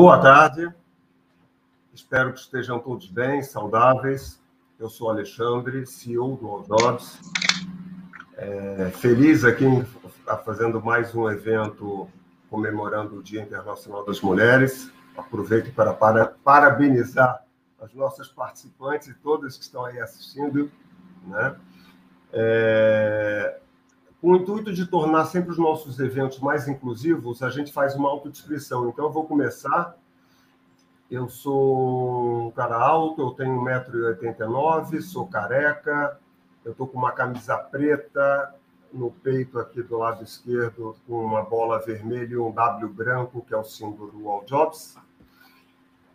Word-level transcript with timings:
Boa 0.00 0.16
tarde. 0.16 0.72
Espero 1.92 2.32
que 2.32 2.38
estejam 2.38 2.78
todos 2.78 3.08
bem, 3.10 3.42
saudáveis. 3.42 4.40
Eu 4.78 4.88
sou 4.88 5.10
Alexandre, 5.10 5.84
CEO 5.86 6.36
do 6.36 6.62
Jobs. 6.68 7.18
É, 8.36 8.92
feliz 8.94 9.44
aqui 9.44 9.64
fazendo 10.44 10.80
mais 10.80 11.12
um 11.16 11.28
evento 11.28 12.08
comemorando 12.48 13.16
o 13.16 13.22
Dia 13.24 13.42
Internacional 13.42 14.06
das 14.06 14.20
Mulheres. 14.20 14.88
Aproveito 15.16 15.74
para, 15.74 15.92
para 15.92 16.26
parabenizar 16.44 17.44
as 17.80 17.92
nossas 17.92 18.28
participantes 18.28 19.08
e 19.08 19.14
todas 19.14 19.56
que 19.56 19.64
estão 19.64 19.84
aí 19.84 19.98
assistindo, 19.98 20.70
né? 21.26 21.56
É, 22.32 23.58
com 24.20 24.32
o 24.32 24.36
intuito 24.36 24.72
de 24.72 24.86
tornar 24.86 25.26
sempre 25.26 25.50
os 25.50 25.58
nossos 25.58 26.00
eventos 26.00 26.40
mais 26.40 26.66
inclusivos, 26.66 27.42
a 27.42 27.50
gente 27.50 27.72
faz 27.72 27.94
uma 27.94 28.08
autodescrição. 28.08 28.88
Então, 28.88 29.06
eu 29.06 29.12
vou 29.12 29.24
começar. 29.24 29.96
Eu 31.10 31.28
sou 31.28 32.48
um 32.48 32.50
cara 32.50 32.76
alto, 32.76 33.22
eu 33.22 33.30
tenho 33.30 33.60
1,89m, 33.62 35.00
sou 35.00 35.26
careca, 35.26 36.18
eu 36.64 36.72
estou 36.72 36.86
com 36.86 36.98
uma 36.98 37.12
camisa 37.12 37.56
preta, 37.56 38.54
no 38.92 39.10
peito 39.10 39.58
aqui 39.58 39.82
do 39.82 39.98
lado 39.98 40.22
esquerdo, 40.22 40.96
com 41.06 41.24
uma 41.24 41.42
bola 41.42 41.78
vermelha 41.78 42.34
e 42.34 42.36
um 42.36 42.50
W 42.50 42.92
branco, 42.92 43.44
que 43.46 43.54
é 43.54 43.56
o 43.56 43.64
símbolo 43.64 44.10
do 44.10 44.28
All 44.28 44.44
Jobs. 44.44 44.96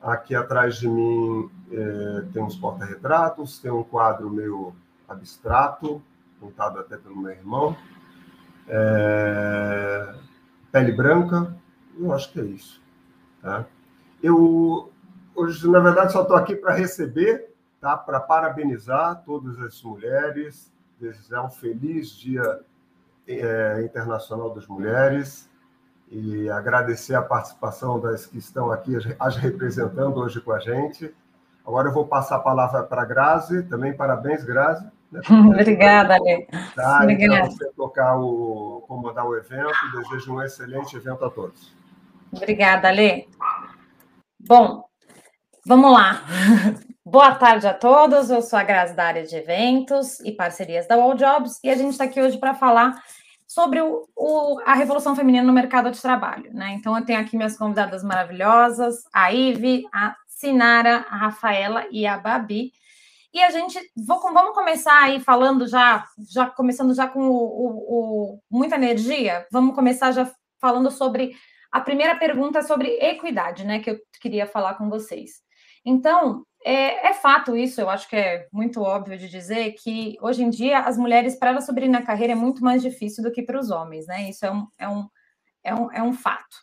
Aqui 0.02 0.36
atrás 0.36 0.76
de 0.76 0.88
mim 0.88 1.50
é, 1.72 2.26
tem 2.34 2.44
uns 2.44 2.56
porta-retratos, 2.56 3.60
tem 3.60 3.72
um 3.72 3.84
quadro 3.84 4.30
meio 4.30 4.76
abstrato, 5.08 6.02
pintado 6.40 6.80
até 6.80 6.98
pelo 6.98 7.16
meu 7.16 7.32
irmão. 7.32 7.76
É, 8.68 10.14
pele 10.72 10.92
branca, 10.92 11.56
eu 12.00 12.12
acho 12.14 12.32
que 12.32 12.40
é 12.40 12.44
isso. 12.44 12.82
Tá? 13.42 13.66
Eu, 14.22 14.92
hoje, 15.36 15.70
na 15.70 15.80
verdade, 15.80 16.14
só 16.14 16.22
estou 16.22 16.36
aqui 16.36 16.56
para 16.56 16.74
receber, 16.74 17.54
tá? 17.80 17.98
para 17.98 18.20
parabenizar 18.20 19.22
todas 19.26 19.60
as 19.60 19.82
mulheres, 19.84 20.72
desejar 21.00 21.44
um 21.44 21.50
feliz 21.50 22.12
Dia 22.12 22.62
é, 23.28 23.82
Internacional 23.84 24.54
das 24.54 24.68
Mulheres 24.68 25.50
e 26.10 26.50
agradecer 26.50 27.16
a 27.16 27.22
participação 27.22 28.00
das 28.00 28.26
que 28.26 28.38
estão 28.38 28.72
aqui, 28.72 28.96
as 29.20 29.36
representando 29.36 30.18
hoje 30.18 30.40
com 30.40 30.52
a 30.52 30.60
gente. 30.60 31.14
Agora 31.66 31.88
eu 31.88 31.94
vou 31.94 32.06
passar 32.06 32.36
a 32.36 32.40
palavra 32.40 32.84
para 32.84 33.02
a 33.02 33.06
Grazi, 33.06 33.64
também 33.64 33.96
parabéns, 33.96 34.44
Grazi. 34.44 34.86
Né? 35.14 35.22
Obrigada, 35.30 36.16
Ale. 36.16 36.48
Tá, 36.76 37.02
Obrigada. 37.04 37.36
Então, 37.36 37.52
você 37.52 37.72
tocar 37.74 38.18
o, 38.18 38.84
comandar 38.88 39.28
o 39.28 39.36
evento, 39.38 39.72
desejo 39.94 40.34
um 40.34 40.42
excelente 40.42 40.96
evento 40.96 41.24
a 41.24 41.30
todos. 41.30 41.72
Obrigada, 42.32 42.88
Ale. 42.88 43.28
Bom, 44.40 44.84
vamos 45.66 45.94
lá. 45.94 46.22
Boa 47.06 47.36
tarde 47.36 47.68
a 47.68 47.74
todos, 47.74 48.30
eu 48.30 48.42
sou 48.42 48.58
a 48.58 48.64
Grazi 48.64 48.96
da 48.96 49.06
área 49.06 49.24
de 49.24 49.36
eventos 49.36 50.20
e 50.22 50.32
parcerias 50.32 50.88
da 50.88 50.96
All 50.96 51.14
Jobs 51.14 51.60
e 51.62 51.70
a 51.70 51.76
gente 51.76 51.92
está 51.92 52.06
aqui 52.06 52.20
hoje 52.20 52.38
para 52.38 52.56
falar 52.56 53.04
sobre 53.46 53.82
o, 53.82 54.08
o, 54.16 54.60
a 54.66 54.74
revolução 54.74 55.16
feminina 55.16 55.44
no 55.46 55.54
mercado 55.54 55.92
de 55.92 56.02
trabalho, 56.02 56.52
né? 56.54 56.72
Então 56.72 56.98
eu 56.98 57.06
tenho 57.06 57.20
aqui 57.20 57.36
minhas 57.36 57.58
convidadas 57.58 58.04
maravilhosas, 58.04 59.04
a 59.14 59.32
Ive, 59.32 59.84
a 59.94 60.16
Sinara, 60.26 61.06
a 61.10 61.18
Rafaela 61.18 61.86
e 61.92 62.08
a 62.08 62.18
Babi. 62.18 62.72
E 63.34 63.42
a 63.42 63.50
gente 63.50 63.80
vou, 63.96 64.20
vamos 64.22 64.54
começar 64.54 65.02
aí 65.02 65.20
falando 65.20 65.68
já, 65.68 66.06
já 66.30 66.50
começando 66.50 66.94
já 66.94 67.08
com 67.08 67.28
o, 67.28 67.36
o, 67.36 68.40
muita 68.50 68.76
energia. 68.76 69.48
Vamos 69.52 69.74
começar 69.74 70.12
já 70.12 70.32
falando 70.62 70.92
sobre 70.92 71.36
a 71.72 71.82
primeira 71.82 72.16
pergunta 72.16 72.62
sobre 72.62 72.90
equidade, 73.02 73.66
né? 73.66 73.80
Que 73.80 73.90
eu 73.90 74.00
queria 74.22 74.46
falar 74.46 74.76
com 74.76 74.88
vocês. 74.88 75.42
Então, 75.84 76.46
é, 76.64 77.08
é, 77.08 77.14
fato 77.14 77.58
isso, 77.58 77.82
eu 77.82 77.90
acho 77.90 78.08
que 78.08 78.16
é 78.16 78.48
muito 78.54 78.82
óbvio 78.82 79.18
de 79.18 79.28
dizer 79.28 79.74
que 79.74 80.16
hoje 80.22 80.44
em 80.44 80.50
dia 80.50 80.80
as 80.80 80.96
mulheres, 80.96 81.36
para 81.36 81.50
elas 81.50 81.66
subirem 81.66 81.90
na 81.90 82.04
carreira, 82.04 82.34
é 82.34 82.36
muito 82.36 82.64
mais 82.64 82.84
difícil 82.84 83.24
do 83.24 83.32
que 83.32 83.42
para 83.42 83.60
os 83.60 83.72
homens, 83.72 84.06
né? 84.06 84.30
Isso 84.30 84.46
é 84.46 84.52
um, 84.52 84.68
é 84.78 84.88
um, 84.88 85.08
é 85.64 85.76
um, 85.76 85.92
é 85.92 86.04
um 86.04 86.14
fato. 86.14 86.56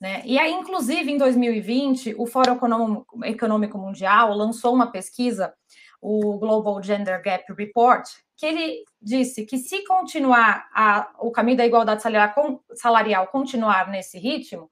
Né? 0.00 0.22
E 0.24 0.38
aí, 0.38 0.52
inclusive, 0.52 1.10
em 1.10 1.16
2020, 1.16 2.14
o 2.18 2.26
Fórum 2.26 2.58
Econômico 3.24 3.78
Mundial 3.78 4.34
lançou 4.34 4.74
uma 4.74 4.90
pesquisa, 4.90 5.54
o 6.04 6.36
Global 6.36 6.82
Gender 6.82 7.22
Gap 7.22 7.50
Report, 7.54 8.06
que 8.36 8.44
ele 8.44 8.84
disse 9.00 9.46
que 9.46 9.56
se 9.56 9.82
continuar 9.86 10.68
a, 10.74 11.10
o 11.18 11.30
caminho 11.30 11.56
da 11.56 11.64
igualdade 11.64 12.02
salarial, 12.02 12.62
salarial 12.74 13.26
continuar 13.28 13.88
nesse 13.88 14.18
ritmo, 14.18 14.70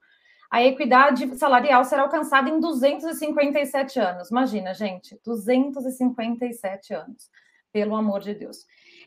a 0.51 0.63
equidade 0.63 1.35
salarial 1.35 1.83
será 1.85 2.03
alcançada 2.03 2.47
em 2.47 2.59
257 2.59 3.99
anos. 3.99 4.29
Imagina, 4.29 4.75
gente, 4.75 5.19
257 5.25 6.93
anos, 6.93 7.27
pelo 7.71 7.95
amor 7.95 8.19
de 8.19 8.35
Deus. 8.35 8.57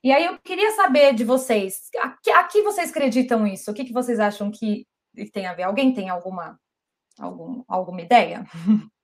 E 0.02 0.10
aí 0.10 0.24
eu 0.24 0.36
queria 0.40 0.72
saber 0.72 1.14
de 1.14 1.22
vocês, 1.22 1.88
a, 1.96 2.40
a 2.40 2.44
que 2.44 2.60
vocês 2.62 2.90
acreditam 2.90 3.46
isso? 3.46 3.70
O 3.70 3.74
que, 3.74 3.84
que 3.84 3.92
vocês 3.92 4.18
acham 4.18 4.50
que 4.50 4.84
tem 5.32 5.46
a 5.46 5.54
ver? 5.54 5.62
Alguém 5.62 5.94
tem 5.94 6.08
alguma, 6.08 6.58
algum, 7.20 7.62
alguma 7.68 8.00
ideia? 8.00 8.44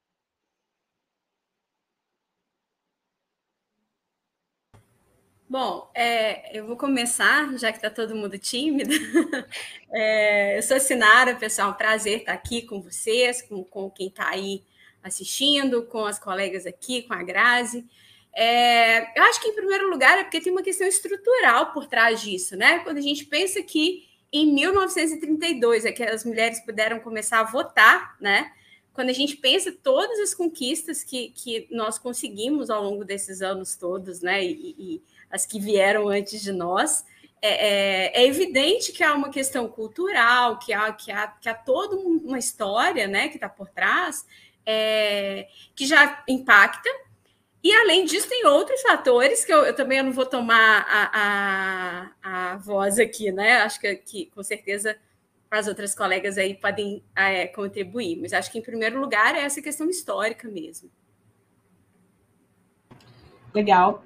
Bom, 5.53 5.91
é, 5.95 6.59
eu 6.59 6.67
vou 6.67 6.79
começar, 6.79 7.59
já 7.59 7.71
que 7.71 7.77
está 7.77 7.91
todo 7.91 8.17
mundo 8.17 8.39
tímido. 8.39 8.91
É, 9.95 10.57
eu 10.57 10.63
sou 10.63 10.79
a 10.79 10.81
Sinara, 10.81 11.35
pessoal, 11.35 11.69
é 11.69 11.73
um 11.73 11.77
prazer 11.77 12.21
estar 12.21 12.33
aqui 12.33 12.63
com 12.63 12.81
vocês, 12.81 13.43
com, 13.43 13.63
com 13.63 13.91
quem 13.91 14.07
está 14.07 14.31
aí 14.31 14.65
assistindo, 15.03 15.83
com 15.85 16.07
as 16.07 16.19
colegas 16.19 16.65
aqui, 16.65 17.03
com 17.03 17.13
a 17.13 17.23
Grazi. 17.23 17.87
É, 18.35 19.19
eu 19.19 19.23
acho 19.25 19.43
que, 19.43 19.49
em 19.49 19.55
primeiro 19.55 19.91
lugar, 19.91 20.17
é 20.17 20.23
porque 20.23 20.41
tem 20.41 20.51
uma 20.51 20.63
questão 20.63 20.87
estrutural 20.87 21.75
por 21.75 21.85
trás 21.87 22.23
disso, 22.23 22.57
né? 22.57 22.79
Quando 22.79 22.97
a 22.97 23.03
gente 23.03 23.27
pensa 23.27 23.63
que 23.63 24.09
em 24.33 24.55
1932 24.55 25.85
é 25.85 25.93
que 25.93 26.03
as 26.03 26.25
mulheres 26.25 26.61
puderam 26.61 26.99
começar 26.99 27.41
a 27.41 27.45
votar, 27.45 28.17
né? 28.19 28.51
Quando 28.95 29.11
a 29.11 29.15
gente 29.15 29.37
pensa 29.37 29.71
todas 29.71 30.19
as 30.21 30.35
conquistas 30.35 31.05
que, 31.05 31.29
que 31.33 31.69
nós 31.71 31.99
conseguimos 31.99 32.71
ao 32.71 32.83
longo 32.83 33.05
desses 33.05 33.43
anos 33.43 33.77
todos, 33.77 34.23
né? 34.23 34.43
E, 34.43 34.75
e 34.79 35.03
as 35.33 35.47
que 35.47 35.59
vieram 35.59 36.09
antes 36.09 36.43
de 36.43 36.53
nós, 36.53 37.05
é, 37.41 37.49
é, 37.49 38.23
é, 38.23 38.27
evidente 38.27 38.93
que 38.93 39.03
há 39.03 39.15
uma 39.15 39.31
questão 39.31 39.67
cultural, 39.67 40.61
que 40.61 40.73
há, 40.73 40.93
que 40.93 41.11
há, 41.11 41.27
que 41.27 41.49
há 41.49 41.55
toda 41.55 41.97
uma 41.97 42.39
história 42.39 43.09
né, 43.09 43.29
que 43.29 43.37
está 43.37 43.49
por 43.49 43.69
trás, 43.69 44.25
é, 44.65 45.49
que 45.75 45.85
já 45.85 46.23
impacta. 46.29 46.89
E, 47.65 47.73
além 47.73 48.05
disso, 48.05 48.29
tem 48.29 48.47
outros 48.47 48.81
fatores 48.83 49.45
que 49.45 49.53
eu, 49.53 49.65
eu 49.65 49.75
também 49.75 50.03
não 50.03 50.13
vou 50.13 50.27
tomar 50.27 50.87
a, 50.89 52.11
a, 52.23 52.53
a, 52.53 52.57
voz 52.57 52.99
aqui, 52.99 53.31
né? 53.33 53.59
Acho 53.59 53.81
que, 53.81 53.95
que, 53.97 54.27
com 54.27 54.43
certeza 54.43 54.97
as 55.51 55.69
outras 55.69 55.95
colegas 55.95 56.39
aí 56.39 56.55
podem 56.55 57.05
é, 57.15 57.47
contribuir, 57.47 58.19
mas 58.21 58.33
acho 58.33 58.51
que, 58.51 58.59
em 58.59 58.63
primeiro 58.63 59.01
lugar, 59.01 59.35
é 59.35 59.41
essa 59.41 59.61
questão 59.61 59.89
histórica 59.89 60.49
mesmo. 60.49 60.91
Legal. 63.55 64.03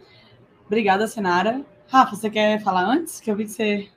Obrigada, 0.66 1.06
Sinara. 1.06 1.64
Rafa, 1.88 2.16
você 2.16 2.28
quer 2.28 2.60
falar 2.60 2.84
antes? 2.84 3.20
Que 3.20 3.30
eu 3.30 3.36
vi 3.36 3.44
que 3.44 3.50
você. 3.50 3.88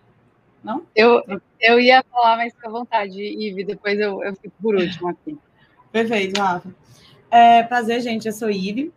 Não? 0.63 0.85
Eu, 0.95 1.23
eu 1.59 1.79
ia 1.79 2.03
falar, 2.11 2.37
mas 2.37 2.53
fica 2.53 2.67
à 2.67 2.71
vontade, 2.71 3.21
Ive, 3.21 3.63
depois 3.63 3.99
eu, 3.99 4.23
eu 4.23 4.35
fico 4.35 4.53
por 4.61 4.75
último 4.75 5.09
aqui. 5.09 5.37
Perfeito, 5.91 6.39
Rafa. 6.39 6.73
É, 7.31 7.63
prazer, 7.63 8.01
gente. 8.01 8.27
Eu 8.27 8.33
sou 8.33 8.49
Ive. 8.49 8.91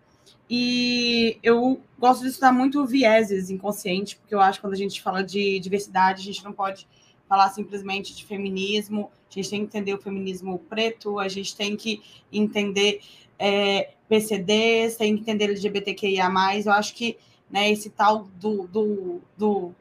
E 0.51 1.39
eu 1.43 1.81
gosto 1.99 2.23
de 2.23 2.29
estudar 2.29 2.53
muito 2.53 2.85
vieses 2.85 3.49
inconsciente, 3.49 4.17
porque 4.17 4.35
eu 4.35 4.41
acho 4.41 4.59
que 4.59 4.63
quando 4.63 4.75
a 4.75 4.77
gente 4.77 5.01
fala 5.01 5.23
de 5.23 5.59
diversidade, 5.59 6.21
a 6.21 6.25
gente 6.25 6.45
não 6.45 6.53
pode 6.53 6.87
falar 7.27 7.49
simplesmente 7.49 8.15
de 8.15 8.27
feminismo, 8.27 9.11
a 9.31 9.35
gente 9.35 9.49
tem 9.49 9.61
que 9.61 9.67
entender 9.67 9.95
o 9.95 10.03
feminismo 10.03 10.59
preto, 10.59 11.19
a 11.19 11.27
gente 11.27 11.57
tem 11.57 11.75
que 11.75 12.03
entender 12.31 13.01
é, 13.39 13.95
PCDs, 14.07 14.97
tem 14.97 15.17
que 15.17 15.23
entender 15.23 15.45
LGBTQIA. 15.45 16.31
Eu 16.63 16.73
acho 16.73 16.95
que 16.95 17.17
né? 17.53 17.71
Esse 17.71 17.91
tal 17.91 18.25
do, 18.41 18.67
do, 18.67 19.21
do 19.37 19.75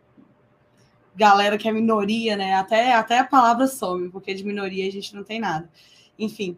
galera 1.15 1.57
que 1.57 1.68
é 1.68 1.71
minoria, 1.71 2.35
né? 2.35 2.56
Até, 2.56 2.94
até 2.94 3.19
a 3.19 3.23
palavra 3.23 3.65
some, 3.68 4.09
porque 4.09 4.33
de 4.33 4.44
minoria 4.44 4.88
a 4.88 4.91
gente 4.91 5.15
não 5.15 5.23
tem 5.23 5.39
nada. 5.39 5.69
Enfim, 6.19 6.57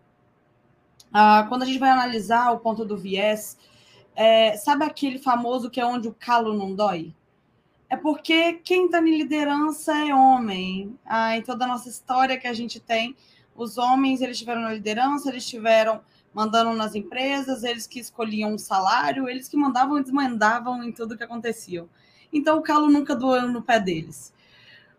uh, 1.10 1.48
quando 1.48 1.62
a 1.62 1.66
gente 1.66 1.80
vai 1.80 1.92
analisar 1.92 2.52
o 2.52 2.60
ponto 2.60 2.84
do 2.84 2.98
viés, 2.98 3.58
é, 4.16 4.58
sabe 4.58 4.86
aquele 4.86 5.20
famoso 5.20 5.70
que 5.70 5.80
é 5.80 5.86
onde 5.86 6.08
o 6.08 6.14
calo 6.14 6.54
não 6.54 6.74
dói? 6.74 7.14
É 7.90 7.96
porque 7.96 8.54
quem 8.54 8.86
está 8.86 9.00
em 9.00 9.18
liderança 9.18 9.96
é 9.96 10.16
homem. 10.16 10.98
Ah, 11.06 11.38
em 11.38 11.44
toda 11.44 11.66
a 11.66 11.68
nossa 11.68 11.90
história 11.90 12.40
que 12.40 12.48
a 12.48 12.54
gente 12.54 12.80
tem, 12.80 13.16
os 13.56 13.78
homens 13.78 14.20
eles 14.22 14.40
tiveram 14.40 14.62
na 14.62 14.74
liderança, 14.74 15.30
eles 15.30 15.48
tiveram 15.48 16.02
mandando 16.34 16.74
nas 16.74 16.96
empresas, 16.96 17.64
eles 17.64 17.86
que 17.86 18.00
escolhiam 18.00 18.56
o 18.56 18.60
salário, 18.60 19.30
eles 19.30 19.48
que 19.48 19.56
mandavam 19.56 20.00
e 20.00 20.04
desmandavam 20.04 20.84
em 20.84 20.92
tudo 20.92 21.18
que 21.18 21.24
acontecia. 21.24 21.86
Então 22.32 22.58
o 22.58 22.62
calo 22.62 22.90
nunca 22.90 23.16
doeu 23.16 23.48
no 23.48 23.62
pé 23.62 23.80
deles. 23.80 24.34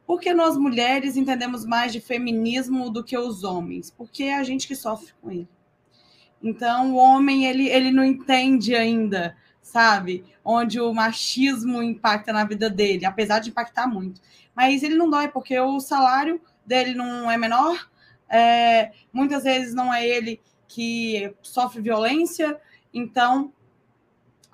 Porque 0.07 0.35
nós 0.35 0.57
mulheres 0.57 1.17
entendemos 1.17 1.65
mais 1.65 1.93
de 1.93 2.01
feminismo 2.01 2.91
do 2.91 3.03
que 3.03 3.17
os 3.17 3.43
homens, 3.43 3.91
porque 3.91 4.25
é 4.25 4.37
a 4.37 4.45
gente 4.45 4.69
que 4.69 4.77
sofre 4.77 5.13
com 5.21 5.31
ele. 5.31 5.49
Então, 6.43 6.93
o 6.93 6.97
homem 6.97 7.47
ele, 7.47 7.69
ele 7.69 7.91
não 7.91 8.05
entende 8.05 8.75
ainda, 8.75 9.35
sabe, 9.63 10.23
onde 10.45 10.79
o 10.79 10.93
machismo 10.93 11.83
impacta 11.83 12.35
na 12.35 12.45
vida 12.45 12.69
dele, 12.69 13.07
apesar 13.07 13.39
de 13.39 13.49
impactar 13.49 13.87
muito. 13.87 14.21
Mas 14.55 14.83
ele 14.83 14.95
não 14.95 15.09
dói, 15.09 15.29
porque 15.29 15.59
o 15.59 15.81
salário 15.81 16.39
dele 16.67 16.95
não 16.95 17.31
é 17.31 17.39
menor, 17.39 17.89
é, 18.29 18.93
muitas 19.11 19.45
vezes 19.45 19.75
não 19.75 19.93
é 19.93 20.07
ele 20.07 20.39
que 20.75 21.33
sofre 21.41 21.81
violência, 21.81 22.61
então 22.93 23.53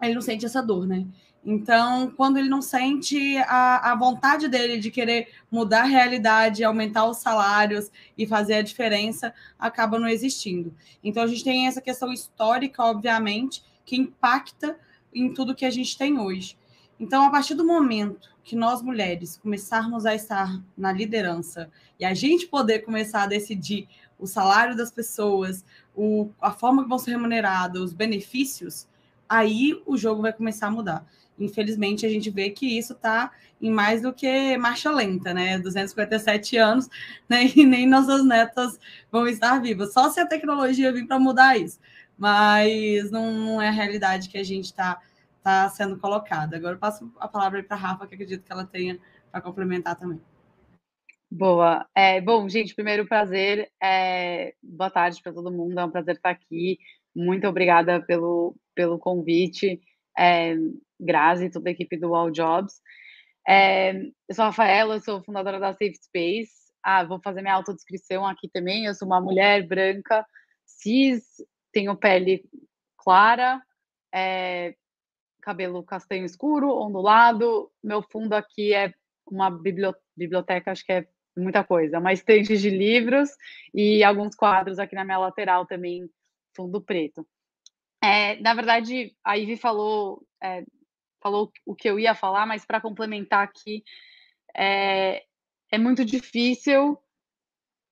ele 0.02 0.12
não 0.12 0.20
sente 0.20 0.44
essa 0.44 0.62
dor, 0.62 0.87
né? 0.87 1.06
Então, 1.43 2.11
quando 2.14 2.37
ele 2.37 2.50
não 2.50 2.61
sente 2.61 3.38
a, 3.38 3.93
a 3.93 3.94
vontade 3.94 4.46
dele 4.46 4.76
de 4.76 4.90
querer 4.90 5.28
mudar 5.50 5.81
a 5.81 5.87
realidade, 5.87 6.62
aumentar 6.62 7.06
os 7.06 7.17
salários 7.17 7.90
e 8.19 8.26
fazer 8.26 8.56
a 8.56 8.62
diferença, 8.62 9.32
acaba 9.58 9.99
não 9.99 10.06
existindo. 10.06 10.75
Então, 11.02 11.22
a 11.22 11.26
gente 11.26 11.43
tem 11.43 11.67
essa 11.67 11.81
questão 11.81 12.12
histórica, 12.12 12.84
obviamente, 12.84 13.64
que 13.87 13.96
impacta 13.96 14.78
em 15.14 15.32
tudo 15.32 15.55
que 15.55 15.64
a 15.64 15.70
gente 15.70 15.96
tem 15.96 16.19
hoje. 16.19 16.58
Então, 16.99 17.25
a 17.25 17.31
partir 17.31 17.55
do 17.55 17.64
momento 17.64 18.28
que 18.44 18.55
nós 18.55 18.82
mulheres 18.82 19.38
começarmos 19.38 20.05
a 20.05 20.14
estar 20.14 20.62
na 20.76 20.93
liderança 20.93 21.70
e 21.99 22.05
a 22.05 22.12
gente 22.12 22.46
poder 22.46 22.81
começar 22.81 23.22
a 23.22 23.26
decidir 23.26 23.88
o 24.20 24.26
salário 24.26 24.76
das 24.76 24.90
pessoas, 24.90 25.64
o, 25.94 26.31
a 26.40 26.50
forma 26.50 26.82
que 26.82 26.88
vão 26.88 26.98
ser 26.98 27.12
remuneradas, 27.12 27.82
os 27.82 27.92
benefícios, 27.92 28.88
aí 29.28 29.81
o 29.87 29.96
jogo 29.96 30.22
vai 30.22 30.32
começar 30.32 30.69
a 30.69 30.70
mudar. 30.70 31.06
Infelizmente, 31.38 32.04
a 32.04 32.08
gente 32.08 32.31
vê 32.31 32.50
que 32.50 32.66
isso 32.78 32.92
está 32.92 33.31
em 33.60 33.70
mais 33.70 34.02
do 34.02 34.12
que 34.12 34.56
marcha 34.58 34.90
lenta, 34.90 35.32
né? 35.32 35.58
257 35.58 36.56
anos, 36.56 36.88
né? 37.28 37.44
E 37.56 37.64
nem 37.64 37.87
nossas 37.87 38.25
netas 38.25 38.78
vão 39.10 39.26
estar 39.26 39.58
vivas. 39.60 39.92
Só 39.92 40.10
se 40.10 40.20
a 40.20 40.26
tecnologia 40.26 40.92
vir 40.92 41.06
para 41.06 41.19
mudar 41.19 41.56
isso. 41.56 41.78
Mas 42.16 43.10
não, 43.10 43.32
não, 43.32 43.62
é 43.62 43.69
a 43.69 43.72
realidade 43.72 44.28
que 44.28 44.36
a 44.36 44.44
gente 44.44 44.66
está 44.66 45.00
tá 45.43 45.69
sendo 45.70 45.96
colocada. 45.96 46.56
Agora 46.56 46.75
eu 46.75 46.78
passo 46.78 47.10
a 47.19 47.26
palavra 47.26 47.62
para 47.62 47.76
a 47.76 47.81
Rafa, 47.81 48.06
que 48.06 48.14
acredito 48.14 48.44
que 48.44 48.52
ela 48.52 48.66
tenha 48.66 48.98
para 49.32 49.40
complementar 49.40 49.96
também. 49.96 50.20
Boa. 51.32 51.88
É, 51.94 52.21
bom, 52.21 52.49
gente, 52.49 52.75
primeiro 52.75 53.06
prazer. 53.06 53.71
É, 53.81 54.53
boa 54.61 54.91
tarde 54.91 55.23
para 55.23 55.32
todo 55.32 55.53
mundo. 55.53 55.79
É 55.79 55.85
um 55.85 55.91
prazer 55.91 56.17
estar 56.17 56.31
aqui. 56.31 56.77
Muito 57.15 57.47
obrigada 57.47 58.05
pelo, 58.05 58.56
pelo 58.75 58.99
convite. 58.99 59.81
É, 60.19 60.56
Grazi 60.99 61.47
e 61.47 61.50
toda 61.50 61.71
a 61.71 61.73
equipe 61.73 61.97
do 61.97 62.17
All 62.17 62.32
Jobs. 62.32 62.81
É, 63.47 63.93
eu 64.29 64.35
sou 64.35 64.43
a 64.43 64.47
Rafaela, 64.47 64.97
eu 64.97 65.00
sou 65.00 65.23
fundadora 65.23 65.61
da 65.61 65.73
Safe 65.73 65.94
Space. 66.03 66.53
Ah, 66.82 67.05
vou 67.05 67.21
fazer 67.23 67.43
minha 67.43 67.55
autodescrição 67.55 68.27
aqui 68.27 68.49
também. 68.49 68.87
Eu 68.87 68.94
sou 68.94 69.06
uma 69.06 69.21
mulher 69.21 69.65
branca, 69.69 70.27
cis, 70.67 71.23
tenho 71.73 71.97
pele 71.97 72.44
clara, 72.97 73.62
é, 74.12 74.75
cabelo 75.41 75.85
castanho 75.85 76.25
escuro, 76.25 76.77
ondulado. 76.77 77.71
Meu 77.85 78.03
fundo 78.03 78.35
aqui 78.35 78.75
é 78.75 78.93
uma 79.25 79.49
biblioteca, 79.49 80.73
acho 80.73 80.85
que 80.85 80.93
é 80.93 81.06
muita 81.37 81.65
coisa, 81.65 81.99
uma 81.99 82.12
estante 82.12 82.56
de 82.56 82.71
livros 82.71 83.31
e 83.73 84.03
alguns 84.03 84.35
quadros 84.35 84.79
aqui 84.79 84.94
na 84.94 85.05
minha 85.05 85.19
lateral 85.19 85.67
também, 85.67 86.09
fundo 86.55 86.81
preto. 86.81 87.27
É, 88.03 88.41
na 88.41 88.55
verdade, 88.55 89.15
a 89.23 89.35
Ivy 89.35 89.56
falou, 89.56 90.27
é, 90.43 90.65
falou 91.23 91.53
o 91.67 91.75
que 91.75 91.88
eu 91.88 91.99
ia 91.99 92.15
falar, 92.15 92.47
mas 92.47 92.65
para 92.65 92.81
complementar 92.81 93.44
aqui, 93.44 93.85
é, 94.56 95.25
é 95.71 95.79
muito 95.79 96.05
difícil 96.05 96.99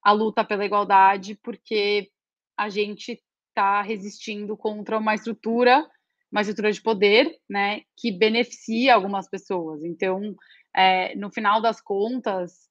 a 0.02 0.12
luta 0.12 0.44
pela 0.44 0.64
igualdade, 0.64 1.34
porque 1.36 2.10
a 2.56 2.68
gente 2.68 3.22
está 3.48 3.82
resistindo 3.82 4.56
contra 4.56 4.98
uma 4.98 5.14
estrutura, 5.14 5.86
uma 6.30 6.40
estrutura 6.40 6.72
de 6.72 6.80
poder, 6.80 7.38
né, 7.48 7.82
que 7.96 8.10
beneficia 8.10 8.94
algumas 8.94 9.28
pessoas. 9.28 9.84
Então, 9.84 10.34
é, 10.74 11.14
no 11.16 11.30
final 11.30 11.60
das 11.60 11.80
contas, 11.80 12.67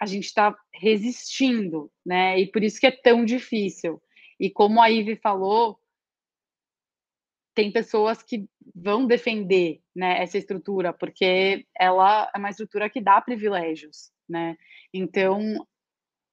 a 0.00 0.06
gente 0.06 0.24
está 0.24 0.56
resistindo, 0.72 1.92
né, 2.04 2.40
e 2.40 2.50
por 2.50 2.64
isso 2.64 2.80
que 2.80 2.86
é 2.86 2.90
tão 2.90 3.24
difícil. 3.24 4.02
E 4.38 4.50
como 4.50 4.80
a 4.80 4.86
Ivy 4.86 5.16
falou, 5.16 5.78
tem 7.54 7.70
pessoas 7.70 8.22
que 8.22 8.48
vão 8.74 9.06
defender 9.06 9.82
né, 9.94 10.22
essa 10.22 10.38
estrutura, 10.38 10.92
porque 10.94 11.66
ela 11.78 12.30
é 12.34 12.38
uma 12.38 12.48
estrutura 12.48 12.88
que 12.88 13.00
dá 13.00 13.20
privilégios, 13.20 14.10
né? 14.26 14.56
Então, 14.94 15.66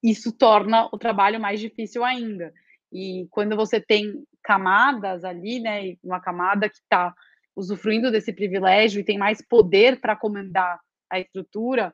isso 0.01 0.31
torna 0.31 0.87
o 0.93 0.97
trabalho 0.97 1.39
mais 1.39 1.59
difícil 1.59 2.03
ainda. 2.05 2.53
E 2.93 3.27
quando 3.29 3.55
você 3.55 3.81
tem 3.81 4.23
camadas 4.41 5.25
ali, 5.25 5.59
né, 5.59 5.97
uma 6.01 6.21
camada 6.21 6.69
que 6.69 6.77
está 6.77 7.13
usufruindo 7.55 8.11
desse 8.11 8.31
privilégio 8.31 9.01
e 9.01 9.03
tem 9.03 9.17
mais 9.17 9.41
poder 9.41 9.99
para 9.99 10.15
comandar 10.15 10.79
a 11.09 11.19
estrutura, 11.19 11.93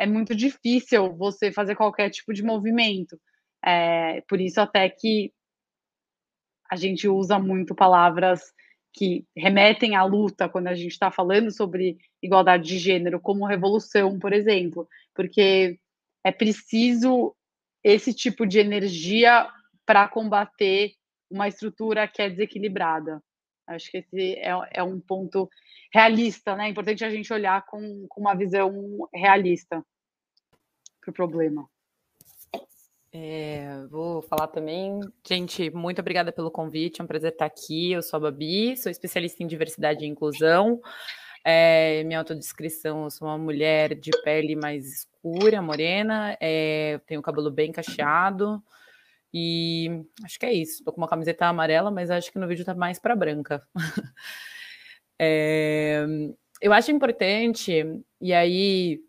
é 0.00 0.06
muito 0.06 0.34
difícil 0.34 1.14
você 1.14 1.52
fazer 1.52 1.76
qualquer 1.76 2.08
tipo 2.08 2.32
de 2.32 2.42
movimento. 2.42 3.20
É, 3.62 4.22
por 4.22 4.40
isso 4.40 4.58
até 4.58 4.88
que 4.88 5.30
a 6.70 6.74
gente 6.74 7.06
usa 7.06 7.38
muito 7.38 7.74
palavras 7.74 8.40
que 8.94 9.26
remetem 9.36 9.94
à 9.94 10.02
luta 10.02 10.48
quando 10.48 10.68
a 10.68 10.74
gente 10.74 10.92
está 10.92 11.10
falando 11.10 11.50
sobre 11.50 11.98
igualdade 12.22 12.66
de 12.66 12.78
gênero, 12.78 13.20
como 13.20 13.46
revolução, 13.46 14.18
por 14.18 14.32
exemplo, 14.32 14.88
porque 15.14 15.78
é 16.24 16.32
preciso 16.32 17.36
esse 17.84 18.14
tipo 18.14 18.46
de 18.46 18.58
energia 18.58 19.46
para 19.84 20.08
combater 20.08 20.92
uma 21.30 21.46
estrutura 21.46 22.08
que 22.08 22.22
é 22.22 22.30
desequilibrada. 22.30 23.22
Acho 23.74 23.90
que 23.90 23.98
esse 23.98 24.34
é, 24.34 24.50
é 24.72 24.82
um 24.82 25.00
ponto 25.00 25.48
realista, 25.92 26.56
né? 26.56 26.66
É 26.66 26.68
importante 26.70 27.04
a 27.04 27.10
gente 27.10 27.32
olhar 27.32 27.64
com, 27.66 28.06
com 28.08 28.20
uma 28.20 28.34
visão 28.34 29.08
realista 29.14 29.84
para 31.00 31.10
o 31.10 31.14
problema. 31.14 31.68
É, 33.12 33.84
vou 33.90 34.22
falar 34.22 34.48
também. 34.48 35.00
Gente, 35.26 35.70
muito 35.70 36.00
obrigada 36.00 36.32
pelo 36.32 36.50
convite, 36.50 37.00
é 37.00 37.04
um 37.04 37.06
prazer 37.06 37.32
estar 37.32 37.46
aqui. 37.46 37.92
Eu 37.92 38.02
sou 38.02 38.18
a 38.18 38.20
Babi, 38.20 38.76
sou 38.76 38.90
especialista 38.90 39.42
em 39.42 39.46
diversidade 39.46 40.04
e 40.04 40.08
inclusão. 40.08 40.80
É, 41.44 42.04
minha 42.04 42.18
autodescrição, 42.18 43.04
eu 43.04 43.10
sou 43.10 43.26
uma 43.26 43.38
mulher 43.38 43.94
de 43.94 44.10
pele 44.22 44.54
mais 44.54 44.86
escura, 44.86 45.62
morena, 45.62 46.36
é, 46.40 47.00
tenho 47.06 47.22
cabelo 47.22 47.50
bem 47.50 47.72
cacheado 47.72 48.62
e 49.32 50.04
acho 50.24 50.38
que 50.38 50.46
é 50.46 50.52
isso. 50.52 50.78
Estou 50.78 50.92
com 50.92 51.00
uma 51.00 51.08
camiseta 51.08 51.46
amarela, 51.46 51.90
mas 51.90 52.10
acho 52.10 52.32
que 52.32 52.38
no 52.38 52.48
vídeo 52.48 52.62
está 52.62 52.74
mais 52.74 52.98
para 52.98 53.16
branca. 53.16 53.62
é, 55.18 56.06
eu 56.60 56.72
acho 56.72 56.90
importante, 56.90 57.84
e 58.20 58.32
aí 58.32 59.00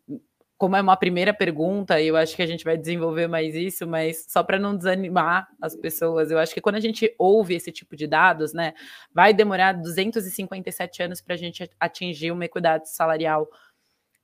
como 0.62 0.76
é 0.76 0.82
uma 0.82 0.96
primeira 0.96 1.34
pergunta, 1.34 2.00
eu 2.00 2.16
acho 2.16 2.36
que 2.36 2.42
a 2.44 2.46
gente 2.46 2.64
vai 2.64 2.78
desenvolver 2.78 3.28
mais 3.28 3.56
isso, 3.56 3.88
mas 3.88 4.28
só 4.30 4.44
para 4.44 4.60
não 4.60 4.78
desanimar 4.78 5.48
as 5.60 5.76
pessoas, 5.76 6.30
eu 6.30 6.38
acho 6.38 6.54
que 6.54 6.62
quando 6.62 6.76
a 6.76 6.80
gente 6.80 7.16
ouve 7.18 7.56
esse 7.56 7.72
tipo 7.72 7.96
de 7.96 8.06
dados, 8.06 8.54
né, 8.54 8.76
vai 9.12 9.34
demorar 9.34 9.74
257 9.74 11.02
anos 11.02 11.20
para 11.20 11.34
a 11.34 11.38
gente 11.38 11.68
atingir 11.80 12.32
uma 12.32 12.46
equidade 12.46 12.92
salarial. 12.92 13.50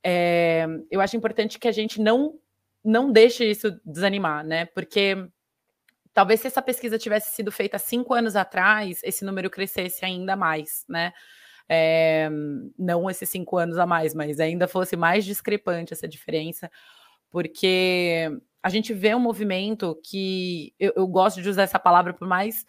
É, 0.06 0.68
eu 0.92 1.01
acho 1.01 1.18
importante 1.18 1.58
que 1.58 1.68
a 1.68 1.72
gente 1.72 2.00
não 2.00 2.36
não 2.86 3.12
deixe 3.12 3.44
isso 3.44 3.75
desanimar, 3.84 4.46
né? 4.46 4.66
Porque 4.66 5.18
talvez 6.18 6.40
se 6.40 6.48
essa 6.48 6.64
pesquisa 6.64 6.98
tivesse 6.98 7.30
sido 7.30 7.52
feita 7.52 7.78
cinco 7.78 8.12
anos 8.12 8.36
atrás, 8.36 9.02
esse 9.04 9.24
número 9.24 9.52
crescesse 9.52 10.04
ainda 10.04 10.36
mais, 10.36 10.84
né? 10.90 11.14
é, 11.70 12.30
não 12.78 13.10
esses 13.10 13.30
cinco 13.30 13.58
anos 13.58 13.78
a 13.78 13.86
mais, 13.86 14.14
mas 14.14 14.40
ainda 14.40 14.68
fosse 14.68 14.96
mais 14.96 15.26
discrepante 15.26 15.94
essa 15.94 16.08
diferença, 16.08 16.72
porque 17.30 18.30
a 18.64 18.70
gente 18.70 18.94
vê 18.94 19.14
um 19.14 19.20
movimento 19.20 20.00
que 20.04 20.74
eu, 20.80 20.94
eu 20.96 21.08
gosto 21.08 21.42
de 21.42 21.50
usar 21.50 21.64
essa 21.64 21.80
palavra 21.80 22.14
por 22.14 22.28
mais 22.28 22.66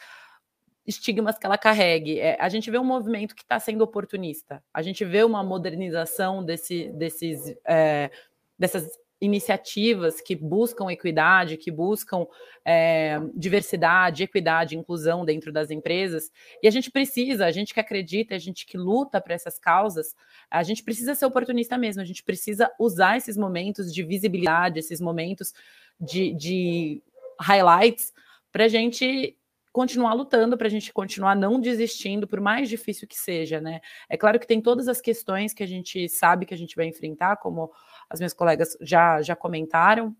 estigmas 0.87 1.39
que 1.39 1.47
ela 1.47 1.59
carregue. 1.59 2.19
É, 2.19 2.37
a 2.41 2.49
gente 2.49 2.71
vê 2.71 2.79
um 2.79 2.85
movimento 2.85 3.35
que 3.35 3.43
está 3.43 3.61
sendo 3.61 3.83
oportunista. 3.83 4.63
A 4.73 4.83
gente 4.83 5.05
vê 5.05 5.23
uma 5.23 5.45
modernização 5.45 6.45
desse, 6.45 6.89
desses, 6.93 7.55
é, 7.67 8.11
dessas 8.59 8.89
iniciativas 9.21 10.21
que 10.21 10.37
buscam 10.37 10.91
equidade, 10.91 11.57
que 11.57 11.71
buscam 11.71 12.27
é, 12.65 13.19
diversidade, 13.35 14.23
equidade, 14.23 14.77
inclusão 14.77 15.25
dentro 15.25 15.53
das 15.53 15.71
empresas. 15.71 16.31
E 16.63 16.69
a 16.69 16.71
gente 16.71 16.91
precisa, 16.91 17.47
a 17.47 17.51
gente 17.51 17.75
que 17.75 17.81
acredita, 17.81 18.35
a 18.35 18.39
gente 18.39 18.65
que 18.65 18.77
luta 18.77 19.21
para 19.21 19.35
essas 19.35 19.59
causas, 19.59 20.15
a 20.51 20.63
gente 20.63 20.85
precisa 20.85 21.15
ser 21.15 21.27
oportunista 21.27 21.77
mesmo, 21.77 22.01
a 22.01 22.05
gente 22.05 22.23
precisa 22.23 22.71
usar 22.79 23.17
esses 23.17 23.37
momentos 23.37 23.93
de 23.93 24.03
visibilidade, 24.03 24.79
esses 24.79 25.01
momentos 25.01 25.53
de, 26.01 26.33
de 26.35 27.03
highlights 27.41 28.13
para 28.53 28.65
a 28.65 28.69
gente 28.69 29.37
continuar 29.73 30.13
lutando, 30.15 30.57
para 30.57 30.67
a 30.67 30.71
gente 30.71 30.93
continuar 30.93 31.37
não 31.37 31.61
desistindo, 31.61 32.27
por 32.27 32.41
mais 32.41 32.69
difícil 32.69 33.07
que 33.07 33.17
seja, 33.17 33.61
né? 33.61 33.81
É 34.09 34.17
claro 34.17 34.41
que 34.41 34.47
tem 34.47 34.61
todas 34.61 34.89
as 34.89 35.01
questões 35.01 35.53
que 35.53 35.63
a 35.63 35.67
gente 35.67 36.09
sabe 36.09 36.47
que 36.47 36.55
a 36.55 36.57
gente 36.57 36.75
vai 36.75 36.87
enfrentar, 36.87 37.37
como 37.37 37.71
as 38.09 38.21
minhas 38.21 38.33
colegas 38.33 38.77
já, 38.81 39.23
já 39.23 39.37
comentaram. 39.37 40.15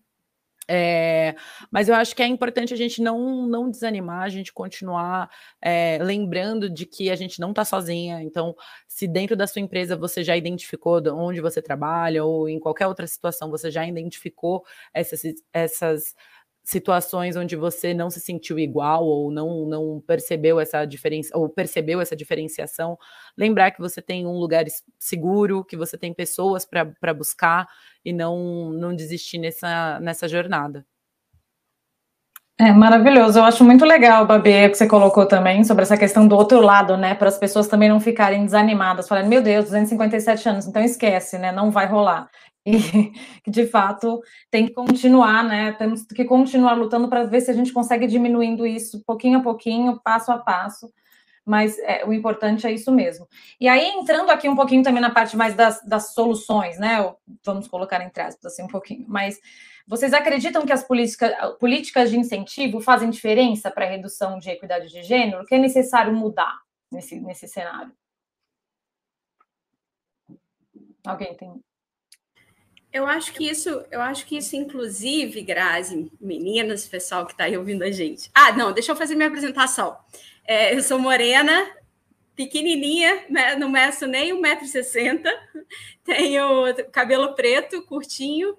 É, 0.71 1.35
mas 1.71 1.89
eu 1.89 1.95
acho 1.95 2.15
que 2.15 2.21
é 2.21 2.27
importante 2.27 2.71
a 2.71 2.77
gente 2.77 3.01
não, 3.01 3.47
não 3.47 3.71
desanimar, 3.71 4.21
a 4.21 4.29
gente 4.29 4.53
continuar 4.53 5.27
é, 5.59 5.97
lembrando 5.99 6.69
de 6.69 6.85
que 6.85 7.09
a 7.09 7.15
gente 7.15 7.39
não 7.39 7.49
está 7.49 7.65
sozinha. 7.65 8.21
Então, 8.21 8.55
se 8.87 9.07
dentro 9.07 9.35
da 9.35 9.47
sua 9.47 9.63
empresa 9.63 9.97
você 9.97 10.23
já 10.23 10.37
identificou 10.37 11.01
onde 11.15 11.41
você 11.41 11.59
trabalha, 11.59 12.23
ou 12.23 12.47
em 12.47 12.59
qualquer 12.59 12.85
outra 12.85 13.07
situação 13.07 13.49
você 13.49 13.71
já 13.71 13.83
identificou 13.87 14.63
essas, 14.93 15.23
essas 15.51 16.15
situações 16.69 17.35
onde 17.35 17.55
você 17.55 17.95
não 17.95 18.11
se 18.11 18.19
sentiu 18.19 18.59
igual 18.59 19.03
ou 19.03 19.31
não, 19.31 19.65
não 19.65 20.03
percebeu 20.05 20.59
essa 20.59 20.85
diferença 20.85 21.35
ou 21.35 21.49
percebeu 21.49 21.99
essa 21.99 22.15
diferenciação, 22.15 22.95
lembrar 23.35 23.71
que 23.71 23.79
você 23.79 24.03
tem 24.03 24.27
um 24.27 24.37
lugar 24.37 24.65
seguro, 24.99 25.65
que 25.65 25.75
você 25.75 25.97
tem 25.97 26.13
pessoas 26.13 26.65
para 26.65 27.13
buscar 27.13 27.67
e 28.05 28.13
não 28.13 28.71
não 28.71 28.95
desistir 28.95 29.39
nessa, 29.39 29.99
nessa 29.99 30.27
jornada. 30.27 30.85
É 32.61 32.73
maravilhoso, 32.73 33.39
eu 33.39 33.45
acho 33.45 33.63
muito 33.63 33.85
legal, 33.85 34.27
Babi, 34.27 34.69
que 34.69 34.75
você 34.75 34.85
colocou 34.85 35.25
também 35.25 35.63
sobre 35.63 35.83
essa 35.83 35.97
questão 35.97 36.27
do 36.27 36.35
outro 36.35 36.59
lado, 36.59 36.97
né? 36.97 37.15
Para 37.15 37.29
as 37.29 37.37
pessoas 37.37 37.69
também 37.69 37.87
não 37.87 38.01
ficarem 38.01 38.43
desanimadas, 38.43 39.07
falando, 39.07 39.27
meu 39.27 39.41
Deus, 39.41 39.65
257 39.65 40.49
anos, 40.49 40.67
então 40.67 40.83
esquece, 40.83 41.37
né? 41.37 41.53
Não 41.53 41.71
vai 41.71 41.87
rolar 41.87 42.29
e 42.65 42.71
de 43.49 43.67
fato 43.67 44.21
tem 44.51 44.67
que 44.67 44.73
continuar, 44.73 45.43
né? 45.43 45.71
Temos 45.73 46.03
que 46.03 46.25
continuar 46.25 46.73
lutando 46.73 47.09
para 47.09 47.23
ver 47.23 47.41
se 47.41 47.51
a 47.51 47.53
gente 47.53 47.73
consegue 47.73 48.07
diminuindo 48.07 48.65
isso 48.65 49.03
pouquinho 49.05 49.39
a 49.39 49.43
pouquinho, 49.43 49.99
passo 50.03 50.31
a 50.31 50.37
passo. 50.37 50.91
Mas 51.45 51.79
é, 51.79 52.05
o 52.05 52.13
importante 52.13 52.67
é 52.67 52.71
isso 52.71 52.91
mesmo. 52.91 53.27
E 53.59 53.67
aí, 53.67 53.87
entrando 53.87 54.29
aqui 54.29 54.47
um 54.47 54.55
pouquinho 54.55 54.83
também 54.83 55.01
na 55.01 55.09
parte 55.09 55.35
mais 55.35 55.55
das, 55.55 55.83
das 55.83 56.13
soluções, 56.13 56.77
né? 56.77 56.97
Vamos 57.43 57.67
colocar 57.67 58.03
entre 58.03 58.21
aspas 58.21 58.53
assim 58.53 58.63
um 58.63 58.67
pouquinho. 58.67 59.05
Mas 59.07 59.39
vocês 59.87 60.13
acreditam 60.13 60.65
que 60.65 60.71
as 60.71 60.83
política, 60.83 61.57
políticas 61.59 62.11
de 62.11 62.19
incentivo 62.19 62.79
fazem 62.79 63.09
diferença 63.09 63.71
para 63.71 63.85
a 63.85 63.89
redução 63.89 64.37
de 64.37 64.51
equidade 64.51 64.89
de 64.89 65.01
gênero? 65.01 65.41
O 65.41 65.45
que 65.45 65.55
é 65.55 65.57
necessário 65.57 66.13
mudar 66.13 66.55
nesse, 66.91 67.19
nesse 67.19 67.47
cenário? 67.47 67.91
Alguém 71.03 71.35
tem 71.35 71.59
eu 72.91 73.05
acho 73.05 73.33
que 73.33 73.47
isso, 73.47 73.69
eu 73.91 74.01
acho 74.01 74.25
que 74.25 74.37
isso, 74.37 74.55
inclusive, 74.55 75.41
Grazi, 75.41 76.11
meninas, 76.19 76.87
pessoal 76.87 77.25
que 77.25 77.33
está 77.33 77.43
aí 77.43 77.57
ouvindo 77.57 77.83
a 77.83 77.91
gente. 77.91 78.31
Ah, 78.33 78.51
não, 78.51 78.71
deixa 78.71 78.91
eu 78.91 78.95
fazer 78.95 79.15
minha 79.15 79.27
apresentação. 79.27 79.97
É, 80.45 80.75
eu 80.75 80.81
sou 80.81 80.97
morena, 80.97 81.69
pequenininha, 82.35 83.25
né, 83.29 83.55
não 83.55 83.69
meço 83.69 84.07
nem 84.07 84.33
1,60m, 84.33 85.23
tenho 86.03 86.73
cabelo 86.91 87.35
preto, 87.35 87.83
curtinho. 87.83 88.57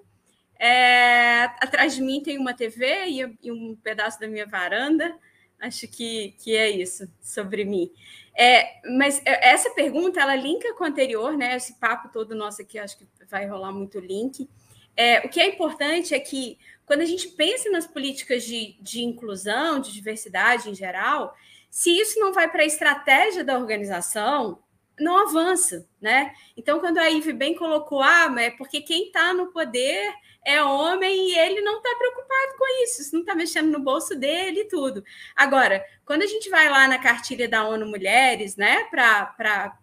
É, 0.59 1.45
atrás 1.59 1.95
de 1.95 2.03
mim 2.03 2.23
tem 2.23 2.39
uma 2.39 2.55
TV 2.55 3.07
e, 3.07 3.37
e 3.43 3.51
um 3.51 3.75
pedaço 3.83 4.21
da 4.21 4.29
minha 4.29 4.47
varanda. 4.47 5.17
Acho 5.59 5.89
que, 5.89 6.35
que 6.39 6.55
é 6.55 6.71
isso 6.71 7.11
sobre 7.21 7.65
mim. 7.65 7.91
É, 8.37 8.81
mas 8.97 9.21
é, 9.25 9.51
essa 9.51 9.71
pergunta, 9.71 10.21
ela 10.21 10.35
linka 10.35 10.75
com 10.75 10.85
a 10.85 10.89
anterior, 10.89 11.37
né? 11.37 11.57
Esse 11.57 11.75
papo 11.79 12.09
todo 12.13 12.35
nosso 12.35 12.63
aqui, 12.63 12.79
acho 12.79 12.99
que 12.99 13.07
vai 13.29 13.47
rolar 13.47 13.73
muito 13.73 13.99
link. 13.99 14.49
É, 14.97 15.21
o 15.21 15.29
que 15.29 15.41
é 15.41 15.49
importante 15.49 16.15
é 16.15 16.21
que, 16.21 16.59
quando 16.85 17.01
a 17.01 17.07
gente 17.07 17.29
pensa 17.29 17.71
nas 17.71 17.87
políticas 17.87 18.45
de, 18.45 18.77
de 18.81 19.03
inclusão, 19.03 19.81
de 19.81 19.93
diversidade 19.93 20.69
em 20.69 20.75
geral, 20.75 21.35
se 21.71 21.91
isso 21.91 22.19
não 22.19 22.33
vai 22.33 22.51
para 22.51 22.63
a 22.63 22.67
estratégia 22.67 23.45
da 23.45 23.57
organização, 23.57 24.59
não 25.01 25.19
avança, 25.19 25.87
né? 26.01 26.33
Então, 26.57 26.79
quando 26.79 26.99
a 26.99 27.09
Ive 27.09 27.33
bem 27.33 27.55
colocou, 27.55 28.03
ah, 28.03 28.35
é 28.39 28.51
porque 28.51 28.81
quem 28.81 29.07
está 29.07 29.33
no 29.33 29.53
poder 29.53 30.13
é 30.45 30.63
homem 30.63 31.31
e 31.31 31.39
ele 31.39 31.61
não 31.61 31.79
está 31.79 31.95
preocupado 31.97 32.59
com 32.59 32.85
isso, 32.85 33.03
isso 33.03 33.15
não 33.15 33.21
está 33.21 33.35
mexendo 33.35 33.71
no 33.71 33.81
bolso 33.81 34.15
dele 34.17 34.61
e 34.61 34.69
tudo. 34.69 35.05
Agora, 35.37 35.85
quando 36.05 36.23
a 36.23 36.27
gente 36.27 36.49
vai 36.49 36.69
lá 36.69 36.89
na 36.89 36.99
cartilha 36.99 37.49
da 37.49 37.67
ONU 37.67 37.87
Mulheres, 37.87 38.57
né, 38.57 38.85
para 38.85 39.77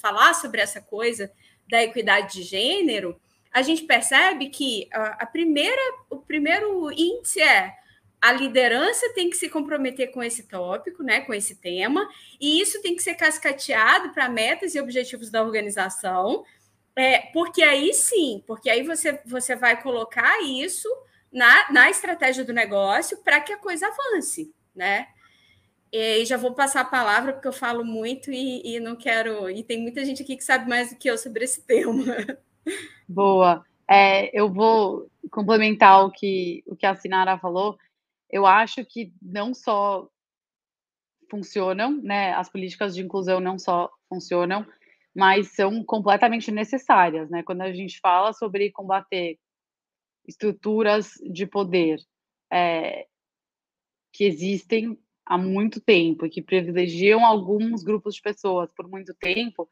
falar 0.00 0.34
sobre 0.34 0.60
essa 0.60 0.80
coisa 0.80 1.32
da 1.68 1.82
equidade 1.82 2.34
de 2.34 2.42
gênero, 2.42 3.20
a 3.52 3.62
gente 3.62 3.82
percebe 3.84 4.48
que 4.48 4.88
a, 4.92 5.26
primeira, 5.26 5.80
o 6.10 6.18
primeiro 6.18 6.90
índice 6.92 7.40
é 7.40 7.72
a 8.24 8.32
liderança 8.32 9.12
tem 9.14 9.28
que 9.28 9.36
se 9.36 9.50
comprometer 9.50 10.10
com 10.10 10.22
esse 10.22 10.44
tópico, 10.44 11.02
né, 11.02 11.20
com 11.20 11.34
esse 11.34 11.56
tema, 11.56 12.08
e 12.40 12.58
isso 12.58 12.80
tem 12.80 12.96
que 12.96 13.02
ser 13.02 13.16
cascateado 13.16 14.14
para 14.14 14.30
metas 14.30 14.74
e 14.74 14.80
objetivos 14.80 15.30
da 15.30 15.42
organização, 15.42 16.42
é, 16.96 17.18
porque 17.34 17.62
aí 17.62 17.92
sim, 17.92 18.42
porque 18.46 18.70
aí 18.70 18.82
você, 18.82 19.20
você 19.26 19.54
vai 19.54 19.82
colocar 19.82 20.40
isso 20.42 20.88
na, 21.30 21.70
na 21.70 21.90
estratégia 21.90 22.42
do 22.46 22.54
negócio 22.54 23.22
para 23.22 23.40
que 23.40 23.52
a 23.52 23.58
coisa 23.58 23.88
avance, 23.88 24.50
né? 24.74 25.08
E 25.92 26.24
já 26.24 26.38
vou 26.38 26.54
passar 26.54 26.80
a 26.80 26.86
palavra, 26.86 27.34
porque 27.34 27.46
eu 27.46 27.52
falo 27.52 27.84
muito 27.84 28.32
e, 28.32 28.76
e 28.76 28.80
não 28.80 28.96
quero. 28.96 29.50
E 29.50 29.62
tem 29.62 29.80
muita 29.80 30.02
gente 30.02 30.22
aqui 30.22 30.36
que 30.36 30.42
sabe 30.42 30.68
mais 30.68 30.90
do 30.90 30.96
que 30.96 31.08
eu 31.08 31.18
sobre 31.18 31.44
esse 31.44 31.62
tema. 31.68 32.04
Boa. 33.06 33.64
É, 33.88 34.36
eu 34.36 34.50
vou 34.50 35.10
complementar 35.30 36.06
o 36.06 36.10
que, 36.10 36.64
o 36.66 36.74
que 36.74 36.86
a 36.86 36.96
Sinara 36.96 37.38
falou 37.38 37.78
eu 38.34 38.44
acho 38.46 38.84
que 38.84 39.14
não 39.22 39.54
só 39.54 40.10
funcionam, 41.30 42.02
né? 42.02 42.32
As 42.32 42.50
políticas 42.50 42.92
de 42.92 43.00
inclusão 43.00 43.38
não 43.38 43.56
só 43.60 43.88
funcionam, 44.08 44.66
mas 45.14 45.52
são 45.52 45.84
completamente 45.84 46.50
necessárias, 46.50 47.30
né? 47.30 47.44
Quando 47.44 47.60
a 47.60 47.72
gente 47.72 48.00
fala 48.00 48.32
sobre 48.32 48.72
combater 48.72 49.38
estruturas 50.26 51.12
de 51.32 51.46
poder 51.46 52.00
é, 52.52 53.06
que 54.12 54.24
existem 54.24 54.98
há 55.24 55.38
muito 55.38 55.80
tempo 55.80 56.26
e 56.26 56.30
que 56.30 56.42
privilegiam 56.42 57.24
alguns 57.24 57.84
grupos 57.84 58.16
de 58.16 58.20
pessoas 58.22 58.68
por 58.74 58.88
muito 58.88 59.14
tempo, 59.14 59.68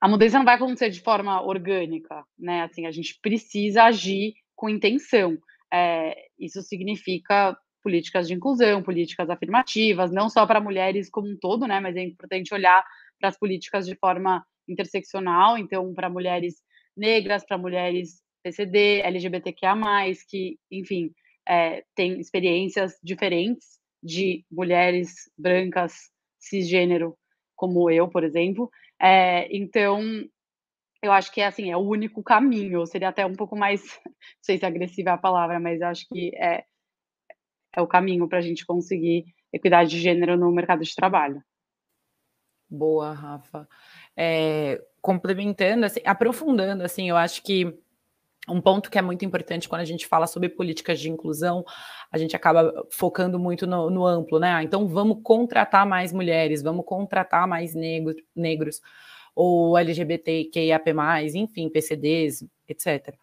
a 0.00 0.08
mudança 0.08 0.38
não 0.38 0.44
vai 0.44 0.56
acontecer 0.56 0.90
de 0.90 1.00
forma 1.00 1.40
orgânica, 1.40 2.26
né? 2.36 2.62
Assim, 2.62 2.84
a 2.84 2.90
gente 2.90 3.16
precisa 3.20 3.84
agir 3.84 4.34
com 4.56 4.68
intenção 4.68 5.38
é, 5.74 6.28
isso 6.38 6.62
significa 6.62 7.58
políticas 7.82 8.28
de 8.28 8.34
inclusão, 8.34 8.80
políticas 8.80 9.28
afirmativas, 9.28 10.12
não 10.12 10.28
só 10.30 10.46
para 10.46 10.60
mulheres 10.60 11.10
como 11.10 11.28
um 11.28 11.36
todo, 11.36 11.66
né? 11.66 11.80
Mas 11.80 11.96
é 11.96 12.02
importante 12.02 12.54
olhar 12.54 12.84
para 13.18 13.28
as 13.28 13.38
políticas 13.38 13.84
de 13.84 13.96
forma 13.96 14.46
interseccional, 14.68 15.58
então 15.58 15.92
para 15.92 16.08
mulheres 16.08 16.62
negras, 16.96 17.44
para 17.44 17.58
mulheres 17.58 18.22
PCD, 18.44 19.00
LGBTQIA+, 19.00 19.74
que, 20.28 20.56
enfim, 20.70 21.10
é, 21.46 21.82
têm 21.94 22.20
experiências 22.20 22.94
diferentes 23.02 23.80
de 24.02 24.44
mulheres 24.50 25.30
brancas 25.36 25.94
cisgênero, 26.38 27.16
como 27.56 27.90
eu, 27.90 28.08
por 28.08 28.22
exemplo. 28.22 28.70
É, 29.00 29.48
então, 29.54 30.00
eu 31.04 31.12
acho 31.12 31.30
que 31.30 31.42
é 31.42 31.46
assim, 31.46 31.70
é 31.70 31.76
o 31.76 31.80
único 31.80 32.22
caminho. 32.22 32.86
Seria 32.86 33.10
até 33.10 33.26
um 33.26 33.34
pouco 33.34 33.54
mais, 33.54 33.82
não 34.06 34.12
sei 34.40 34.56
se 34.58 34.64
agressiva 34.64 35.10
é 35.10 35.12
a 35.12 35.18
palavra, 35.18 35.60
mas 35.60 35.80
eu 35.82 35.86
acho 35.86 36.08
que 36.08 36.34
é, 36.34 36.64
é 37.76 37.82
o 37.82 37.86
caminho 37.86 38.26
para 38.26 38.38
a 38.38 38.40
gente 38.40 38.64
conseguir 38.64 39.26
equidade 39.52 39.90
de 39.90 40.00
gênero 40.00 40.36
no 40.38 40.50
mercado 40.50 40.82
de 40.82 40.94
trabalho. 40.94 41.42
Boa, 42.70 43.12
Rafa. 43.12 43.68
É, 44.16 44.82
complementando, 45.02 45.84
assim, 45.84 46.00
aprofundando, 46.06 46.82
assim, 46.82 47.10
eu 47.10 47.16
acho 47.18 47.42
que 47.42 47.78
um 48.48 48.60
ponto 48.60 48.90
que 48.90 48.98
é 48.98 49.02
muito 49.02 49.24
importante 49.24 49.68
quando 49.68 49.82
a 49.82 49.86
gente 49.86 50.06
fala 50.06 50.26
sobre 50.26 50.48
políticas 50.48 50.98
de 50.98 51.10
inclusão, 51.10 51.64
a 52.10 52.16
gente 52.16 52.34
acaba 52.34 52.86
focando 52.90 53.38
muito 53.38 53.66
no, 53.66 53.90
no 53.90 54.06
amplo, 54.06 54.38
né? 54.38 54.54
Ah, 54.54 54.62
então 54.62 54.88
vamos 54.88 55.18
contratar 55.22 55.86
mais 55.86 56.14
mulheres, 56.14 56.62
vamos 56.62 56.84
contratar 56.86 57.46
mais 57.46 57.74
negro, 57.74 58.14
negros 58.34 58.80
ou 59.34 59.76
LGBTQIAP+, 59.76 60.90
enfim, 61.34 61.68
PCDs, 61.68 62.44
etc. 62.68 63.14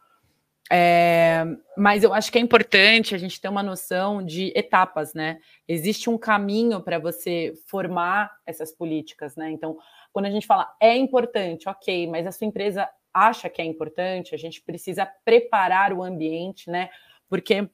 É, 0.74 1.44
mas 1.78 2.02
eu 2.02 2.14
acho 2.14 2.32
que 2.32 2.38
é 2.38 2.42
importante 2.42 3.14
a 3.14 3.18
gente 3.18 3.42
ter 3.42 3.50
uma 3.50 3.62
noção 3.62 4.24
de 4.24 4.54
etapas, 4.56 5.14
né? 5.14 5.40
Existe 5.68 6.10
um 6.10 6.18
caminho 6.18 6.80
para 6.82 6.98
você 6.98 7.54
formar 7.68 8.32
essas 8.46 8.72
políticas, 8.72 9.36
né? 9.36 9.52
Então, 9.52 9.78
quando 10.14 10.28
a 10.28 10.32
gente 10.32 10.48
fala 10.48 10.74
é 10.80 10.96
importante, 10.96 11.68
ok, 11.68 12.08
mas 12.08 12.26
a 12.26 12.32
sua 12.32 12.48
empresa 12.48 12.88
acha 13.14 13.50
que 13.50 13.62
é 13.62 13.66
importante, 13.66 14.34
a 14.34 14.38
gente 14.38 14.62
precisa 14.62 15.06
preparar 15.26 15.92
o 15.92 16.02
ambiente, 16.02 16.70
né? 16.70 16.90
Porque, 17.28 17.70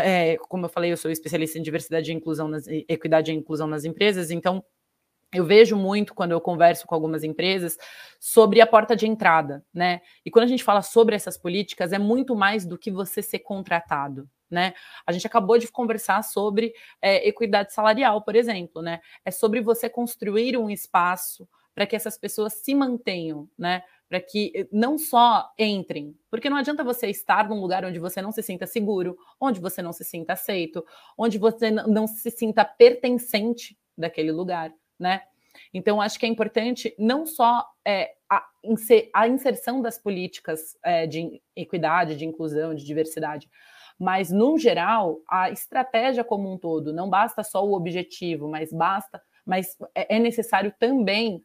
é, 0.00 0.36
como 0.48 0.66
eu 0.66 0.70
falei, 0.70 0.92
eu 0.92 0.96
sou 0.96 1.10
especialista 1.10 1.58
em 1.58 1.62
diversidade 1.62 2.12
e 2.12 2.14
inclusão, 2.14 2.46
nas, 2.46 2.68
equidade 2.68 3.32
e 3.32 3.34
inclusão 3.34 3.66
nas 3.66 3.84
empresas, 3.84 4.30
então 4.30 4.64
eu 5.34 5.44
vejo 5.44 5.76
muito 5.76 6.14
quando 6.14 6.32
eu 6.32 6.40
converso 6.40 6.86
com 6.86 6.94
algumas 6.94 7.24
empresas 7.24 7.76
sobre 8.20 8.60
a 8.60 8.66
porta 8.66 8.94
de 8.94 9.06
entrada, 9.06 9.64
né? 9.72 10.00
E 10.24 10.30
quando 10.30 10.44
a 10.44 10.48
gente 10.48 10.64
fala 10.64 10.80
sobre 10.80 11.14
essas 11.14 11.36
políticas, 11.36 11.92
é 11.92 11.98
muito 11.98 12.34
mais 12.34 12.64
do 12.64 12.78
que 12.78 12.90
você 12.90 13.20
ser 13.20 13.40
contratado, 13.40 14.28
né? 14.50 14.72
A 15.06 15.12
gente 15.12 15.26
acabou 15.26 15.58
de 15.58 15.68
conversar 15.68 16.22
sobre 16.22 16.72
é, 17.02 17.26
equidade 17.28 17.72
salarial, 17.72 18.22
por 18.22 18.36
exemplo, 18.36 18.80
né? 18.80 19.00
É 19.24 19.30
sobre 19.30 19.60
você 19.60 19.88
construir 19.88 20.56
um 20.56 20.70
espaço 20.70 21.48
para 21.74 21.86
que 21.86 21.96
essas 21.96 22.16
pessoas 22.16 22.54
se 22.54 22.74
mantenham, 22.74 23.48
né? 23.58 23.82
para 24.08 24.20
que 24.20 24.52
eh, 24.54 24.68
não 24.70 24.96
só 24.96 25.52
entrem, 25.58 26.16
porque 26.30 26.48
não 26.48 26.56
adianta 26.56 26.84
você 26.84 27.08
estar 27.08 27.48
num 27.48 27.60
lugar 27.60 27.84
onde 27.84 27.98
você 27.98 28.22
não 28.22 28.30
se 28.30 28.42
sinta 28.42 28.64
seguro, 28.64 29.16
onde 29.40 29.58
você 29.60 29.82
não 29.82 29.92
se 29.92 30.04
sinta 30.04 30.34
aceito, 30.34 30.84
onde 31.18 31.36
você 31.36 31.70
não 31.70 32.06
se 32.06 32.30
sinta 32.30 32.64
pertencente 32.64 33.76
daquele 33.96 34.30
lugar, 34.30 34.72
né? 34.98 35.22
Então, 35.72 36.00
acho 36.00 36.18
que 36.18 36.26
é 36.26 36.28
importante 36.28 36.94
não 36.98 37.26
só 37.26 37.64
é, 37.84 38.14
a, 38.28 38.44
a, 39.14 39.28
inserção 39.28 39.80
das 39.80 39.98
políticas 39.98 40.76
é, 40.82 41.06
de 41.06 41.40
equidade, 41.54 42.16
de 42.16 42.24
inclusão, 42.24 42.74
de 42.74 42.84
diversidade, 42.84 43.48
mas, 43.98 44.30
no 44.30 44.58
geral, 44.58 45.20
a 45.28 45.50
estratégia 45.50 46.24
como 46.24 46.52
um 46.52 46.58
todo. 46.58 46.92
Não 46.92 47.08
basta 47.08 47.44
só 47.44 47.64
o 47.64 47.74
objetivo, 47.74 48.48
mas 48.48 48.72
basta, 48.72 49.22
mas 49.46 49.76
é, 49.94 50.16
é 50.16 50.18
necessário 50.18 50.74
também 50.78 51.44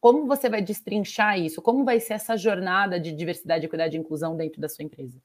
como 0.00 0.26
você 0.26 0.48
vai 0.48 0.62
destrinchar 0.62 1.38
isso? 1.38 1.60
Como 1.60 1.84
vai 1.84 1.98
ser 1.98 2.14
essa 2.14 2.36
jornada 2.36 3.00
de 3.00 3.12
diversidade, 3.12 3.66
equidade 3.66 3.96
e 3.96 4.00
inclusão 4.00 4.36
dentro 4.36 4.60
da 4.60 4.68
sua 4.68 4.84
empresa? 4.84 5.20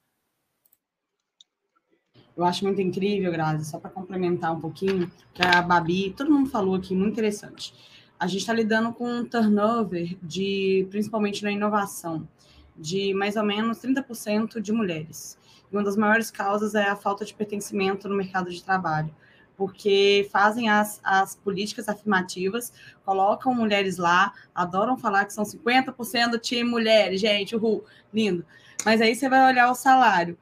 Eu 2.36 2.44
acho 2.46 2.64
muito 2.64 2.82
incrível, 2.82 3.32
Grazi, 3.32 3.70
só 3.70 3.80
para 3.80 3.92
complementar 3.92 4.52
um 4.52 4.60
pouquinho, 4.60 5.12
que 5.34 5.42
a 5.42 5.62
Babi, 5.62 6.14
todo 6.18 6.32
mundo 6.32 6.50
falou 6.50 6.76
aqui, 6.76 6.96
muito 6.96 7.14
interessante. 7.14 7.74
A 8.20 8.26
gente 8.26 8.42
está 8.42 8.54
lidando 8.54 8.92
com 8.94 9.08
um 9.08 9.26
turnover 9.26 10.18
de, 10.22 10.88
principalmente 10.90 11.44
na 11.44 11.52
inovação, 11.52 12.28
de 12.76 13.14
mais 13.14 13.36
ou 13.36 13.44
menos 13.44 13.80
30% 13.80 14.60
de 14.60 14.72
mulheres. 14.72 15.38
E 15.72 15.76
uma 15.76 15.84
das 15.84 15.96
maiores 15.96 16.32
causas 16.32 16.74
é 16.74 16.90
a 16.90 16.96
falta 16.96 17.24
de 17.24 17.34
pertencimento 17.34 18.10
no 18.10 18.16
mercado 18.16 18.50
de 18.50 18.64
trabalho 18.64 19.14
porque 19.56 20.28
fazem 20.32 20.70
as, 20.70 21.00
as 21.04 21.36
políticas 21.36 21.88
afirmativas, 21.88 22.74
colocam 23.06 23.54
mulheres 23.54 23.98
lá, 23.98 24.34
adoram 24.54 24.98
falar 24.98 25.26
que 25.26 25.34
são 25.34 25.44
50% 25.44 26.32
do 26.32 26.40
time 26.40 26.70
mulheres, 26.70 27.22
gente, 27.22 27.56
uhul, 27.56 27.84
lindo. 28.14 28.46
Mas 28.86 29.02
aí 29.02 29.16
você 29.16 29.30
vai 29.30 29.52
olhar 29.52 29.72
o 29.72 29.76
salário. 29.76 30.38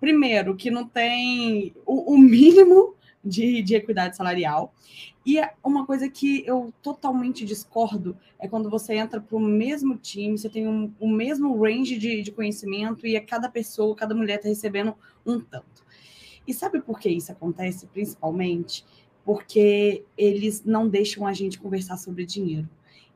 Primeiro, 0.00 0.56
que 0.56 0.70
não 0.70 0.86
tem 0.86 1.74
o, 1.84 2.14
o 2.14 2.18
mínimo 2.18 2.94
de, 3.26 3.62
de 3.62 3.74
equidade 3.74 4.16
salarial. 4.16 4.72
E 5.24 5.38
é 5.38 5.52
uma 5.62 5.84
coisa 5.84 6.08
que 6.08 6.44
eu 6.46 6.72
totalmente 6.80 7.44
discordo 7.44 8.16
é 8.38 8.46
quando 8.46 8.70
você 8.70 8.94
entra 8.94 9.20
para 9.20 9.36
o 9.36 9.40
mesmo 9.40 9.96
time, 9.96 10.38
você 10.38 10.48
tem 10.48 10.68
um, 10.68 10.92
o 11.00 11.08
mesmo 11.08 11.60
range 11.60 11.98
de, 11.98 12.22
de 12.22 12.30
conhecimento 12.30 13.06
e 13.06 13.16
a 13.16 13.24
cada 13.24 13.48
pessoa, 13.48 13.96
cada 13.96 14.14
mulher 14.14 14.36
está 14.36 14.48
recebendo 14.48 14.94
um 15.26 15.40
tanto. 15.40 15.84
E 16.46 16.54
sabe 16.54 16.80
por 16.80 17.00
que 17.00 17.08
isso 17.08 17.32
acontece, 17.32 17.86
principalmente? 17.86 18.84
Porque 19.24 20.04
eles 20.16 20.62
não 20.64 20.88
deixam 20.88 21.26
a 21.26 21.32
gente 21.32 21.58
conversar 21.58 21.96
sobre 21.96 22.24
dinheiro. 22.24 22.68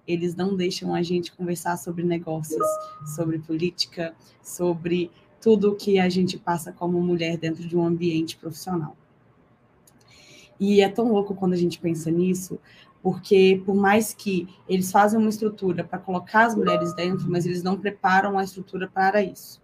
Eles 0.04 0.34
não 0.34 0.56
deixam 0.56 0.92
a 0.92 1.02
gente 1.02 1.30
conversar 1.30 1.76
sobre 1.76 2.02
negócios, 2.02 2.66
sobre 3.14 3.38
política, 3.38 4.16
sobre 4.42 5.12
tudo 5.40 5.74
que 5.74 5.98
a 5.98 6.08
gente 6.08 6.38
passa 6.38 6.72
como 6.72 7.00
mulher 7.00 7.36
dentro 7.38 7.66
de 7.66 7.76
um 7.76 7.84
ambiente 7.84 8.36
profissional. 8.36 8.96
E 10.58 10.82
é 10.82 10.88
tão 10.88 11.10
louco 11.10 11.34
quando 11.34 11.54
a 11.54 11.56
gente 11.56 11.78
pensa 11.78 12.10
nisso, 12.10 12.60
porque 13.02 13.62
por 13.64 13.74
mais 13.74 14.12
que 14.12 14.46
eles 14.68 14.92
fazem 14.92 15.18
uma 15.18 15.30
estrutura 15.30 15.82
para 15.82 15.98
colocar 15.98 16.46
as 16.46 16.54
mulheres 16.54 16.94
dentro, 16.94 17.30
mas 17.30 17.46
eles 17.46 17.62
não 17.62 17.78
preparam 17.78 18.38
a 18.38 18.44
estrutura 18.44 18.86
para 18.86 19.22
isso. 19.22 19.60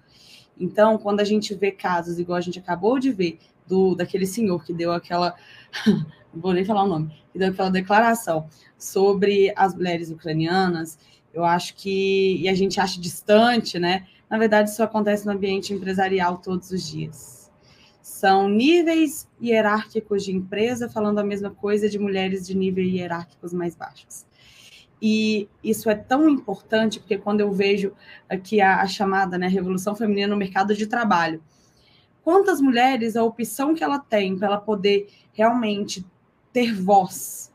Então, 0.58 0.96
quando 0.96 1.20
a 1.20 1.24
gente 1.24 1.54
vê 1.54 1.70
casos 1.70 2.18
igual 2.18 2.38
a 2.38 2.40
gente 2.40 2.58
acabou 2.58 2.98
de 2.98 3.12
ver 3.12 3.38
do 3.66 3.94
daquele 3.94 4.26
senhor 4.26 4.64
que 4.64 4.72
deu 4.72 4.90
aquela, 4.92 5.34
vou 6.32 6.54
nem 6.54 6.64
falar 6.64 6.84
o 6.84 6.88
nome, 6.88 7.12
que 7.30 7.38
deu 7.38 7.50
aquela 7.50 7.70
declaração 7.70 8.48
sobre 8.78 9.52
as 9.54 9.74
mulheres 9.74 10.10
ucranianas, 10.10 10.98
eu 11.34 11.44
acho 11.44 11.74
que, 11.74 12.38
e 12.40 12.48
a 12.48 12.54
gente 12.54 12.80
acha 12.80 12.98
distante, 12.98 13.78
né? 13.78 14.06
Na 14.28 14.38
verdade, 14.38 14.70
isso 14.70 14.82
acontece 14.82 15.24
no 15.24 15.32
ambiente 15.32 15.72
empresarial 15.72 16.38
todos 16.38 16.70
os 16.70 16.86
dias. 16.86 17.50
São 18.02 18.48
níveis 18.48 19.28
hierárquicos 19.42 20.24
de 20.24 20.32
empresa 20.32 20.88
falando 20.88 21.18
a 21.18 21.24
mesma 21.24 21.50
coisa 21.50 21.88
de 21.88 21.98
mulheres 21.98 22.46
de 22.46 22.56
níveis 22.56 22.92
hierárquicos 22.92 23.52
mais 23.52 23.74
baixos. 23.74 24.26
E 25.00 25.48
isso 25.62 25.90
é 25.90 25.94
tão 25.94 26.28
importante 26.28 26.98
porque 26.98 27.18
quando 27.18 27.40
eu 27.40 27.52
vejo 27.52 27.92
aqui 28.28 28.60
a, 28.60 28.80
a 28.80 28.86
chamada 28.86 29.36
né, 29.36 29.46
revolução 29.46 29.94
feminina 29.94 30.28
no 30.28 30.36
mercado 30.36 30.74
de 30.74 30.86
trabalho, 30.86 31.42
quantas 32.22 32.60
mulheres 32.60 33.16
a 33.16 33.22
opção 33.22 33.74
que 33.74 33.84
ela 33.84 33.98
tem 33.98 34.36
para 34.36 34.48
ela 34.48 34.60
poder 34.60 35.08
realmente 35.32 36.04
ter 36.52 36.74
voz, 36.74 37.52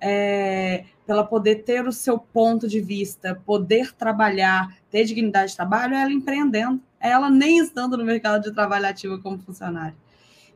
é, 0.00 0.84
para 1.04 1.16
ela 1.16 1.24
poder 1.24 1.62
ter 1.64 1.86
o 1.86 1.92
seu 1.92 2.18
ponto 2.18 2.68
de 2.68 2.80
vista, 2.80 3.40
poder 3.46 3.94
trabalhar, 3.94 4.76
ter 4.90 5.04
dignidade 5.04 5.50
de 5.50 5.56
trabalho, 5.56 5.94
é 5.94 6.02
ela 6.02 6.12
empreendendo, 6.12 6.80
é 7.00 7.10
ela 7.10 7.30
nem 7.30 7.58
estando 7.58 7.96
no 7.96 8.04
mercado 8.04 8.42
de 8.42 8.52
trabalho 8.52 8.86
ativo 8.86 9.20
como 9.20 9.38
funcionário. 9.38 9.96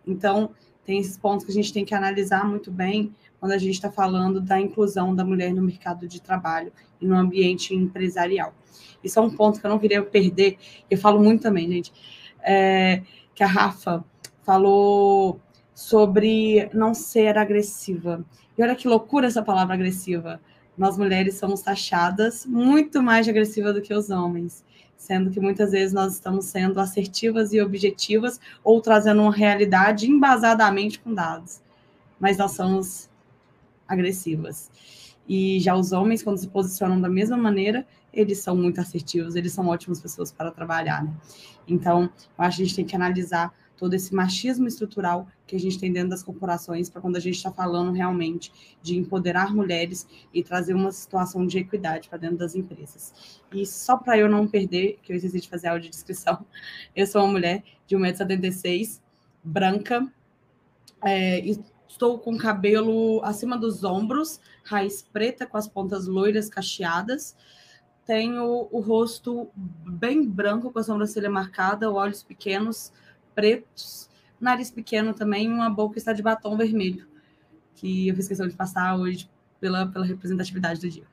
Então, 0.06 0.50
tem 0.84 0.98
esses 0.98 1.16
pontos 1.16 1.44
que 1.44 1.52
a 1.52 1.54
gente 1.54 1.72
tem 1.72 1.84
que 1.84 1.94
analisar 1.94 2.44
muito 2.44 2.70
bem 2.70 3.14
quando 3.38 3.52
a 3.52 3.58
gente 3.58 3.74
está 3.74 3.90
falando 3.90 4.40
da 4.40 4.60
inclusão 4.60 5.14
da 5.14 5.24
mulher 5.24 5.52
no 5.52 5.62
mercado 5.62 6.06
de 6.06 6.20
trabalho 6.20 6.72
e 7.00 7.06
no 7.06 7.16
ambiente 7.16 7.74
empresarial. 7.74 8.54
Isso 9.02 9.18
é 9.18 9.22
um 9.22 9.30
ponto 9.30 9.60
que 9.60 9.66
eu 9.66 9.70
não 9.70 9.78
queria 9.78 10.02
perder, 10.02 10.58
eu 10.90 10.98
falo 10.98 11.20
muito 11.22 11.42
também, 11.42 11.68
gente. 11.68 11.92
É, 12.40 13.02
que 13.34 13.42
a 13.42 13.46
Rafa 13.46 14.04
falou 14.42 15.40
sobre 15.74 16.68
não 16.72 16.94
ser 16.94 17.38
agressiva. 17.38 18.24
E 18.56 18.62
olha 18.62 18.74
que 18.74 18.88
loucura 18.88 19.26
essa 19.26 19.42
palavra 19.42 19.74
agressiva. 19.74 20.40
Nós 20.76 20.96
mulheres 20.96 21.36
somos 21.36 21.60
taxadas 21.62 22.46
muito 22.46 23.02
mais 23.02 23.24
de 23.24 23.30
agressiva 23.30 23.72
do 23.72 23.82
que 23.82 23.92
os 23.92 24.10
homens, 24.10 24.64
sendo 24.96 25.30
que 25.30 25.40
muitas 25.40 25.72
vezes 25.72 25.92
nós 25.92 26.14
estamos 26.14 26.46
sendo 26.46 26.80
assertivas 26.80 27.52
e 27.52 27.60
objetivas 27.60 28.40
ou 28.62 28.80
trazendo 28.80 29.22
uma 29.22 29.34
realidade 29.34 30.10
embasadamente 30.10 31.00
com 31.00 31.12
dados. 31.12 31.60
Mas 32.18 32.38
nós 32.38 32.52
somos 32.52 33.10
agressivas. 33.86 34.70
E 35.28 35.60
já 35.60 35.74
os 35.74 35.92
homens, 35.92 36.22
quando 36.22 36.38
se 36.38 36.48
posicionam 36.48 37.00
da 37.00 37.08
mesma 37.08 37.36
maneira, 37.36 37.86
eles 38.12 38.38
são 38.38 38.56
muito 38.56 38.80
assertivos, 38.80 39.36
eles 39.36 39.52
são 39.52 39.66
ótimas 39.68 40.00
pessoas 40.00 40.30
para 40.30 40.50
trabalhar, 40.50 41.04
né? 41.04 41.12
Então, 41.66 42.02
eu 42.38 42.44
acho 42.44 42.56
que 42.56 42.62
a 42.62 42.66
gente 42.66 42.76
tem 42.76 42.84
que 42.84 42.96
analisar 42.96 43.52
todo 43.76 43.94
esse 43.94 44.14
machismo 44.14 44.68
estrutural 44.68 45.26
que 45.46 45.56
a 45.56 45.58
gente 45.58 45.78
tem 45.78 45.92
dentro 45.92 46.10
das 46.10 46.22
corporações 46.22 46.88
para 46.88 47.00
quando 47.00 47.16
a 47.16 47.20
gente 47.20 47.36
está 47.36 47.50
falando 47.50 47.92
realmente 47.92 48.52
de 48.82 48.96
empoderar 48.96 49.54
mulheres 49.54 50.06
e 50.32 50.42
trazer 50.42 50.74
uma 50.74 50.92
situação 50.92 51.46
de 51.46 51.58
equidade 51.58 52.08
para 52.08 52.18
dentro 52.18 52.36
das 52.36 52.54
empresas. 52.54 53.40
E 53.52 53.66
só 53.66 53.96
para 53.96 54.16
eu 54.18 54.28
não 54.28 54.46
perder, 54.46 54.98
que 55.02 55.12
eu 55.12 55.16
esqueci 55.16 55.40
de 55.40 55.48
fazer 55.48 55.68
a 55.68 55.72
audiodescrição, 55.72 56.44
eu 56.94 57.06
sou 57.06 57.22
uma 57.22 57.32
mulher 57.32 57.62
de 57.86 57.96
1,76m, 57.96 59.00
branca, 59.44 60.06
é, 61.04 61.40
estou 61.88 62.18
com 62.18 62.36
cabelo 62.36 63.20
acima 63.24 63.58
dos 63.58 63.84
ombros, 63.84 64.40
raiz 64.64 65.02
preta 65.02 65.46
com 65.46 65.56
as 65.56 65.68
pontas 65.68 66.06
loiras 66.06 66.48
cacheadas, 66.48 67.36
tenho 68.04 68.68
o 68.70 68.80
rosto 68.80 69.48
bem 69.54 70.26
branco, 70.26 70.72
com 70.72 70.78
a 70.78 70.82
sobrancelha 70.82 71.30
marcada, 71.30 71.90
olhos 71.90 72.22
pequenos, 72.22 72.92
pretos, 73.34 74.08
nariz 74.40 74.70
pequeno 74.70 75.14
também, 75.14 75.48
uma 75.48 75.70
boca 75.70 75.98
está 75.98 76.12
de 76.12 76.22
batom 76.22 76.56
vermelho, 76.56 77.06
que 77.74 78.08
eu 78.08 78.14
fiz 78.14 78.28
questão 78.28 78.48
de 78.48 78.54
passar 78.54 78.96
hoje 78.96 79.30
pela, 79.60 79.86
pela 79.86 80.04
representatividade 80.04 80.80
do 80.80 80.90
dia. 80.90 81.04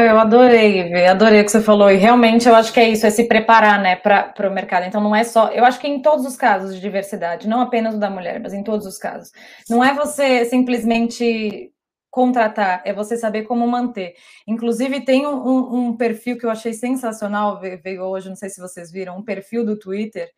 Eu 0.00 0.18
adorei, 0.18 1.06
adorei 1.06 1.40
o 1.40 1.44
que 1.44 1.52
você 1.52 1.62
falou. 1.62 1.90
E 1.90 1.96
realmente 1.96 2.48
eu 2.48 2.54
acho 2.54 2.72
que 2.72 2.80
é 2.80 2.88
isso, 2.88 3.06
é 3.06 3.10
se 3.10 3.24
preparar, 3.24 3.80
né, 3.80 3.94
para 3.94 4.48
o 4.48 4.52
mercado. 4.52 4.86
Então 4.86 5.00
não 5.00 5.14
é 5.14 5.22
só. 5.22 5.50
Eu 5.50 5.64
acho 5.64 5.78
que 5.78 5.86
em 5.86 6.02
todos 6.02 6.26
os 6.26 6.36
casos 6.36 6.74
de 6.74 6.80
diversidade, 6.80 7.48
não 7.48 7.60
apenas 7.60 7.94
o 7.94 7.98
da 7.98 8.10
mulher, 8.10 8.40
mas 8.40 8.52
em 8.52 8.64
todos 8.64 8.86
os 8.86 8.98
casos. 8.98 9.30
Não 9.70 9.84
é 9.84 9.94
você 9.94 10.44
simplesmente 10.46 11.70
contratar, 12.10 12.82
é 12.84 12.92
você 12.92 13.16
saber 13.16 13.42
como 13.42 13.66
manter. 13.66 14.14
Inclusive, 14.46 15.04
tem 15.04 15.26
um, 15.26 15.88
um, 15.88 15.96
perfil 15.96 16.38
que 16.38 16.46
eu 16.46 16.50
achei 16.50 16.72
sensacional, 16.72 17.60
veio 17.60 18.02
hoje, 18.02 18.28
não 18.28 18.36
sei 18.36 18.48
se 18.50 18.60
vocês 18.60 18.90
viram, 18.90 19.18
um 19.18 19.24
perfil 19.24 19.64
do 19.64 19.78
Twitter, 19.78 20.30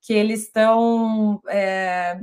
que 0.00 0.12
eles 0.12 0.42
estão. 0.44 1.40
É, 1.48 2.18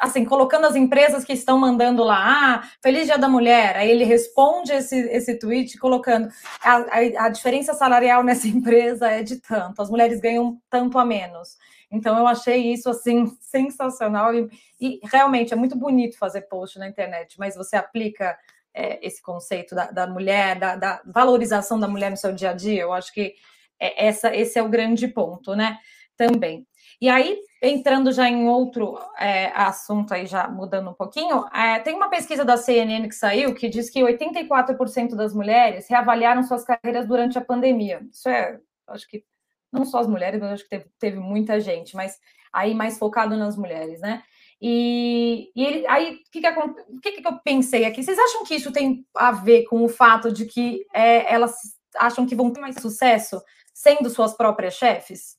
assim, 0.00 0.24
colocando 0.24 0.66
as 0.66 0.74
empresas 0.74 1.24
que 1.24 1.32
estão 1.32 1.58
mandando 1.58 2.02
lá, 2.02 2.56
ah, 2.56 2.68
Feliz 2.82 3.06
Dia 3.06 3.18
da 3.18 3.28
Mulher, 3.28 3.76
aí 3.76 3.90
ele 3.90 4.04
responde 4.04 4.72
esse, 4.72 4.96
esse 4.96 5.38
tweet 5.38 5.78
colocando 5.78 6.28
a, 6.62 6.76
a, 6.76 7.26
a 7.26 7.28
diferença 7.28 7.74
salarial 7.74 8.22
nessa 8.24 8.48
empresa 8.48 9.08
é 9.08 9.22
de 9.22 9.36
tanto, 9.36 9.82
as 9.82 9.90
mulheres 9.90 10.20
ganham 10.20 10.58
tanto 10.70 10.98
a 10.98 11.04
menos. 11.04 11.56
Então 11.92 12.18
eu 12.18 12.26
achei 12.26 12.72
isso 12.72 12.88
assim 12.88 13.26
sensacional 13.40 14.34
e, 14.34 14.48
e 14.80 15.00
realmente 15.04 15.52
é 15.52 15.56
muito 15.56 15.76
bonito 15.76 16.18
fazer 16.18 16.42
post 16.42 16.78
na 16.78 16.88
internet, 16.88 17.38
mas 17.38 17.54
você 17.54 17.76
aplica 17.76 18.36
é, 18.74 19.06
esse 19.06 19.20
conceito 19.20 19.74
da, 19.74 19.90
da 19.90 20.06
mulher, 20.06 20.58
da, 20.58 20.76
da, 20.76 21.02
valorização 21.04 21.78
da 21.78 21.86
mulher 21.86 22.10
no 22.10 22.16
seu 22.16 22.32
dia 22.32 22.50
a 22.50 22.54
dia, 22.54 22.82
eu 22.82 22.92
acho 22.92 23.12
que 23.12 23.34
é, 23.78 24.06
essa, 24.06 24.34
esse 24.34 24.58
é 24.58 24.62
o 24.62 24.68
grande 24.68 25.06
ponto, 25.06 25.54
né? 25.54 25.78
Também. 26.16 26.66
E 27.00 27.08
aí, 27.08 27.40
entrando 27.60 28.12
já 28.12 28.28
em 28.28 28.46
outro 28.48 28.96
é, 29.18 29.46
assunto 29.56 30.14
aí, 30.14 30.24
já 30.24 30.46
mudando 30.48 30.90
um 30.90 30.94
pouquinho, 30.94 31.44
é, 31.52 31.80
tem 31.80 31.94
uma 31.94 32.08
pesquisa 32.08 32.44
da 32.44 32.56
CNN 32.56 33.08
que 33.08 33.14
saiu 33.14 33.54
que 33.54 33.68
diz 33.68 33.90
que 33.90 34.00
84% 34.00 35.16
das 35.16 35.34
mulheres 35.34 35.88
reavaliaram 35.88 36.44
suas 36.44 36.64
carreiras 36.64 37.06
durante 37.06 37.36
a 37.36 37.40
pandemia. 37.40 38.00
Isso 38.10 38.28
é, 38.28 38.60
acho 38.86 39.08
que 39.08 39.24
não 39.72 39.84
só 39.84 39.98
as 39.98 40.06
mulheres, 40.06 40.40
mas 40.40 40.52
acho 40.52 40.64
que 40.64 40.70
teve, 40.70 40.86
teve 40.98 41.18
muita 41.18 41.58
gente, 41.60 41.96
mas 41.96 42.18
aí 42.52 42.74
mais 42.74 42.98
focado 42.98 43.36
nas 43.36 43.56
mulheres, 43.56 44.00
né? 44.00 44.22
E, 44.60 45.50
e 45.56 45.64
ele, 45.64 45.86
aí, 45.88 46.14
o 46.14 46.30
que, 46.30 46.40
que, 46.40 47.12
que, 47.12 47.22
que 47.22 47.26
eu 47.26 47.38
pensei 47.40 47.84
aqui? 47.84 48.02
Vocês 48.02 48.18
acham 48.18 48.44
que 48.44 48.54
isso 48.54 48.70
tem 48.70 49.04
a 49.16 49.32
ver 49.32 49.64
com 49.64 49.82
o 49.82 49.88
fato 49.88 50.30
de 50.30 50.46
que 50.46 50.86
é, 50.94 51.32
elas 51.32 51.52
acham 51.96 52.24
que 52.24 52.36
vão 52.36 52.52
ter 52.52 52.60
mais 52.60 52.76
sucesso 52.76 53.42
sendo 53.74 54.08
suas 54.08 54.36
próprias 54.36 54.74
chefes? 54.74 55.36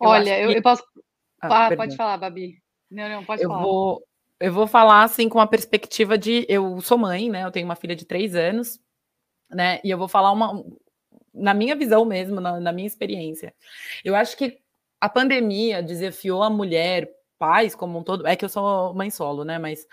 Olha, 0.00 0.40
eu, 0.40 0.50
eu 0.50 0.62
posso. 0.62 0.82
Ah, 1.40 1.66
ah, 1.66 1.76
pode 1.76 1.94
falar, 1.96 2.16
Babi. 2.16 2.58
Não, 2.90 3.08
não, 3.08 3.24
pode 3.24 3.42
eu 3.42 3.48
falar. 3.48 3.62
Vou, 3.62 4.02
eu 4.40 4.52
vou 4.52 4.66
falar 4.66 5.02
assim 5.02 5.28
com 5.28 5.40
a 5.40 5.46
perspectiva 5.46 6.16
de. 6.16 6.46
Eu 6.48 6.80
sou 6.80 6.98
mãe, 6.98 7.30
né? 7.30 7.44
Eu 7.44 7.52
tenho 7.52 7.66
uma 7.66 7.76
filha 7.76 7.94
de 7.94 8.04
três 8.04 8.34
anos, 8.34 8.80
né? 9.50 9.80
E 9.84 9.90
eu 9.90 9.98
vou 9.98 10.08
falar 10.08 10.32
uma. 10.32 10.64
Na 11.32 11.54
minha 11.54 11.74
visão 11.74 12.04
mesmo, 12.04 12.40
na, 12.40 12.60
na 12.60 12.72
minha 12.72 12.86
experiência. 12.86 13.54
Eu 14.04 14.14
acho 14.14 14.36
que 14.36 14.58
a 15.00 15.08
pandemia 15.08 15.82
desafiou 15.82 16.42
a 16.42 16.50
mulher, 16.50 17.10
pais 17.38 17.74
como 17.74 17.98
um 17.98 18.04
todo. 18.04 18.26
É 18.26 18.36
que 18.36 18.44
eu 18.44 18.48
sou 18.48 18.94
mãe 18.94 19.10
solo, 19.10 19.44
né? 19.44 19.58
Mas 19.58 19.86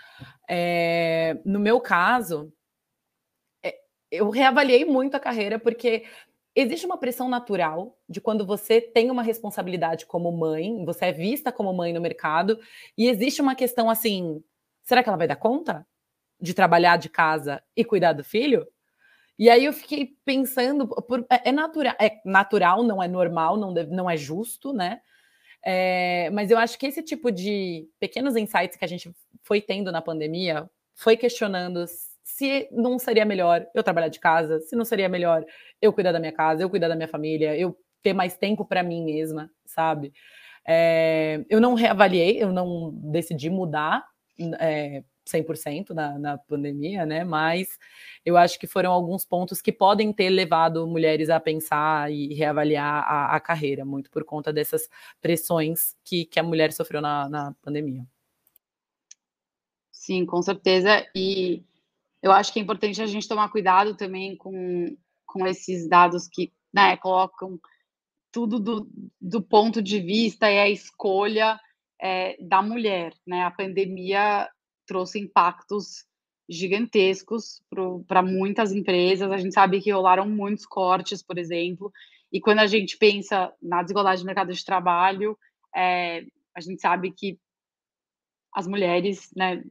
é, 0.48 1.36
no 1.44 1.58
meu 1.58 1.80
caso, 1.80 2.52
é, 3.62 3.74
eu 4.10 4.30
reavaliei 4.30 4.84
muito 4.84 5.16
a 5.16 5.20
carreira, 5.20 5.58
porque 5.58 6.04
existe 6.54 6.86
uma 6.86 6.98
pressão 6.98 7.28
natural 7.28 7.98
de 8.08 8.20
quando 8.20 8.46
você 8.46 8.80
tem 8.80 9.10
uma 9.10 9.22
responsabilidade 9.22 10.06
como 10.06 10.30
mãe, 10.30 10.84
você 10.84 11.06
é 11.06 11.12
vista 11.12 11.50
como 11.50 11.72
mãe 11.72 11.92
no 11.92 12.00
mercado, 12.00 12.60
e 12.96 13.08
existe 13.08 13.42
uma 13.42 13.54
questão 13.54 13.90
assim: 13.90 14.42
será 14.82 15.02
que 15.02 15.08
ela 15.08 15.18
vai 15.18 15.26
dar 15.26 15.36
conta 15.36 15.86
de 16.40 16.54
trabalhar 16.54 16.96
de 16.96 17.08
casa 17.08 17.62
e 17.76 17.84
cuidar 17.84 18.12
do 18.12 18.24
filho? 18.24 18.66
E 19.40 19.48
aí 19.48 19.64
eu 19.64 19.72
fiquei 19.72 20.14
pensando, 20.22 20.86
por, 20.86 21.26
é, 21.30 21.48
é, 21.48 21.52
natural, 21.52 21.94
é 21.98 22.20
natural, 22.26 22.82
não 22.82 23.02
é 23.02 23.08
normal, 23.08 23.56
não, 23.56 23.72
deve, 23.72 23.90
não 23.90 24.08
é 24.08 24.14
justo, 24.14 24.70
né? 24.70 25.00
É, 25.64 26.28
mas 26.28 26.50
eu 26.50 26.58
acho 26.58 26.78
que 26.78 26.86
esse 26.86 27.02
tipo 27.02 27.32
de 27.32 27.88
pequenos 27.98 28.36
insights 28.36 28.76
que 28.76 28.84
a 28.84 28.88
gente 28.88 29.10
foi 29.42 29.62
tendo 29.62 29.90
na 29.90 30.02
pandemia 30.02 30.68
foi 30.94 31.16
questionando 31.16 31.86
se 32.22 32.68
não 32.70 32.98
seria 32.98 33.24
melhor 33.24 33.66
eu 33.74 33.82
trabalhar 33.82 34.08
de 34.08 34.20
casa, 34.20 34.60
se 34.60 34.76
não 34.76 34.84
seria 34.84 35.08
melhor 35.08 35.42
eu 35.80 35.90
cuidar 35.90 36.12
da 36.12 36.20
minha 36.20 36.32
casa, 36.32 36.62
eu 36.62 36.68
cuidar 36.68 36.88
da 36.88 36.94
minha 36.94 37.08
família, 37.08 37.56
eu 37.56 37.74
ter 38.02 38.12
mais 38.12 38.36
tempo 38.36 38.66
para 38.66 38.82
mim 38.82 39.06
mesma, 39.06 39.50
sabe? 39.64 40.12
É, 40.68 41.42
eu 41.48 41.62
não 41.62 41.72
reavaliei, 41.72 42.42
eu 42.42 42.52
não 42.52 42.90
decidi 42.92 43.48
mudar 43.48 44.04
é, 44.60 45.02
100% 45.26 45.90
na, 45.90 46.18
na 46.18 46.38
pandemia, 46.38 47.06
né? 47.06 47.24
Mas 47.24 47.78
eu 48.24 48.36
acho 48.36 48.58
que 48.58 48.66
foram 48.66 48.92
alguns 48.92 49.24
pontos 49.24 49.60
que 49.60 49.72
podem 49.72 50.12
ter 50.12 50.30
levado 50.30 50.86
mulheres 50.86 51.30
a 51.30 51.38
pensar 51.40 52.10
e 52.12 52.34
reavaliar 52.34 53.04
a, 53.06 53.36
a 53.36 53.40
carreira, 53.40 53.84
muito 53.84 54.10
por 54.10 54.24
conta 54.24 54.52
dessas 54.52 54.88
pressões 55.20 55.96
que, 56.04 56.24
que 56.24 56.40
a 56.40 56.42
mulher 56.42 56.72
sofreu 56.72 57.00
na, 57.00 57.28
na 57.28 57.54
pandemia. 57.62 58.04
Sim, 59.92 60.24
com 60.24 60.42
certeza. 60.42 61.06
E 61.14 61.62
eu 62.22 62.32
acho 62.32 62.52
que 62.52 62.58
é 62.58 62.62
importante 62.62 63.00
a 63.02 63.06
gente 63.06 63.28
tomar 63.28 63.50
cuidado 63.50 63.96
também 63.96 64.36
com, 64.36 64.96
com 65.26 65.46
esses 65.46 65.88
dados 65.88 66.26
que 66.26 66.52
né, 66.72 66.96
colocam 66.96 67.58
tudo 68.32 68.58
do, 68.60 68.88
do 69.20 69.42
ponto 69.42 69.82
de 69.82 70.00
vista 70.00 70.50
e 70.50 70.58
a 70.58 70.68
escolha 70.68 71.58
é, 72.00 72.36
da 72.42 72.62
mulher. 72.62 73.12
Né? 73.26 73.42
A 73.42 73.50
pandemia 73.50 74.48
trouxe 74.90 75.20
impactos 75.20 76.04
gigantescos 76.48 77.62
para 78.08 78.22
muitas 78.22 78.72
empresas. 78.72 79.30
A 79.30 79.36
gente 79.36 79.54
sabe 79.54 79.80
que 79.80 79.92
rolaram 79.92 80.28
muitos 80.28 80.66
cortes, 80.66 81.22
por 81.22 81.38
exemplo. 81.38 81.92
E 82.32 82.40
quando 82.40 82.58
a 82.58 82.66
gente 82.66 82.98
pensa 82.98 83.54
na 83.62 83.82
desigualdade 83.82 84.20
do 84.20 84.26
mercado 84.26 84.52
de 84.52 84.64
trabalho, 84.64 85.38
é, 85.72 86.26
a 86.52 86.60
gente 86.60 86.80
sabe 86.80 87.12
que 87.12 87.38
as 88.52 88.66
mulheres, 88.66 89.30
né, 89.36 89.62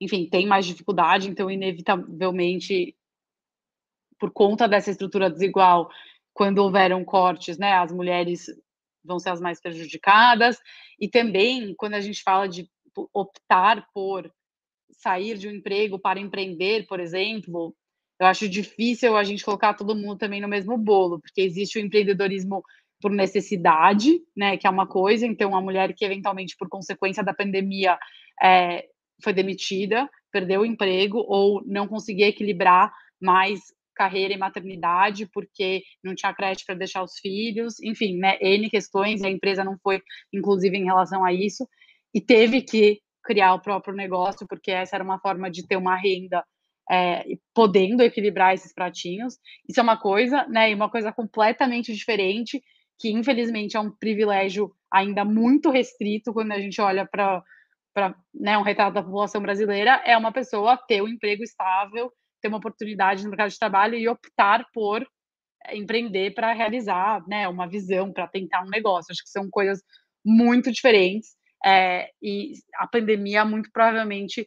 enfim, 0.00 0.28
tem 0.28 0.44
mais 0.44 0.66
dificuldade, 0.66 1.30
então, 1.30 1.48
inevitavelmente, 1.48 2.96
por 4.18 4.32
conta 4.32 4.66
dessa 4.66 4.90
estrutura 4.90 5.30
desigual, 5.30 5.88
quando 6.34 6.58
houveram 6.58 7.04
cortes, 7.04 7.58
né, 7.58 7.74
as 7.74 7.92
mulheres 7.92 8.46
vão 9.04 9.20
ser 9.20 9.30
as 9.30 9.40
mais 9.40 9.60
prejudicadas, 9.60 10.58
e 10.98 11.08
também 11.08 11.76
quando 11.76 11.94
a 11.94 12.00
gente 12.00 12.24
fala 12.24 12.48
de 12.48 12.68
optar 13.14 13.88
por 13.94 14.28
sair 14.98 15.38
de 15.38 15.48
um 15.48 15.52
emprego 15.52 15.98
para 15.98 16.20
empreender, 16.20 16.86
por 16.86 17.00
exemplo, 17.00 17.74
eu 18.20 18.26
acho 18.26 18.48
difícil 18.48 19.16
a 19.16 19.24
gente 19.24 19.44
colocar 19.44 19.74
todo 19.74 19.94
mundo 19.94 20.18
também 20.18 20.40
no 20.40 20.48
mesmo 20.48 20.76
bolo, 20.76 21.20
porque 21.20 21.40
existe 21.40 21.78
o 21.78 21.80
empreendedorismo 21.80 22.62
por 23.00 23.12
necessidade, 23.12 24.20
né, 24.36 24.56
que 24.56 24.66
é 24.66 24.70
uma 24.70 24.86
coisa, 24.86 25.24
então 25.24 25.54
a 25.54 25.60
mulher 25.60 25.94
que 25.94 26.04
eventualmente 26.04 26.56
por 26.58 26.68
consequência 26.68 27.22
da 27.22 27.32
pandemia 27.32 27.96
é, 28.42 28.86
foi 29.22 29.32
demitida, 29.32 30.10
perdeu 30.32 30.62
o 30.62 30.66
emprego 30.66 31.18
ou 31.28 31.62
não 31.64 31.86
conseguia 31.86 32.26
equilibrar 32.26 32.92
mais 33.20 33.60
carreira 33.94 34.34
e 34.34 34.36
maternidade 34.36 35.28
porque 35.32 35.82
não 36.02 36.14
tinha 36.14 36.34
crédito 36.34 36.66
para 36.66 36.74
deixar 36.74 37.04
os 37.04 37.18
filhos, 37.18 37.80
enfim, 37.80 38.16
né, 38.16 38.36
N 38.40 38.68
questões, 38.68 39.22
a 39.22 39.30
empresa 39.30 39.62
não 39.62 39.78
foi 39.78 40.02
inclusive 40.32 40.76
em 40.76 40.84
relação 40.84 41.24
a 41.24 41.32
isso 41.32 41.68
e 42.12 42.20
teve 42.20 42.62
que 42.62 43.00
criar 43.28 43.52
o 43.52 43.60
próprio 43.60 43.94
negócio 43.94 44.46
porque 44.48 44.70
essa 44.70 44.96
era 44.96 45.04
uma 45.04 45.20
forma 45.20 45.50
de 45.50 45.66
ter 45.66 45.76
uma 45.76 45.94
renda 45.94 46.42
é, 46.90 47.22
podendo 47.54 48.02
equilibrar 48.02 48.54
esses 48.54 48.72
pratinhos. 48.72 49.36
Isso 49.68 49.78
é 49.78 49.82
uma 49.82 49.98
coisa, 49.98 50.46
né, 50.48 50.70
e 50.70 50.74
uma 50.74 50.90
coisa 50.90 51.12
completamente 51.12 51.92
diferente 51.92 52.62
que 52.98 53.12
infelizmente 53.12 53.76
é 53.76 53.80
um 53.80 53.90
privilégio 53.90 54.72
ainda 54.90 55.24
muito 55.24 55.70
restrito 55.70 56.32
quando 56.32 56.52
a 56.52 56.58
gente 56.58 56.80
olha 56.80 57.06
para 57.06 57.44
né, 58.34 58.56
um 58.56 58.62
retrato 58.62 58.94
da 58.94 59.02
população 59.02 59.42
brasileira 59.42 60.02
é 60.04 60.16
uma 60.16 60.32
pessoa 60.32 60.76
ter 60.76 61.02
um 61.02 61.08
emprego 61.08 61.42
estável, 61.44 62.10
ter 62.40 62.48
uma 62.48 62.56
oportunidade 62.56 63.22
no 63.22 63.30
mercado 63.30 63.50
de 63.50 63.58
trabalho 63.58 63.94
e 63.94 64.08
optar 64.08 64.64
por 64.72 65.06
empreender 65.70 66.32
para 66.34 66.54
realizar 66.54 67.22
né, 67.28 67.46
uma 67.46 67.68
visão, 67.68 68.10
para 68.10 68.26
tentar 68.26 68.62
um 68.64 68.70
negócio. 68.70 69.12
Acho 69.12 69.22
que 69.22 69.28
são 69.28 69.48
coisas 69.50 69.80
muito 70.24 70.72
diferentes. 70.72 71.37
É, 71.64 72.10
e 72.22 72.54
a 72.76 72.86
pandemia 72.86 73.44
muito 73.44 73.70
provavelmente 73.72 74.46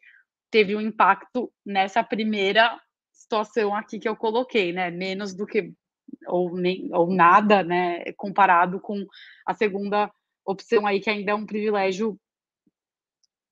teve 0.49 0.75
um 0.75 0.81
impacto 0.81 1.51
nessa 1.65 2.03
primeira 2.03 2.79
situação 3.11 3.75
aqui 3.75 3.99
que 3.99 4.07
eu 4.07 4.15
coloquei, 4.15 4.73
né? 4.73 4.91
Menos 4.91 5.33
do 5.33 5.45
que 5.45 5.73
ou 6.27 6.55
nem 6.57 6.89
ou 6.93 7.13
nada, 7.13 7.63
né? 7.63 8.11
Comparado 8.17 8.79
com 8.79 9.05
a 9.45 9.53
segunda 9.53 10.11
opção 10.45 10.85
aí 10.85 10.99
que 10.99 11.09
ainda 11.09 11.31
é 11.31 11.35
um 11.35 11.45
privilégio 11.45 12.19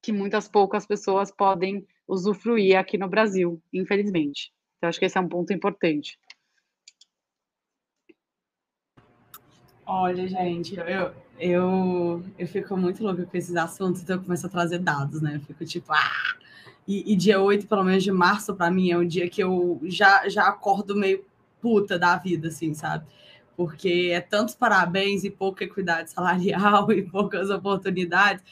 que 0.01 0.11
muitas 0.11 0.47
poucas 0.47 0.85
pessoas 0.85 1.31
podem 1.31 1.85
usufruir 2.07 2.77
aqui 2.77 2.97
no 2.97 3.07
Brasil, 3.07 3.61
infelizmente. 3.73 4.51
Então, 4.77 4.89
acho 4.89 4.99
que 4.99 5.05
esse 5.05 5.17
é 5.17 5.21
um 5.21 5.27
ponto 5.27 5.51
importante. 5.53 6.17
Olha, 9.91 10.27
gente, 10.27 10.77
eu, 10.77 11.11
eu, 11.39 12.23
eu 12.37 12.47
fico 12.47 12.77
muito 12.77 13.03
louca 13.03 13.25
com 13.25 13.35
esses 13.35 13.55
assuntos, 13.55 14.03
então 14.03 14.17
eu 14.17 14.21
começo 14.21 14.45
a 14.45 14.49
trazer 14.49 14.77
dados, 14.77 15.19
né? 15.19 15.37
Eu 15.37 15.41
fico 15.41 15.65
tipo, 15.65 15.91
ah! 15.91 16.35
E, 16.87 17.11
e 17.11 17.15
dia 17.15 17.41
8, 17.41 17.65
pelo 17.65 17.83
menos 17.83 18.03
de 18.03 18.11
março, 18.11 18.53
para 18.53 18.69
mim, 18.69 18.91
é 18.91 18.97
um 18.99 19.07
dia 19.07 19.27
que 19.27 19.41
eu 19.41 19.81
já, 19.85 20.29
já 20.29 20.47
acordo 20.47 20.95
meio 20.95 21.25
puta 21.59 21.97
da 21.97 22.15
vida, 22.17 22.49
assim, 22.49 22.71
sabe? 22.75 23.07
Porque 23.57 24.11
é 24.13 24.21
tantos 24.21 24.53
parabéns 24.53 25.23
e 25.23 25.31
pouca 25.31 25.63
equidade 25.63 26.11
salarial 26.11 26.91
e 26.93 27.01
poucas 27.01 27.49
oportunidades 27.49 28.43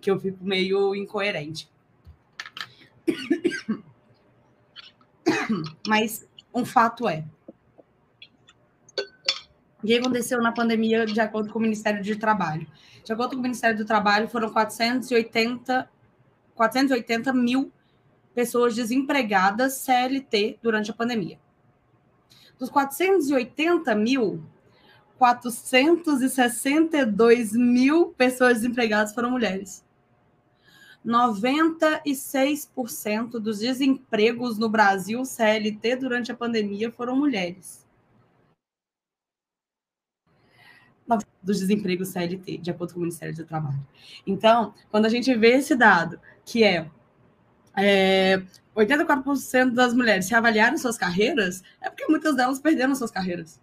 que 0.00 0.10
eu 0.10 0.18
fico 0.18 0.44
meio 0.44 0.96
incoerente. 0.96 1.70
Mas 5.86 6.26
um 6.52 6.64
fato 6.64 7.08
é. 7.08 7.24
O 9.82 9.86
que 9.86 9.98
aconteceu 9.98 10.40
na 10.40 10.52
pandemia, 10.52 11.04
de 11.04 11.20
acordo 11.20 11.52
com 11.52 11.58
o 11.58 11.62
Ministério 11.62 12.04
do 12.04 12.16
Trabalho? 12.16 12.64
De 13.02 13.12
acordo 13.12 13.32
com 13.32 13.40
o 13.40 13.42
Ministério 13.42 13.76
do 13.76 13.84
Trabalho, 13.84 14.28
foram 14.28 14.52
480, 14.52 15.90
480 16.54 17.32
mil 17.32 17.72
pessoas 18.32 18.76
desempregadas 18.76 19.72
CLT 19.74 20.60
durante 20.62 20.92
a 20.92 20.94
pandemia. 20.94 21.36
Dos 22.58 22.70
480 22.70 23.94
mil, 23.96 24.44
462 25.18 27.52
mil 27.52 28.14
pessoas 28.16 28.60
desempregadas 28.60 29.12
foram 29.12 29.32
mulheres. 29.32 29.84
96% 31.04 33.40
dos 33.40 33.58
desempregos 33.58 34.56
no 34.56 34.68
Brasil 34.68 35.24
CLT 35.24 35.96
durante 35.96 36.30
a 36.30 36.36
pandemia 36.36 36.92
foram 36.92 37.16
mulheres. 37.16 37.81
Dos 41.42 41.60
desempregos 41.60 42.08
CLT, 42.08 42.58
de 42.58 42.70
acordo 42.70 42.92
com 42.94 43.00
o 43.00 43.02
Ministério 43.02 43.34
do 43.34 43.44
Trabalho. 43.44 43.84
Então, 44.26 44.74
quando 44.90 45.06
a 45.06 45.08
gente 45.08 45.34
vê 45.34 45.56
esse 45.56 45.74
dado, 45.74 46.20
que 46.44 46.62
é, 46.62 46.88
é 47.76 48.42
84% 48.76 49.72
das 49.72 49.92
mulheres 49.92 50.26
se 50.26 50.34
avaliaram 50.34 50.78
suas 50.78 50.96
carreiras, 50.96 51.62
é 51.80 51.90
porque 51.90 52.06
muitas 52.06 52.36
delas 52.36 52.60
perderam 52.60 52.94
suas 52.94 53.10
carreiras. 53.10 53.60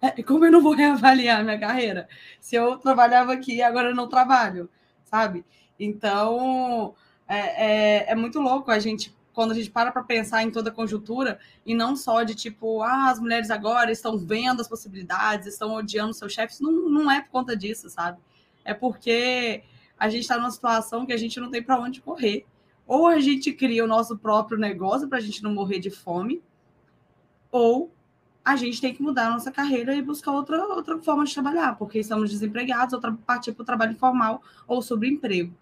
É, 0.00 0.22
como 0.22 0.44
eu 0.44 0.52
não 0.52 0.60
vou 0.60 0.74
reavaliar 0.76 1.44
minha 1.44 1.58
carreira? 1.58 2.08
Se 2.40 2.56
eu 2.56 2.76
trabalhava 2.78 3.32
aqui 3.32 3.56
e 3.56 3.62
agora 3.62 3.90
eu 3.90 3.94
não 3.94 4.08
trabalho, 4.08 4.68
sabe? 5.04 5.44
Então, 5.78 6.94
é, 7.28 7.38
é, 7.38 8.12
é 8.12 8.14
muito 8.14 8.40
louco 8.40 8.70
a 8.70 8.78
gente 8.78 9.14
quando 9.34 9.50
a 9.50 9.54
gente 9.54 9.70
para 9.70 9.90
para 9.90 10.02
pensar 10.02 10.42
em 10.42 10.50
toda 10.50 10.70
a 10.70 10.72
conjuntura 10.72 11.38
e 11.66 11.74
não 11.74 11.96
só 11.96 12.22
de 12.22 12.34
tipo, 12.34 12.82
ah, 12.82 13.10
as 13.10 13.18
mulheres 13.18 13.50
agora 13.50 13.90
estão 13.90 14.16
vendo 14.16 14.60
as 14.60 14.68
possibilidades, 14.68 15.48
estão 15.48 15.74
odiando 15.74 16.14
seus 16.14 16.32
chefes, 16.32 16.60
não, 16.60 16.72
não 16.88 17.10
é 17.10 17.20
por 17.20 17.30
conta 17.30 17.56
disso, 17.56 17.90
sabe? 17.90 18.18
É 18.64 18.72
porque 18.72 19.62
a 19.98 20.08
gente 20.08 20.22
está 20.22 20.36
numa 20.38 20.50
situação 20.50 21.04
que 21.04 21.12
a 21.12 21.16
gente 21.16 21.38
não 21.40 21.50
tem 21.50 21.62
para 21.62 21.78
onde 21.78 22.00
correr. 22.00 22.46
Ou 22.86 23.06
a 23.06 23.18
gente 23.18 23.52
cria 23.52 23.84
o 23.84 23.88
nosso 23.88 24.16
próprio 24.16 24.58
negócio 24.58 25.08
para 25.08 25.18
a 25.18 25.20
gente 25.20 25.42
não 25.42 25.52
morrer 25.52 25.80
de 25.80 25.90
fome, 25.90 26.42
ou 27.50 27.92
a 28.44 28.56
gente 28.56 28.80
tem 28.80 28.94
que 28.94 29.02
mudar 29.02 29.28
a 29.28 29.30
nossa 29.30 29.50
carreira 29.50 29.94
e 29.94 30.02
buscar 30.02 30.32
outra, 30.32 30.62
outra 30.66 30.98
forma 30.98 31.24
de 31.24 31.32
trabalhar, 31.32 31.76
porque 31.78 31.98
estamos 31.98 32.30
desempregados, 32.30 32.92
ou 32.92 33.00
partir 33.26 33.52
para 33.52 33.62
o 33.62 33.64
trabalho 33.64 33.92
informal 33.92 34.42
ou 34.66 34.82
sobre 34.82 35.08
emprego 35.08 35.54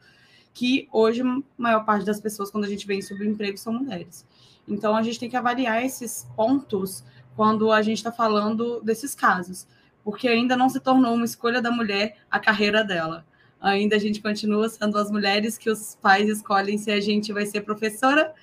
que 0.55 0.89
hoje 0.93 1.23
a 1.23 1.43
maior 1.57 1.85
parte 1.85 2.05
das 2.05 2.21
pessoas, 2.21 2.51
quando 2.51 2.65
a 2.65 2.69
gente 2.69 2.87
vem 2.87 3.01
sobre 3.01 3.27
emprego, 3.27 3.57
são 3.57 3.73
mulheres. 3.73 4.27
Então, 4.67 4.95
a 4.95 5.03
gente 5.03 5.19
tem 5.19 5.31
que 5.31 5.37
avaliar 5.37 5.85
esses 5.85 6.27
pontos 6.37 7.05
quando 7.35 7.73
a 7.73 7.83
gente 7.83 7.99
está 7.99 8.13
falando 8.13 8.81
desses 8.83 9.15
casos, 9.15 9.67
porque 10.05 10.29
ainda 10.29 10.57
não 10.57 10.69
se 10.69 10.81
tornou 10.81 11.15
uma 11.15 11.25
escolha 11.25 11.63
da 11.63 11.71
mulher 11.71 12.19
a 12.31 12.39
carreira 12.39 12.85
dela. 12.85 13.25
Ainda 13.61 13.97
a 13.97 13.99
gente 13.99 14.21
continua 14.21 14.69
sendo 14.69 14.99
as 14.99 15.11
mulheres 15.11 15.57
que 15.57 15.71
os 15.71 15.95
pais 15.97 16.29
escolhem 16.29 16.77
se 16.77 16.91
a 16.91 17.01
gente 17.01 17.33
vai 17.33 17.47
ser 17.47 17.63
professora, 17.63 18.35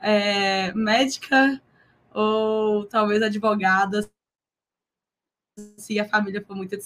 é, 0.00 0.72
médica 0.72 1.60
ou 2.12 2.86
talvez 2.86 3.22
advogada, 3.22 4.08
se 5.76 5.98
a 6.00 6.08
família 6.08 6.42
for 6.42 6.56
muito. 6.56 6.76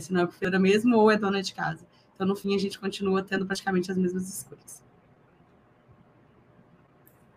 Se 0.00 0.12
não 0.12 0.22
é 0.22 0.26
professora 0.26 0.58
mesmo 0.58 0.96
ou 0.96 1.10
é 1.10 1.16
dona 1.16 1.42
de 1.42 1.54
casa. 1.54 1.86
Então, 2.14 2.26
no 2.26 2.36
fim, 2.36 2.54
a 2.54 2.58
gente 2.58 2.78
continua 2.78 3.22
tendo 3.22 3.44
praticamente 3.44 3.90
as 3.90 3.96
mesmas 3.96 4.28
escolhas. 4.28 4.82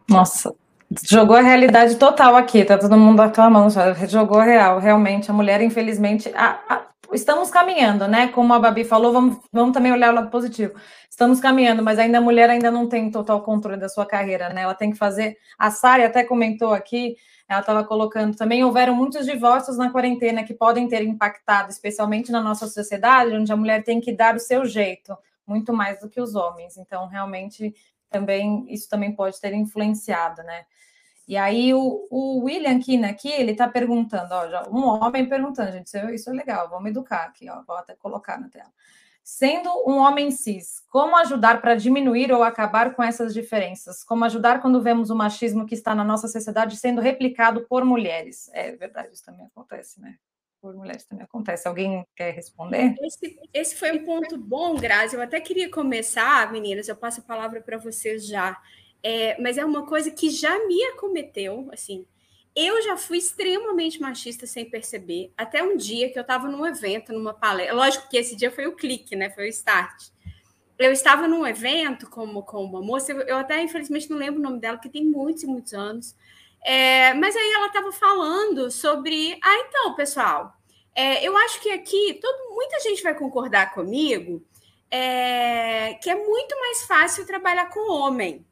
Nossa, 0.09 0.53
jogou 1.03 1.35
a 1.35 1.41
realidade 1.41 1.95
total 1.97 2.35
aqui, 2.35 2.63
tá 2.63 2.77
todo 2.77 2.97
mundo 2.97 3.21
aclamando, 3.21 3.73
jogou 4.07 4.39
real, 4.39 4.79
realmente, 4.79 5.29
a 5.29 5.33
mulher, 5.33 5.61
infelizmente, 5.61 6.31
a, 6.33 6.59
a, 6.69 6.87
estamos 7.11 7.49
caminhando, 7.49 8.07
né, 8.07 8.29
como 8.29 8.53
a 8.53 8.59
Babi 8.59 8.85
falou, 8.85 9.11
vamos, 9.11 9.37
vamos 9.51 9.73
também 9.73 9.91
olhar 9.91 10.11
o 10.11 10.15
lado 10.15 10.29
positivo, 10.29 10.73
estamos 11.09 11.41
caminhando, 11.41 11.83
mas 11.83 11.99
ainda 11.99 12.19
a 12.19 12.21
mulher 12.21 12.49
ainda 12.49 12.71
não 12.71 12.87
tem 12.87 13.11
total 13.11 13.41
controle 13.41 13.77
da 13.77 13.89
sua 13.89 14.05
carreira, 14.05 14.49
né, 14.49 14.61
ela 14.61 14.73
tem 14.73 14.91
que 14.91 14.97
fazer, 14.97 15.35
a 15.59 15.69
Sari 15.71 16.03
até 16.03 16.23
comentou 16.23 16.73
aqui, 16.73 17.17
ela 17.47 17.61
estava 17.61 17.83
colocando 17.83 18.35
também, 18.35 18.63
houveram 18.63 18.93
muitos 18.93 19.25
divórcios 19.25 19.77
na 19.77 19.89
quarentena 19.89 20.43
que 20.43 20.53
podem 20.53 20.87
ter 20.87 21.01
impactado, 21.03 21.69
especialmente 21.69 22.31
na 22.31 22.41
nossa 22.41 22.67
sociedade, 22.67 23.33
onde 23.33 23.51
a 23.51 23.55
mulher 23.55 23.83
tem 23.83 24.01
que 24.01 24.11
dar 24.11 24.35
o 24.35 24.39
seu 24.39 24.65
jeito, 24.65 25.17
muito 25.45 25.73
mais 25.73 25.99
do 25.99 26.09
que 26.09 26.19
os 26.19 26.35
homens. 26.35 26.77
Então, 26.77 27.07
realmente, 27.07 27.73
também 28.09 28.65
isso 28.67 28.89
também 28.89 29.13
pode 29.13 29.39
ter 29.39 29.53
influenciado, 29.53 30.43
né? 30.43 30.65
E 31.27 31.35
aí 31.35 31.73
o, 31.73 32.07
o 32.09 32.43
William 32.45 32.79
Kina 32.79 33.09
aqui, 33.09 33.29
ele 33.29 33.51
está 33.51 33.67
perguntando, 33.67 34.33
ó, 34.33 34.69
um 34.69 34.85
homem 34.85 35.27
perguntando, 35.27 35.73
gente, 35.73 35.87
isso, 35.87 35.97
isso 36.09 36.29
é 36.29 36.33
legal, 36.33 36.69
vamos 36.69 36.89
educar 36.89 37.25
aqui, 37.25 37.49
ó, 37.49 37.61
vou 37.63 37.75
até 37.75 37.95
colocar 37.95 38.39
na 38.39 38.49
tela. 38.49 38.71
Sendo 39.29 39.69
um 39.85 39.97
homem 39.97 40.31
cis, 40.31 40.81
como 40.87 41.17
ajudar 41.17 41.59
para 41.59 41.75
diminuir 41.75 42.31
ou 42.31 42.43
acabar 42.43 42.95
com 42.95 43.03
essas 43.03 43.33
diferenças? 43.33 44.01
Como 44.01 44.23
ajudar 44.23 44.61
quando 44.61 44.81
vemos 44.81 45.09
o 45.09 45.15
machismo 45.17 45.65
que 45.65 45.75
está 45.75 45.93
na 45.93 46.05
nossa 46.05 46.29
sociedade 46.29 46.77
sendo 46.77 47.01
replicado 47.01 47.67
por 47.67 47.83
mulheres? 47.83 48.49
É 48.53 48.71
verdade, 48.71 49.09
isso 49.13 49.25
também 49.25 49.45
acontece, 49.45 49.99
né? 49.99 50.15
Por 50.61 50.73
mulheres 50.77 51.03
também 51.03 51.25
acontece. 51.25 51.67
Alguém 51.67 52.07
quer 52.15 52.33
responder? 52.33 52.95
Esse, 53.01 53.37
esse 53.53 53.75
foi 53.75 53.91
um 53.91 54.05
ponto 54.05 54.37
bom, 54.37 54.77
Grazi. 54.77 55.17
Eu 55.17 55.21
até 55.21 55.41
queria 55.41 55.69
começar, 55.69 56.49
meninas, 56.49 56.87
eu 56.87 56.95
passo 56.95 57.19
a 57.19 57.25
palavra 57.25 57.59
para 57.59 57.77
vocês 57.77 58.25
já. 58.25 58.57
É, 59.03 59.37
mas 59.41 59.57
é 59.57 59.65
uma 59.65 59.85
coisa 59.85 60.09
que 60.09 60.29
já 60.29 60.65
me 60.67 60.81
acometeu, 60.85 61.67
assim, 61.73 62.07
eu 62.57 62.81
já 62.81 62.97
fui 62.97 63.19
extremamente 63.19 64.01
machista 64.01 64.47
sem 64.47 64.65
perceber, 64.65 65.31
até 65.37 65.61
um 65.61 65.77
dia 65.77 66.11
que 66.11 66.17
eu 66.17 66.21
estava 66.21 66.47
num 66.47 66.65
evento, 66.65 67.13
numa 67.13 67.33
palestra. 67.33 67.75
Lógico 67.75 68.09
que 68.09 68.17
esse 68.17 68.35
dia 68.35 68.49
foi 68.49 68.65
o 68.65 68.75
clique, 68.75 69.15
né? 69.15 69.29
Foi 69.29 69.45
o 69.45 69.49
start. 69.49 70.09
Eu 70.79 70.91
estava 70.91 71.27
num 71.27 71.45
evento 71.45 72.09
com, 72.09 72.41
com 72.41 72.63
uma 72.63 72.81
moça, 72.81 73.11
eu 73.11 73.37
até 73.37 73.61
infelizmente 73.61 74.09
não 74.09 74.17
lembro 74.17 74.39
o 74.39 74.43
nome 74.43 74.59
dela, 74.59 74.77
que 74.77 74.89
tem 74.89 75.05
muitos 75.05 75.43
e 75.43 75.47
muitos 75.47 75.73
anos. 75.73 76.15
É, 76.63 77.13
mas 77.13 77.35
aí 77.35 77.51
ela 77.53 77.67
estava 77.67 77.91
falando 77.91 78.71
sobre. 78.71 79.37
Ah, 79.43 79.57
então, 79.67 79.95
pessoal, 79.95 80.53
é, 80.95 81.23
eu 81.23 81.37
acho 81.37 81.61
que 81.61 81.69
aqui 81.69 82.19
todo, 82.19 82.55
muita 82.55 82.79
gente 82.79 83.03
vai 83.03 83.13
concordar 83.13 83.73
comigo 83.73 84.43
é, 84.89 85.93
que 85.95 86.09
é 86.09 86.15
muito 86.15 86.59
mais 86.59 86.83
fácil 86.83 87.25
trabalhar 87.25 87.69
com 87.69 87.91
homem. 87.91 88.45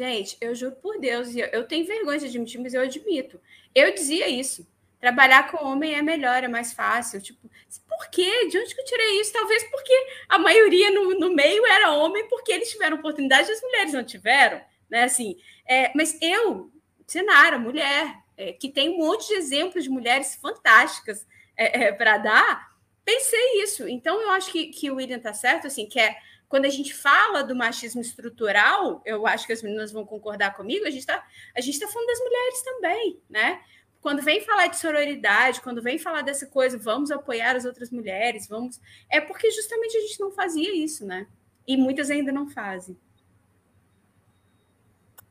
Gente, 0.00 0.38
eu 0.40 0.54
juro 0.54 0.76
por 0.76 0.98
Deus, 0.98 1.28
eu 1.52 1.68
tenho 1.68 1.84
vergonha 1.84 2.18
de 2.18 2.24
admitir, 2.24 2.58
mas 2.58 2.72
eu 2.72 2.80
admito. 2.80 3.38
Eu 3.74 3.92
dizia 3.92 4.26
isso. 4.30 4.66
Trabalhar 4.98 5.50
com 5.50 5.62
homem 5.62 5.94
é 5.94 6.00
melhor, 6.00 6.42
é 6.42 6.48
mais 6.48 6.72
fácil. 6.72 7.20
Tipo, 7.20 7.50
por 7.86 8.08
quê? 8.08 8.48
De 8.48 8.58
onde 8.58 8.74
que 8.74 8.80
eu 8.80 8.84
tirei 8.86 9.20
isso? 9.20 9.30
Talvez 9.30 9.62
porque 9.64 9.92
a 10.26 10.38
maioria 10.38 10.90
no, 10.90 11.18
no 11.18 11.34
meio 11.34 11.66
era 11.66 11.92
homem, 11.92 12.26
porque 12.28 12.50
eles 12.50 12.70
tiveram 12.70 12.96
oportunidade 12.96 13.50
e 13.50 13.52
as 13.52 13.60
mulheres 13.60 13.92
não 13.92 14.02
tiveram. 14.02 14.62
Né? 14.88 15.04
Assim, 15.04 15.36
é, 15.68 15.92
mas 15.94 16.16
eu, 16.22 16.72
Sinara, 17.06 17.58
mulher, 17.58 18.16
é, 18.38 18.54
que 18.54 18.70
tem 18.70 18.88
um 18.88 18.96
monte 18.96 19.28
de 19.28 19.34
exemplos 19.34 19.84
de 19.84 19.90
mulheres 19.90 20.34
fantásticas 20.36 21.26
é, 21.54 21.88
é 21.88 21.92
para 21.92 22.16
dar, 22.16 22.70
pensei 23.04 23.62
isso. 23.62 23.86
Então, 23.86 24.18
eu 24.18 24.30
acho 24.30 24.50
que, 24.50 24.68
que 24.68 24.90
o 24.90 24.94
William 24.94 25.18
está 25.18 25.34
certo, 25.34 25.66
assim, 25.66 25.84
que 25.84 26.00
é 26.00 26.16
quando 26.50 26.64
a 26.64 26.68
gente 26.68 26.92
fala 26.92 27.44
do 27.44 27.54
machismo 27.54 28.00
estrutural, 28.00 29.00
eu 29.06 29.24
acho 29.24 29.46
que 29.46 29.52
as 29.52 29.62
meninas 29.62 29.92
vão 29.92 30.04
concordar 30.04 30.52
comigo, 30.56 30.84
a 30.84 30.90
gente 30.90 30.98
está 30.98 31.18
tá 31.18 31.92
falando 31.92 32.08
das 32.08 32.18
mulheres 32.18 32.62
também, 32.62 33.20
né? 33.30 33.62
Quando 34.00 34.20
vem 34.20 34.40
falar 34.40 34.66
de 34.66 34.76
sororidade, 34.76 35.60
quando 35.60 35.80
vem 35.80 35.96
falar 35.96 36.22
dessa 36.22 36.46
coisa, 36.46 36.76
vamos 36.76 37.12
apoiar 37.12 37.54
as 37.54 37.64
outras 37.64 37.92
mulheres, 37.92 38.48
vamos. 38.48 38.80
É 39.08 39.20
porque 39.20 39.48
justamente 39.48 39.96
a 39.96 40.00
gente 40.00 40.18
não 40.18 40.32
fazia 40.32 40.74
isso, 40.74 41.06
né? 41.06 41.28
E 41.68 41.76
muitas 41.76 42.10
ainda 42.10 42.32
não 42.32 42.50
fazem. 42.50 42.98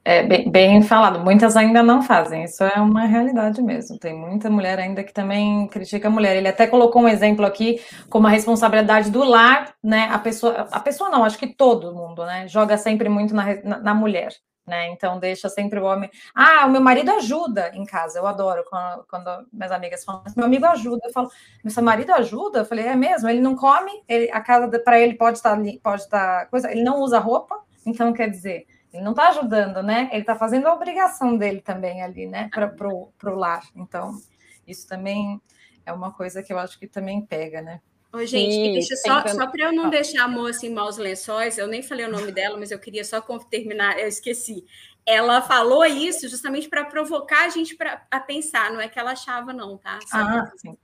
É 0.10 0.24
bem, 0.24 0.50
bem, 0.50 0.82
falado, 0.82 1.19
muitas 1.19 1.56
ainda 1.56 1.84
não 1.84 2.02
fazem, 2.02 2.43
isso 2.43 2.63
é 2.63 2.82
uma 2.82 3.06
realidade 3.06 3.62
mesmo. 3.62 4.00
Tem 4.00 4.12
muita 4.12 4.50
mulher 4.50 4.80
ainda 4.80 5.04
que 5.04 5.13
também 5.13 5.67
critica 5.67 6.08
a 6.08 6.12
mulher. 6.12 6.36
Ele 6.36 6.48
até 6.48 6.65
colocou 6.65 7.04
um 7.04 7.08
exemplo 7.08 7.45
aqui 7.45 7.80
como 8.10 8.26
a 8.26 8.32
responsabilidade 8.32 9.12
do 9.12 9.24
lar, 9.24 9.72
né? 9.84 10.10
A 10.12 10.17
pessoa, 10.17 10.67
a 10.72 10.80
pessoa 10.80 11.12
não, 11.12 11.24
acho 11.24 11.38
que 11.38 11.45
todo 11.45 11.93
mundo, 11.93 12.26
né? 12.26 12.48
Joga 12.48 12.76
sempre 12.76 13.08
muito 13.08 13.36
na, 13.36 13.62
na, 13.63 13.80
na 13.82 13.93
mulher. 13.93 14.34
Né? 14.65 14.89
Então 14.89 15.19
deixa 15.19 15.48
sempre 15.48 15.80
o 15.80 15.84
homem. 15.84 16.10
Ah, 16.34 16.65
o 16.65 16.72
meu 16.72 16.82
marido 16.82 17.12
ajuda 17.12 17.69
em 17.76 17.86
casa. 17.86 18.17
Eu 18.17 18.26
adoro 18.26 18.63
quando, 18.67 19.06
quando 19.08 19.48
minhas 19.54 19.72
amigas 19.72 20.04
falam, 20.04 20.24
meu 20.36 20.48
amigo 20.48 20.65
ajuda. 20.65 21.02
Eu 21.06 21.13
falo, 21.13 21.30
meu 21.63 21.84
marido 21.84 22.13
ajuda? 22.13 22.60
Eu 22.60 22.65
falei, 22.65 22.88
é 22.88 22.95
mesmo? 22.95 23.30
Ele 23.30 23.41
não 23.41 23.56
come, 23.56 23.91
ele, 24.08 24.28
a 24.32 24.41
casa 24.41 24.67
para 24.80 25.00
ele 25.00 25.13
pode 25.13 25.38
estar 25.38 25.56
pode 25.84 26.02
estar 26.02 26.48
coisa. 26.48 26.72
Ele 26.72 26.82
não 26.82 27.00
usa 27.00 27.19
roupa, 27.19 27.60
então 27.86 28.12
quer 28.12 28.28
dizer 28.28 28.65
ele 28.93 29.04
não 29.04 29.12
está 29.12 29.30
ajudando, 29.30 29.84
né? 29.84 30.10
Ele 30.12 30.21
está 30.21 30.36
fazendo 30.36 30.67
a 30.67 30.73
obrigação 30.73 31.38
dele 31.38 31.62
também 31.62 32.02
ali, 32.02 32.25
né? 32.25 32.49
Para 32.49 32.88
o 32.88 33.36
lar. 33.36 33.63
Então, 33.75 34.19
isso 34.67 34.88
também 34.88 35.39
é 35.86 35.93
uma 35.93 36.12
coisa 36.12 36.41
que 36.41 36.52
eu 36.52 36.60
acho 36.60 36.80
que 36.80 36.88
também 36.88 37.25
pega, 37.25 37.62
né? 37.62 37.82
Ô, 38.12 38.25
gente, 38.25 38.52
Sim, 38.52 38.73
deixa 38.73 38.95
só, 38.95 39.28
só 39.28 39.47
para 39.47 39.65
eu 39.65 39.71
não 39.71 39.88
deixar 39.88 40.23
a 40.23 40.28
moça 40.28 40.65
em 40.65 40.73
maus 40.73 40.97
lençóis, 40.97 41.60
eu 41.60 41.67
nem 41.67 41.84
falei 41.84 42.08
o 42.08 42.12
nome 42.12 42.32
dela, 42.32 42.58
mas 42.58 42.71
eu 42.71 42.80
queria 42.80 43.04
só 43.04 43.21
terminar, 43.49 43.99
eu 43.99 44.08
esqueci. 44.08 44.65
Ela 45.06 45.43
falou 45.43 45.86
isso 45.86 46.28
justamente 46.28 46.67
para 46.67 46.86
provocar 46.86 47.45
a 47.45 47.49
gente 47.49 47.75
pra, 47.75 48.04
a 48.10 48.19
pensar, 48.19 48.73
não 48.73 48.82
é 48.82 48.89
que 48.89 48.97
ela 48.97 49.12
achava, 49.12 49.54
não, 49.54 49.78
tá? 49.78 49.99
Só 50.08 50.17
ah, 50.17 50.25
pra, 50.25 50.52
sim. 50.58 50.78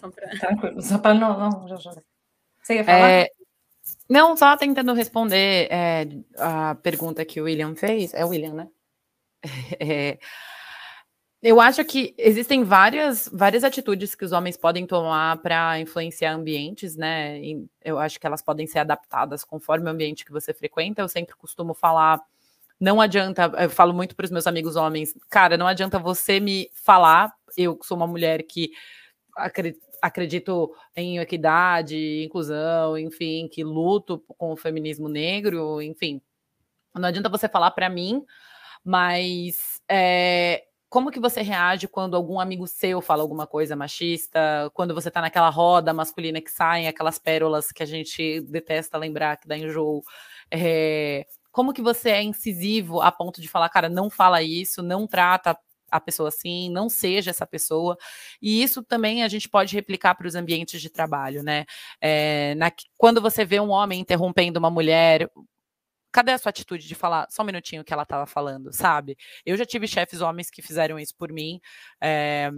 Só 0.00 0.10
pra... 0.10 0.28
Tranquilo, 0.30 0.82
só 0.82 0.98
para 0.98 1.14
não, 1.14 1.38
não, 1.38 1.68
já, 1.68 1.76
já. 1.76 1.92
Você 2.60 2.74
ia 2.74 2.84
falar? 2.84 3.10
É, 3.10 3.28
não, 4.08 4.36
só 4.36 4.56
tentando 4.56 4.92
responder 4.92 5.68
é, 5.70 6.06
a 6.38 6.74
pergunta 6.76 7.24
que 7.24 7.40
o 7.40 7.44
William 7.44 7.74
fez. 7.74 8.12
É 8.14 8.24
o 8.24 8.28
William, 8.28 8.54
né? 8.54 8.68
É, 9.80 10.18
eu 11.42 11.60
acho 11.60 11.84
que 11.84 12.14
existem 12.16 12.64
várias, 12.64 13.28
várias 13.30 13.64
atitudes 13.64 14.14
que 14.14 14.24
os 14.24 14.32
homens 14.32 14.56
podem 14.56 14.86
tomar 14.86 15.36
para 15.42 15.78
influenciar 15.78 16.32
ambientes, 16.32 16.96
né? 16.96 17.38
Eu 17.84 17.98
acho 17.98 18.18
que 18.18 18.26
elas 18.26 18.40
podem 18.40 18.66
ser 18.66 18.78
adaptadas 18.78 19.44
conforme 19.44 19.86
o 19.86 19.90
ambiente 19.90 20.24
que 20.24 20.32
você 20.32 20.54
frequenta. 20.54 21.02
Eu 21.02 21.08
sempre 21.08 21.36
costumo 21.36 21.74
falar 21.74 22.18
não 22.80 23.00
adianta, 23.00 23.50
eu 23.58 23.70
falo 23.70 23.94
muito 23.94 24.16
para 24.16 24.24
os 24.24 24.30
meus 24.30 24.46
amigos 24.46 24.76
homens, 24.76 25.14
cara, 25.30 25.56
não 25.56 25.66
adianta 25.66 25.98
você 25.98 26.40
me 26.40 26.70
falar, 26.74 27.32
eu 27.56 27.78
sou 27.82 27.96
uma 27.96 28.06
mulher 28.06 28.42
que 28.42 28.70
acredito 30.04 30.70
em 30.94 31.18
equidade, 31.18 32.22
inclusão, 32.22 32.98
enfim, 32.98 33.48
que 33.48 33.64
luto 33.64 34.22
com 34.36 34.52
o 34.52 34.56
feminismo 34.56 35.08
negro, 35.08 35.80
enfim. 35.80 36.20
Não 36.94 37.08
adianta 37.08 37.30
você 37.30 37.48
falar 37.48 37.70
para 37.70 37.88
mim, 37.88 38.22
mas 38.84 39.80
é, 39.88 40.64
como 40.90 41.10
que 41.10 41.18
você 41.18 41.40
reage 41.40 41.88
quando 41.88 42.16
algum 42.16 42.38
amigo 42.38 42.66
seu 42.66 43.00
fala 43.00 43.22
alguma 43.22 43.46
coisa 43.46 43.74
machista? 43.74 44.70
Quando 44.74 44.94
você 44.94 45.10
tá 45.10 45.22
naquela 45.22 45.48
roda 45.48 45.94
masculina 45.94 46.38
que 46.40 46.50
saem 46.50 46.86
aquelas 46.86 47.18
pérolas 47.18 47.72
que 47.72 47.82
a 47.82 47.86
gente 47.86 48.42
detesta 48.42 48.98
lembrar, 48.98 49.38
que 49.38 49.48
dá 49.48 49.56
enjoo. 49.56 50.02
É, 50.50 51.26
como 51.50 51.72
que 51.72 51.80
você 51.80 52.10
é 52.10 52.22
incisivo 52.22 53.00
a 53.00 53.10
ponto 53.10 53.40
de 53.40 53.48
falar, 53.48 53.70
cara, 53.70 53.88
não 53.88 54.10
fala 54.10 54.42
isso, 54.42 54.82
não 54.82 55.06
trata 55.06 55.58
a 55.94 56.00
pessoa 56.00 56.28
assim, 56.28 56.68
não 56.70 56.88
seja 56.88 57.30
essa 57.30 57.46
pessoa. 57.46 57.96
E 58.42 58.62
isso 58.62 58.82
também 58.82 59.22
a 59.22 59.28
gente 59.28 59.48
pode 59.48 59.74
replicar 59.74 60.16
para 60.16 60.26
os 60.26 60.34
ambientes 60.34 60.80
de 60.82 60.90
trabalho, 60.90 61.42
né? 61.42 61.64
É, 62.00 62.54
na, 62.56 62.72
quando 62.96 63.20
você 63.20 63.44
vê 63.44 63.60
um 63.60 63.70
homem 63.70 64.00
interrompendo 64.00 64.58
uma 64.58 64.70
mulher, 64.70 65.30
cadê 66.10 66.32
a 66.32 66.38
sua 66.38 66.50
atitude 66.50 66.88
de 66.88 66.94
falar 66.96 67.28
só 67.30 67.42
um 67.42 67.46
minutinho 67.46 67.84
que 67.84 67.92
ela 67.92 68.02
estava 68.02 68.26
falando, 68.26 68.72
sabe? 68.72 69.16
Eu 69.46 69.56
já 69.56 69.64
tive 69.64 69.86
chefes 69.86 70.20
homens 70.20 70.50
que 70.50 70.62
fizeram 70.62 70.98
isso 70.98 71.14
por 71.16 71.32
mim. 71.32 71.60
É, 72.00 72.50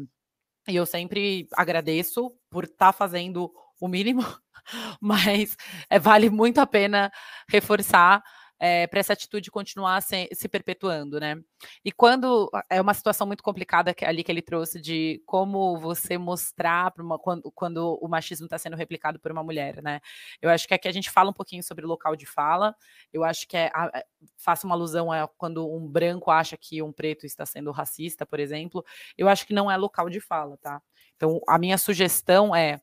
e 0.66 0.75
eu 0.77 0.87
sempre 0.87 1.46
agradeço 1.53 2.35
por 2.51 2.64
estar 2.64 2.87
tá 2.87 2.92
fazendo 2.92 3.53
o 3.79 3.87
mínimo, 3.87 4.22
mas 4.99 5.57
é, 5.90 5.99
vale 5.99 6.31
muito 6.31 6.59
a 6.59 6.66
pena 6.66 7.12
reforçar 7.49 8.22
é, 8.59 8.83
eh, 8.83 8.87
para 8.87 9.01
essa 9.01 9.12
atitude 9.12 9.51
continuar 9.51 10.01
se, 10.03 10.29
se, 10.33 10.49
perpetuando, 10.49 11.21
né? 11.21 11.37
E 11.85 11.92
quando 11.92 12.51
é 12.71 12.81
uma 12.81 12.95
situação 12.95 13.27
muito 13.27 13.42
complicada 13.42 13.95
que, 13.95 14.05
ali 14.05 14.23
que 14.25 14.31
ele 14.33 14.42
trouxe 14.42 14.81
de 14.81 15.23
como 15.27 15.79
você 15.79 16.19
mostrar 16.19 16.92
uma, 16.99 17.19
quando, 17.19 17.51
quando 17.53 17.99
o 18.01 18.09
machismo 18.09 18.47
está 18.47 18.59
sendo 18.59 18.77
replicado 18.77 19.19
por 19.21 19.31
uma 19.31 19.42
mulher, 19.42 19.83
né? 19.83 20.01
Eu 20.40 20.51
acho 20.51 20.66
que 20.66 20.75
aqui 20.75 20.88
a 20.88 20.92
gente 20.92 21.11
fala 21.11 21.31
um 21.31 21.35
pouquinho 21.35 21.62
sobre 21.62 21.85
o 21.85 21.88
local 21.88 22.16
de 22.16 22.27
fala. 22.27 22.75
Eu 23.12 23.25
acho 23.25 23.47
que 23.49 23.57
é, 23.57 23.71
é 23.95 24.05
faça 24.37 24.66
uma 24.66 24.75
alusão 24.75 25.11
a 25.12 25.29
quando 25.29 25.71
um 25.71 25.87
branco 25.87 26.31
acha 26.31 26.57
que 26.57 26.83
um 26.83 26.92
preto 26.92 27.27
está 27.27 27.47
sendo 27.47 27.71
racista, 27.71 28.27
por 28.27 28.40
exemplo. 28.40 28.85
Eu 29.16 29.29
acho 29.29 29.47
que 29.47 29.55
não 29.55 29.71
é 29.71 29.77
local 29.77 30.09
de 30.11 30.21
fala, 30.21 30.57
tá? 30.59 30.81
Então, 31.16 31.40
a 31.49 31.59
minha 31.59 31.79
sugestão 31.79 32.55
é 32.55 32.81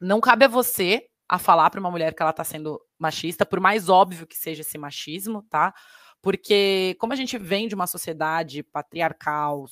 não 0.00 0.20
cabe 0.20 0.44
a 0.44 0.48
você 0.48 1.08
a 1.32 1.38
falar 1.38 1.70
para 1.70 1.80
uma 1.80 1.90
mulher 1.90 2.14
que 2.14 2.20
ela 2.20 2.30
está 2.30 2.44
sendo 2.44 2.78
machista, 2.98 3.46
por 3.46 3.58
mais 3.58 3.88
óbvio 3.88 4.26
que 4.26 4.36
seja 4.36 4.60
esse 4.60 4.76
machismo, 4.76 5.42
tá? 5.48 5.72
Porque 6.20 6.94
como 7.00 7.14
a 7.14 7.16
gente 7.16 7.38
vem 7.38 7.66
de 7.66 7.74
uma 7.74 7.86
sociedade 7.86 8.62
patriarcal, 8.62 9.64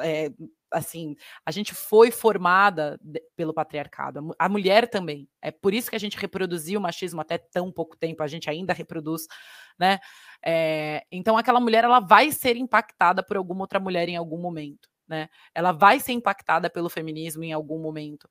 é, 0.00 0.32
assim, 0.68 1.14
a 1.46 1.52
gente 1.52 1.72
foi 1.72 2.10
formada 2.10 2.98
pelo 3.36 3.54
patriarcado, 3.54 4.34
a 4.36 4.48
mulher 4.48 4.90
também. 4.90 5.28
É 5.40 5.52
por 5.52 5.72
isso 5.72 5.88
que 5.88 5.94
a 5.94 6.00
gente 6.00 6.18
reproduziu 6.18 6.80
o 6.80 6.82
machismo 6.82 7.20
até 7.20 7.38
tão 7.38 7.70
pouco 7.70 7.96
tempo, 7.96 8.24
a 8.24 8.26
gente 8.26 8.50
ainda 8.50 8.72
reproduz, 8.72 9.28
né? 9.78 10.00
É, 10.44 11.04
então 11.12 11.38
aquela 11.38 11.60
mulher 11.60 11.84
ela 11.84 12.00
vai 12.00 12.32
ser 12.32 12.56
impactada 12.56 13.22
por 13.22 13.36
alguma 13.36 13.60
outra 13.60 13.78
mulher 13.78 14.08
em 14.08 14.16
algum 14.16 14.38
momento. 14.38 14.88
Né? 15.06 15.28
Ela 15.54 15.70
vai 15.70 16.00
ser 16.00 16.14
impactada 16.14 16.68
pelo 16.68 16.88
feminismo 16.88 17.44
em 17.44 17.52
algum 17.52 17.80
momento. 17.80 18.28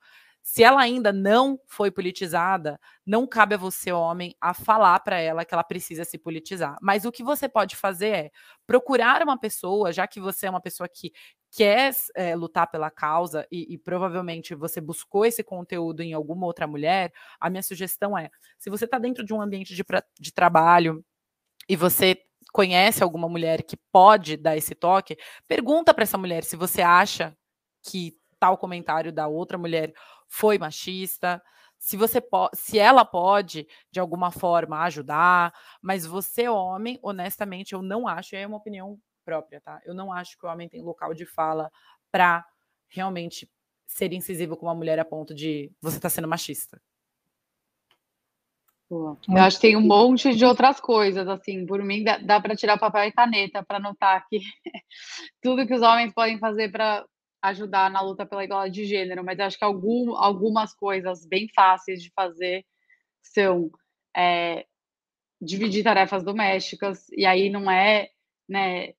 Se 0.47 0.63
ela 0.63 0.79
ainda 0.79 1.11
não 1.11 1.59
foi 1.65 1.89
politizada, 1.89 2.79
não 3.03 3.25
cabe 3.25 3.55
a 3.55 3.57
você, 3.57 3.91
homem, 3.91 4.35
a 4.39 4.53
falar 4.53 4.99
para 4.99 5.19
ela 5.19 5.43
que 5.43 5.51
ela 5.55 5.63
precisa 5.63 6.05
se 6.05 6.19
politizar. 6.19 6.77
Mas 6.83 7.03
o 7.03 7.11
que 7.11 7.23
você 7.23 7.49
pode 7.49 7.75
fazer 7.75 8.09
é 8.09 8.31
procurar 8.67 9.23
uma 9.23 9.39
pessoa, 9.39 9.91
já 9.91 10.05
que 10.05 10.19
você 10.19 10.45
é 10.45 10.49
uma 10.51 10.61
pessoa 10.61 10.87
que 10.87 11.11
quer 11.51 11.91
é, 12.15 12.35
lutar 12.35 12.69
pela 12.69 12.91
causa 12.91 13.47
e, 13.51 13.73
e, 13.73 13.77
provavelmente 13.79 14.53
você 14.53 14.79
buscou 14.79 15.25
esse 15.25 15.43
conteúdo 15.43 16.01
em 16.03 16.13
alguma 16.13 16.45
outra 16.45 16.67
mulher, 16.67 17.11
a 17.39 17.49
minha 17.49 17.63
sugestão 17.63 18.15
é: 18.15 18.29
se 18.59 18.69
você 18.69 18.85
está 18.85 18.99
dentro 18.99 19.25
de 19.25 19.33
um 19.33 19.41
ambiente 19.41 19.73
de, 19.73 19.83
de 20.19 20.31
trabalho 20.31 21.03
e 21.67 21.75
você 21.75 22.21
conhece 22.53 23.01
alguma 23.01 23.27
mulher 23.27 23.63
que 23.63 23.77
pode 23.91 24.37
dar 24.37 24.55
esse 24.55 24.75
toque, 24.75 25.17
pergunta 25.47 25.91
para 25.91 26.03
essa 26.03 26.19
mulher 26.19 26.43
se 26.43 26.55
você 26.55 26.83
acha 26.83 27.35
que 27.81 28.15
tal 28.45 28.57
comentário 28.59 29.11
da 29.11 29.27
outra 29.27 29.57
mulher 29.57 29.91
foi 30.27 30.59
machista, 30.59 31.41
se 31.79 31.97
você 31.97 32.23
se 32.53 32.77
ela 32.77 33.03
pode 33.03 33.67
de 33.91 33.99
alguma 33.99 34.31
forma 34.31 34.83
ajudar, 34.83 35.51
mas 35.81 36.05
você 36.05 36.47
homem, 36.47 36.99
honestamente, 37.01 37.73
eu 37.73 37.81
não 37.81 38.07
acho, 38.07 38.35
é 38.35 38.45
uma 38.45 38.57
opinião 38.57 38.99
própria, 39.23 39.59
tá? 39.59 39.81
Eu 39.83 39.95
não 39.95 40.13
acho 40.13 40.37
que 40.37 40.45
o 40.45 40.49
homem 40.49 40.69
tem 40.69 40.83
local 40.83 41.13
de 41.15 41.25
fala 41.25 41.71
para 42.11 42.45
realmente 42.87 43.49
ser 43.87 44.13
incisivo 44.13 44.55
com 44.55 44.67
uma 44.67 44.75
mulher 44.75 44.99
a 44.99 45.05
ponto 45.05 45.33
de 45.33 45.71
você 45.81 45.99
tá 45.99 46.07
sendo 46.09 46.27
machista. 46.27 46.79
Eu 49.27 49.37
acho 49.37 49.57
que 49.57 49.61
tem 49.61 49.75
um 49.75 49.81
monte 49.81 50.35
de 50.35 50.45
outras 50.45 50.79
coisas, 50.79 51.27
assim, 51.27 51.65
por 51.65 51.83
mim 51.83 52.03
dá, 52.03 52.19
dá 52.19 52.39
para 52.39 52.55
tirar 52.55 52.77
papel 52.77 53.05
e 53.05 53.11
caneta 53.11 53.63
para 53.63 53.79
notar 53.79 54.27
que 54.29 54.39
tudo 55.41 55.65
que 55.65 55.73
os 55.73 55.81
homens 55.81 56.13
podem 56.13 56.37
fazer 56.37 56.71
para 56.71 57.03
ajudar 57.49 57.89
na 57.89 58.01
luta 58.01 58.25
pela 58.25 58.43
igualdade 58.43 58.73
de 58.73 58.85
gênero, 58.85 59.23
mas 59.23 59.39
acho 59.39 59.57
que 59.57 59.65
algum, 59.65 60.15
algumas 60.15 60.73
coisas 60.73 61.25
bem 61.25 61.47
fáceis 61.53 62.01
de 62.01 62.11
fazer 62.13 62.65
são 63.21 63.71
é, 64.15 64.65
dividir 65.41 65.83
tarefas 65.83 66.23
domésticas, 66.23 67.07
e 67.09 67.25
aí 67.25 67.49
não 67.49 67.69
é 67.69 68.09
né, 68.47 68.93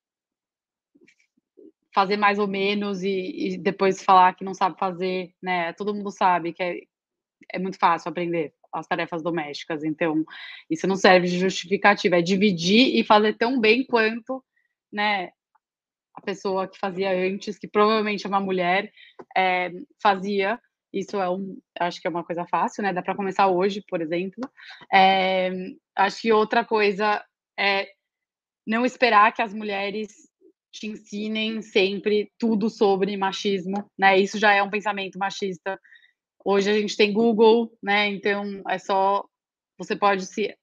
fazer 1.95 2.17
mais 2.17 2.39
ou 2.39 2.47
menos 2.47 3.03
e, 3.03 3.55
e, 3.55 3.59
depois 3.59 4.03
falar 4.03 4.35
que 4.35 4.45
não 4.45 4.53
sabe 4.53 4.79
fazer, 4.79 5.33
né? 5.43 5.73
Todo 5.73 5.95
mundo 5.95 6.11
sabe 6.11 6.53
que 6.53 6.63
é, 6.63 6.81
é 7.55 7.59
muito 7.59 7.79
fácil 7.79 8.11
aprender 8.11 8.53
as 8.73 8.87
tarefas 8.87 9.23
domésticas, 9.23 9.83
então 9.83 10.23
isso 10.69 10.87
não 10.87 10.97
serve 10.97 11.27
de 11.27 11.39
justificativa, 11.39 12.19
é 12.19 12.23
dividir 12.23 12.95
e 12.97 13.03
fazer 13.03 13.35
tão 13.39 13.59
bem 13.59 13.87
quanto, 13.87 14.45
né, 14.93 15.31
a 16.17 16.21
pessoa 16.21 16.67
que 16.67 16.79
fazia 16.79 17.11
antes, 17.11 17.59
que 17.59 17.69
provavelmente 17.69 18.25
é 18.25 18.29
uma 18.29 18.41
mulher, 18.41 18.91
é, 19.37 19.71
fazia. 20.03 20.59
Isso 20.93 21.17
é 21.19 21.29
um, 21.29 21.59
acho 21.79 22.01
que 22.01 22.07
é 22.07 22.11
uma 22.11 22.25
coisa 22.25 22.47
fácil, 22.47 22.83
né? 22.83 22.93
Dá 22.93 23.03
para 23.03 23.15
começar 23.15 23.49
hoje, 23.49 23.85
por 23.87 24.01
exemplo. 24.01 24.49
É, 24.93 25.51
acho 25.95 26.23
que 26.23 26.33
outra 26.33 26.65
coisa 26.65 27.23
é 27.59 27.87
não 28.67 28.85
esperar 28.85 29.33
que 29.33 29.43
as 29.43 29.53
mulheres 29.53 30.09
te 30.73 30.87
ensinem 30.87 31.63
sempre 31.63 32.31
tudo 32.39 32.69
sobre 32.71 33.17
machismo, 33.17 33.89
né? 33.99 34.19
Isso 34.19 34.39
já 34.39 34.53
é 34.53 34.63
um 34.63 34.71
pensamento 34.71 35.19
machista. 35.19 35.79
Hoje 36.45 36.71
a 36.71 36.75
gente 36.75 36.97
tem 36.97 37.13
Google, 37.13 37.77
né? 37.83 38.09
Então 38.09 38.63
é 38.69 38.79
só 38.79 39.25
você 39.79 39.95
pode 39.95 40.25
se 40.27 40.57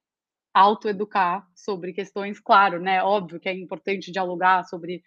autoeducar 0.53 1.47
sobre 1.55 1.93
questões, 1.93 2.39
claro, 2.39 2.79
né? 2.79 3.03
Óbvio 3.03 3.39
que 3.39 3.49
é 3.49 3.53
importante 3.53 4.11
dialogar 4.11 4.63
sobre 4.63 5.03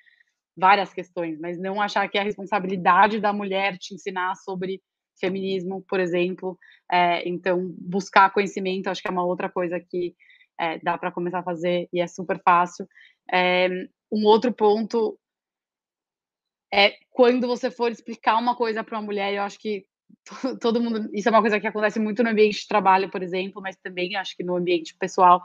várias 0.56 0.92
questões, 0.92 1.38
mas 1.38 1.58
não 1.58 1.80
achar 1.80 2.08
que 2.08 2.16
é 2.16 2.20
a 2.20 2.24
responsabilidade 2.24 3.20
da 3.20 3.32
mulher 3.32 3.76
te 3.78 3.94
ensinar 3.94 4.34
sobre 4.36 4.80
feminismo, 5.20 5.82
por 5.82 6.00
exemplo. 6.00 6.58
É, 6.90 7.28
então, 7.28 7.74
buscar 7.78 8.32
conhecimento, 8.32 8.88
acho 8.88 9.02
que 9.02 9.08
é 9.08 9.10
uma 9.10 9.24
outra 9.24 9.48
coisa 9.48 9.78
que 9.80 10.14
é, 10.58 10.78
dá 10.78 10.96
para 10.96 11.12
começar 11.12 11.40
a 11.40 11.44
fazer 11.44 11.88
e 11.92 12.00
é 12.00 12.06
super 12.06 12.40
fácil. 12.42 12.88
É, 13.32 13.68
um 14.10 14.24
outro 14.24 14.52
ponto 14.52 15.18
é 16.72 16.96
quando 17.10 17.46
você 17.46 17.70
for 17.70 17.90
explicar 17.90 18.36
uma 18.38 18.56
coisa 18.56 18.82
para 18.82 18.98
uma 18.98 19.04
mulher, 19.04 19.34
eu 19.34 19.42
acho 19.42 19.58
que 19.58 19.84
todo 20.60 20.80
mundo, 20.80 21.08
isso 21.12 21.28
é 21.28 21.30
uma 21.30 21.40
coisa 21.40 21.60
que 21.60 21.66
acontece 21.66 21.98
muito 21.98 22.22
no 22.22 22.30
ambiente 22.30 22.60
de 22.60 22.68
trabalho, 22.68 23.10
por 23.10 23.22
exemplo, 23.22 23.62
mas 23.62 23.76
também 23.76 24.16
acho 24.16 24.36
que 24.36 24.44
no 24.44 24.56
ambiente 24.56 24.96
pessoal, 24.96 25.42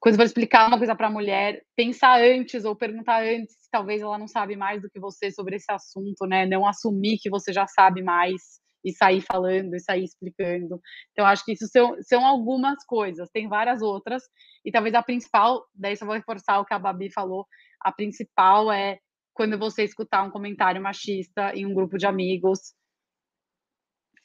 quando 0.00 0.16
for 0.16 0.24
explicar 0.24 0.68
uma 0.68 0.78
coisa 0.78 0.94
para 0.94 1.08
a 1.08 1.10
mulher, 1.10 1.62
pensar 1.76 2.20
antes 2.20 2.64
ou 2.64 2.76
perguntar 2.76 3.22
antes 3.22 3.56
talvez 3.70 4.00
ela 4.00 4.18
não 4.18 4.28
sabe 4.28 4.56
mais 4.56 4.80
do 4.80 4.88
que 4.90 5.00
você 5.00 5.30
sobre 5.30 5.56
esse 5.56 5.70
assunto, 5.70 6.26
né? 6.26 6.46
Não 6.46 6.66
assumir 6.66 7.18
que 7.20 7.30
você 7.30 7.52
já 7.52 7.66
sabe 7.66 8.02
mais 8.02 8.60
e 8.84 8.92
sair 8.92 9.20
falando 9.20 9.74
e 9.74 9.80
sair 9.80 10.04
explicando. 10.04 10.80
Então, 11.12 11.26
acho 11.26 11.44
que 11.44 11.52
isso 11.52 11.66
são, 11.66 11.96
são 12.02 12.24
algumas 12.24 12.84
coisas, 12.86 13.28
tem 13.32 13.48
várias 13.48 13.82
outras, 13.82 14.22
e 14.64 14.70
talvez 14.70 14.94
a 14.94 15.02
principal, 15.02 15.64
daí 15.74 15.96
só 15.96 16.06
vou 16.06 16.14
reforçar 16.14 16.60
o 16.60 16.64
que 16.64 16.74
a 16.74 16.78
Babi 16.78 17.12
falou, 17.12 17.46
a 17.80 17.92
principal 17.92 18.72
é 18.72 18.98
quando 19.34 19.58
você 19.58 19.84
escutar 19.84 20.22
um 20.22 20.30
comentário 20.30 20.82
machista 20.82 21.52
em 21.54 21.66
um 21.66 21.74
grupo 21.74 21.98
de 21.98 22.06
amigos, 22.06 22.74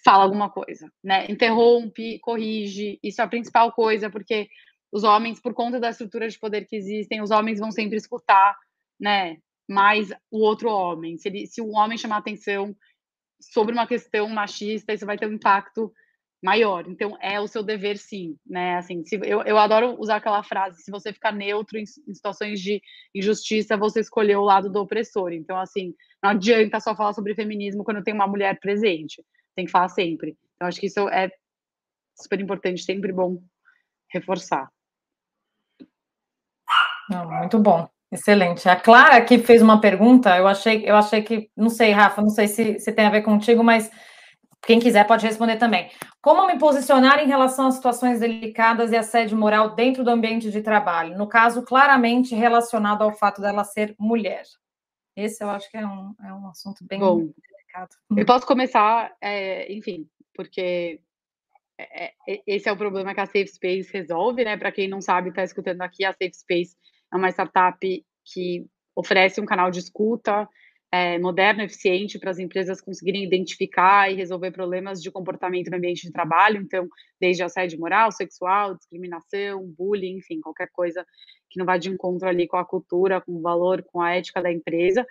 fala 0.03 0.23
alguma 0.23 0.49
coisa, 0.49 0.87
né? 1.03 1.25
Interrompe, 1.29 2.19
corrige, 2.19 2.99
isso 3.01 3.21
é 3.21 3.23
a 3.23 3.27
principal 3.27 3.71
coisa, 3.71 4.09
porque 4.09 4.47
os 4.93 5.03
homens, 5.03 5.41
por 5.41 5.55
conta 5.55 5.79
da 5.79 5.89
estrutura 5.89 6.29
de 6.29 6.37
poder 6.37 6.67
que 6.67 6.75
existem, 6.75 7.19
os 7.19 7.31
homens 7.31 7.59
vão 7.59 7.71
sempre 7.71 7.97
escutar, 7.97 8.55
né, 8.99 9.37
mais 9.67 10.11
o 10.29 10.39
outro 10.39 10.69
homem. 10.69 11.17
Se, 11.17 11.29
ele, 11.29 11.47
se 11.47 11.59
o 11.61 11.71
homem 11.71 11.97
chamar 11.97 12.17
atenção 12.17 12.75
sobre 13.41 13.73
uma 13.73 13.87
questão 13.87 14.29
machista, 14.29 14.93
isso 14.93 15.05
vai 15.05 15.17
ter 15.17 15.25
um 15.25 15.33
impacto 15.33 15.91
maior. 16.43 16.87
Então, 16.87 17.17
é 17.19 17.39
o 17.39 17.47
seu 17.47 17.63
dever, 17.63 17.97
sim, 17.97 18.37
né? 18.45 18.75
Assim, 18.75 19.03
se, 19.03 19.15
eu, 19.15 19.41
eu 19.41 19.57
adoro 19.57 19.99
usar 19.99 20.17
aquela 20.17 20.43
frase: 20.43 20.83
se 20.83 20.91
você 20.91 21.11
ficar 21.11 21.31
neutro 21.31 21.79
em, 21.79 21.85
em, 22.07 22.13
situações 22.13 22.61
de 22.61 22.79
injustiça, 23.15 23.75
você 23.75 24.01
escolheu 24.01 24.41
o 24.41 24.45
lado 24.45 24.69
do 24.69 24.79
opressor. 24.79 25.33
Então, 25.33 25.57
assim, 25.57 25.95
não 26.21 26.31
adianta 26.31 26.79
só 26.79 26.95
falar 26.95 27.13
sobre 27.13 27.33
feminismo 27.33 27.83
quando 27.83 28.03
tem 28.03 28.13
uma 28.13 28.27
mulher 28.27 28.59
presente. 28.59 29.25
Tem 29.55 29.65
que 29.65 29.71
falar 29.71 29.89
sempre. 29.89 30.37
Então, 30.55 30.67
acho 30.67 30.79
que 30.79 30.87
isso 30.87 31.09
é 31.09 31.31
super 32.15 32.39
importante, 32.39 32.83
sempre 32.83 33.11
bom 33.11 33.41
reforçar. 34.11 34.69
Não, 37.09 37.29
muito 37.29 37.59
bom. 37.59 37.87
Excelente. 38.11 38.69
A 38.69 38.75
Clara 38.75 39.21
que 39.21 39.39
fez 39.39 39.61
uma 39.61 39.81
pergunta, 39.81 40.37
eu 40.37 40.47
achei, 40.47 40.87
eu 40.87 40.95
achei 40.95 41.23
que, 41.23 41.49
não 41.57 41.69
sei, 41.69 41.91
Rafa, 41.91 42.21
não 42.21 42.29
sei 42.29 42.47
se, 42.47 42.79
se 42.79 42.91
tem 42.91 43.05
a 43.05 43.09
ver 43.09 43.23
contigo, 43.23 43.63
mas 43.63 43.89
quem 44.61 44.79
quiser 44.79 45.05
pode 45.07 45.25
responder 45.25 45.57
também. 45.57 45.89
Como 46.21 46.45
me 46.45 46.57
posicionar 46.59 47.19
em 47.19 47.27
relação 47.27 47.67
a 47.67 47.71
situações 47.71 48.19
delicadas 48.19 48.91
e 48.91 48.95
assédio 48.95 49.37
moral 49.37 49.75
dentro 49.75 50.03
do 50.03 50.11
ambiente 50.11 50.51
de 50.51 50.61
trabalho? 50.61 51.17
No 51.17 51.27
caso, 51.27 51.63
claramente 51.63 52.35
relacionado 52.35 53.01
ao 53.01 53.11
fato 53.11 53.41
dela 53.41 53.63
ser 53.63 53.95
mulher. 53.99 54.43
Esse 55.15 55.43
eu 55.43 55.49
acho 55.49 55.69
que 55.69 55.77
é 55.77 55.85
um, 55.85 56.13
é 56.23 56.33
um 56.33 56.47
assunto 56.47 56.85
bem 56.85 56.99
Bom, 56.99 57.17
delicado. 57.17 57.95
Eu 58.15 58.25
posso 58.25 58.45
começar, 58.45 59.11
é, 59.19 59.71
enfim, 59.73 60.07
porque 60.35 61.01
é, 61.77 62.13
é, 62.27 62.41
esse 62.45 62.69
é 62.69 62.71
o 62.71 62.77
problema 62.77 63.13
que 63.13 63.19
a 63.19 63.25
Safe 63.25 63.47
Space 63.47 63.91
resolve, 63.91 64.45
né? 64.45 64.55
Para 64.55 64.71
quem 64.71 64.87
não 64.87 65.01
sabe, 65.01 65.29
está 65.29 65.43
escutando 65.43 65.81
aqui, 65.81 66.05
a 66.05 66.13
Safe 66.13 66.33
Space 66.33 66.75
é 67.13 67.17
uma 67.17 67.29
startup 67.29 68.05
que 68.25 68.65
oferece 68.95 69.39
um 69.39 69.45
canal 69.45 69.69
de 69.69 69.79
escuta 69.79 70.47
é, 70.91 71.17
moderno, 71.17 71.63
eficiente 71.63 72.19
para 72.19 72.29
as 72.29 72.37
empresas 72.37 72.79
conseguirem 72.79 73.23
identificar 73.23 74.11
e 74.11 74.15
resolver 74.15 74.51
problemas 74.51 75.01
de 75.01 75.11
comportamento 75.11 75.69
no 75.69 75.77
ambiente 75.77 76.03
de 76.03 76.11
trabalho. 76.11 76.61
Então, 76.61 76.87
desde 77.19 77.43
assédio 77.43 77.79
moral, 77.79 78.11
sexual, 78.11 78.75
discriminação, 78.75 79.65
bullying, 79.75 80.17
enfim, 80.17 80.39
qualquer 80.39 80.69
coisa 80.71 81.05
que 81.49 81.59
não 81.59 81.65
vá 81.65 81.77
de 81.77 81.89
encontro 81.89 82.27
ali 82.27 82.47
com 82.47 82.57
a 82.57 82.65
cultura, 82.65 83.21
com 83.21 83.31
o 83.33 83.41
valor, 83.41 83.83
com 83.91 84.01
a 84.01 84.11
ética 84.11 84.41
da 84.41 84.51
empresa. 84.51 85.05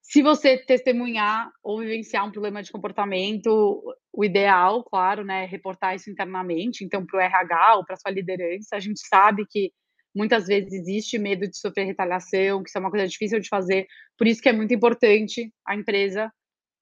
Se 0.00 0.22
você 0.22 0.56
testemunhar 0.56 1.50
ou 1.62 1.80
vivenciar 1.80 2.26
um 2.26 2.30
problema 2.30 2.62
de 2.62 2.70
comportamento, 2.70 3.82
o 4.12 4.24
ideal, 4.24 4.82
claro, 4.84 5.24
né, 5.24 5.42
é 5.42 5.46
reportar 5.46 5.94
isso 5.96 6.08
internamente, 6.08 6.84
então 6.84 7.04
para 7.04 7.18
o 7.18 7.20
RH 7.20 7.76
ou 7.76 7.84
para 7.84 7.96
sua 7.96 8.12
liderança. 8.12 8.76
A 8.76 8.80
gente 8.80 9.00
sabe 9.06 9.44
que 9.44 9.72
muitas 10.14 10.46
vezes 10.46 10.72
existe 10.72 11.18
medo 11.18 11.48
de 11.48 11.56
sofrer 11.58 11.84
retaliação, 11.84 12.62
que 12.62 12.68
isso 12.68 12.78
é 12.78 12.80
uma 12.80 12.90
coisa 12.90 13.06
difícil 13.06 13.40
de 13.40 13.48
fazer. 13.48 13.86
Por 14.16 14.26
isso 14.26 14.42
que 14.42 14.48
é 14.48 14.52
muito 14.52 14.74
importante 14.74 15.52
a 15.66 15.74
empresa 15.74 16.32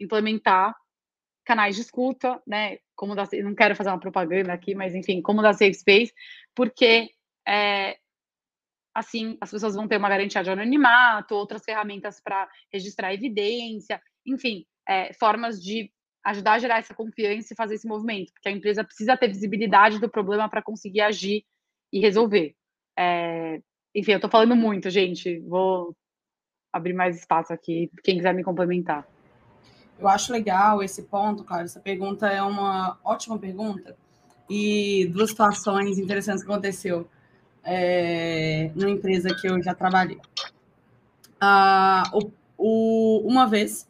implementar 0.00 0.74
canais 1.44 1.76
de 1.76 1.82
escuta, 1.82 2.42
né? 2.46 2.78
Como 2.94 3.14
da, 3.14 3.24
não 3.42 3.54
quero 3.54 3.76
fazer 3.76 3.90
uma 3.90 4.00
propaganda 4.00 4.52
aqui, 4.52 4.74
mas 4.74 4.94
enfim, 4.94 5.22
como 5.22 5.42
da 5.42 5.52
Safe 5.52 5.74
Space, 5.74 6.12
porque 6.54 7.08
é, 7.46 7.96
assim 8.94 9.36
as 9.40 9.50
pessoas 9.50 9.74
vão 9.74 9.86
ter 9.86 9.96
uma 9.96 10.08
garantia 10.08 10.42
de 10.42 10.50
anonimato, 10.50 11.34
outras 11.34 11.62
ferramentas 11.64 12.20
para 12.20 12.48
registrar 12.72 13.14
evidência, 13.14 14.00
enfim, 14.26 14.66
é, 14.88 15.12
formas 15.14 15.62
de 15.62 15.90
ajudar 16.24 16.54
a 16.54 16.58
gerar 16.58 16.78
essa 16.78 16.94
confiança 16.94 17.52
e 17.52 17.56
fazer 17.56 17.76
esse 17.76 17.86
movimento, 17.86 18.32
porque 18.32 18.48
a 18.48 18.52
empresa 18.52 18.82
precisa 18.82 19.16
ter 19.16 19.28
visibilidade 19.28 20.00
do 20.00 20.10
problema 20.10 20.48
para 20.48 20.62
conseguir 20.62 21.02
agir 21.02 21.44
e 21.92 22.00
resolver. 22.00 22.56
É, 22.96 23.60
enfim, 23.94 24.12
eu 24.12 24.16
estou 24.16 24.30
falando 24.30 24.56
muito, 24.56 24.90
gente. 24.90 25.40
Vou 25.40 25.94
abrir 26.72 26.92
mais 26.92 27.16
espaço 27.16 27.52
aqui, 27.52 27.90
quem 28.02 28.16
quiser 28.16 28.34
me 28.34 28.44
complementar. 28.44 29.06
Eu 29.98 30.08
acho 30.08 30.32
legal 30.32 30.82
esse 30.82 31.02
ponto, 31.04 31.42
claro. 31.42 31.64
Essa 31.64 31.80
pergunta 31.80 32.26
é 32.28 32.42
uma 32.42 32.98
ótima 33.02 33.38
pergunta. 33.38 33.96
E 34.48 35.06
duas 35.12 35.30
situações 35.30 35.98
interessantes 35.98 36.44
que 36.44 36.50
aconteceu 36.50 37.08
é, 37.66 38.70
empresa 38.76 39.34
que 39.34 39.48
eu 39.48 39.60
já 39.60 39.74
trabalhei. 39.74 40.20
Ah, 41.40 42.04
o, 42.12 42.30
o, 42.56 43.28
uma 43.28 43.46
vez, 43.46 43.88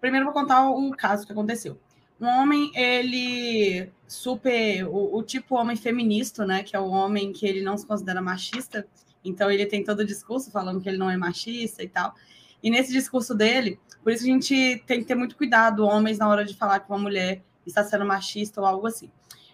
primeiro 0.00 0.26
vou 0.26 0.34
contar 0.34 0.70
o 0.70 0.90
caso 0.92 1.26
que 1.26 1.32
aconteceu. 1.32 1.78
Um 2.22 2.28
homem, 2.28 2.70
ele 2.76 3.90
super. 4.06 4.86
O, 4.86 5.16
o, 5.16 5.22
tipo 5.24 5.56
homem 5.56 5.74
feminista, 5.74 6.46
né? 6.46 6.62
Que 6.62 6.76
é 6.76 6.78
o 6.78 6.86
homem 6.86 7.32
que 7.32 7.44
ele 7.44 7.62
não 7.62 7.76
se 7.76 7.84
considera 7.84 8.22
machista. 8.22 8.86
Então 9.24 9.50
ele 9.50 9.66
tem 9.66 9.82
todo 9.82 10.00
o 10.00 10.04
discurso 10.04 10.48
falando 10.48 10.80
que 10.80 10.88
ele 10.88 10.98
não 10.98 11.10
é 11.10 11.16
machista 11.16 11.82
e 11.82 11.88
tal. 11.88 12.14
E 12.62 12.70
nesse 12.70 12.92
discurso 12.92 13.34
dele, 13.34 13.80
por 14.04 14.12
isso 14.12 14.22
a 14.22 14.28
gente 14.28 14.80
tem 14.86 15.00
que 15.00 15.04
ter 15.04 15.16
muito 15.16 15.36
cuidado, 15.36 15.84
homens, 15.84 16.18
na 16.18 16.28
hora 16.28 16.44
de 16.44 16.54
falar 16.54 16.78
que 16.78 16.88
uma 16.88 16.98
mulher 16.98 17.42
está 17.66 17.82
sendo 17.82 18.04
machista 18.04 18.60
ou 18.60 18.68
algo 18.68 18.86
assim. 18.86 19.10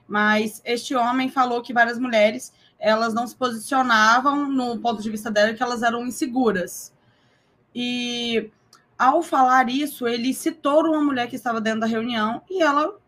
Mas 0.07 0.61
este 0.63 0.95
homem 0.95 1.31
falou 1.31 1.63
que 1.63 1.73
várias 1.73 1.99
mulheres 1.99 2.53
elas 2.79 3.15
não 3.15 3.27
se 3.27 3.35
posicionavam 3.35 4.47
no 4.47 4.79
ponto 4.79 5.03
de 5.03 5.11
vista 5.11 5.31
dela 5.31 5.55
que 5.55 5.63
elas 5.63 5.83
eram 5.83 6.07
inseguras. 6.07 6.93
E 7.75 8.51
ao 8.99 9.23
falar 9.23 9.71
isso, 9.71 10.09
ele 10.09 10.35
citou 10.35 10.85
uma 10.87 11.01
mulher 11.01 11.29
que 11.29 11.37
estava 11.37 11.61
dentro 11.61 11.81
da 11.81 11.87
reunião 11.87 12.43
e 12.51 12.63
ela 12.63 12.99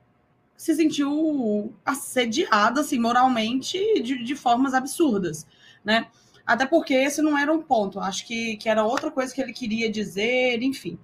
se 0.56 0.74
sentiu 0.74 1.74
assediada, 1.84 2.82
assim, 2.82 2.98
moralmente, 2.98 3.78
de, 4.02 4.22
de 4.22 4.36
formas 4.36 4.74
absurdas, 4.74 5.46
né? 5.84 6.06
Até 6.46 6.66
porque 6.66 6.94
esse 6.94 7.22
não 7.22 7.36
era 7.36 7.52
um 7.52 7.62
ponto, 7.62 7.98
acho 7.98 8.26
que, 8.26 8.56
que 8.56 8.68
era 8.68 8.84
outra 8.84 9.10
coisa 9.10 9.34
que 9.34 9.40
ele 9.40 9.52
queria 9.52 9.90
dizer, 9.90 10.62
enfim. 10.62 10.98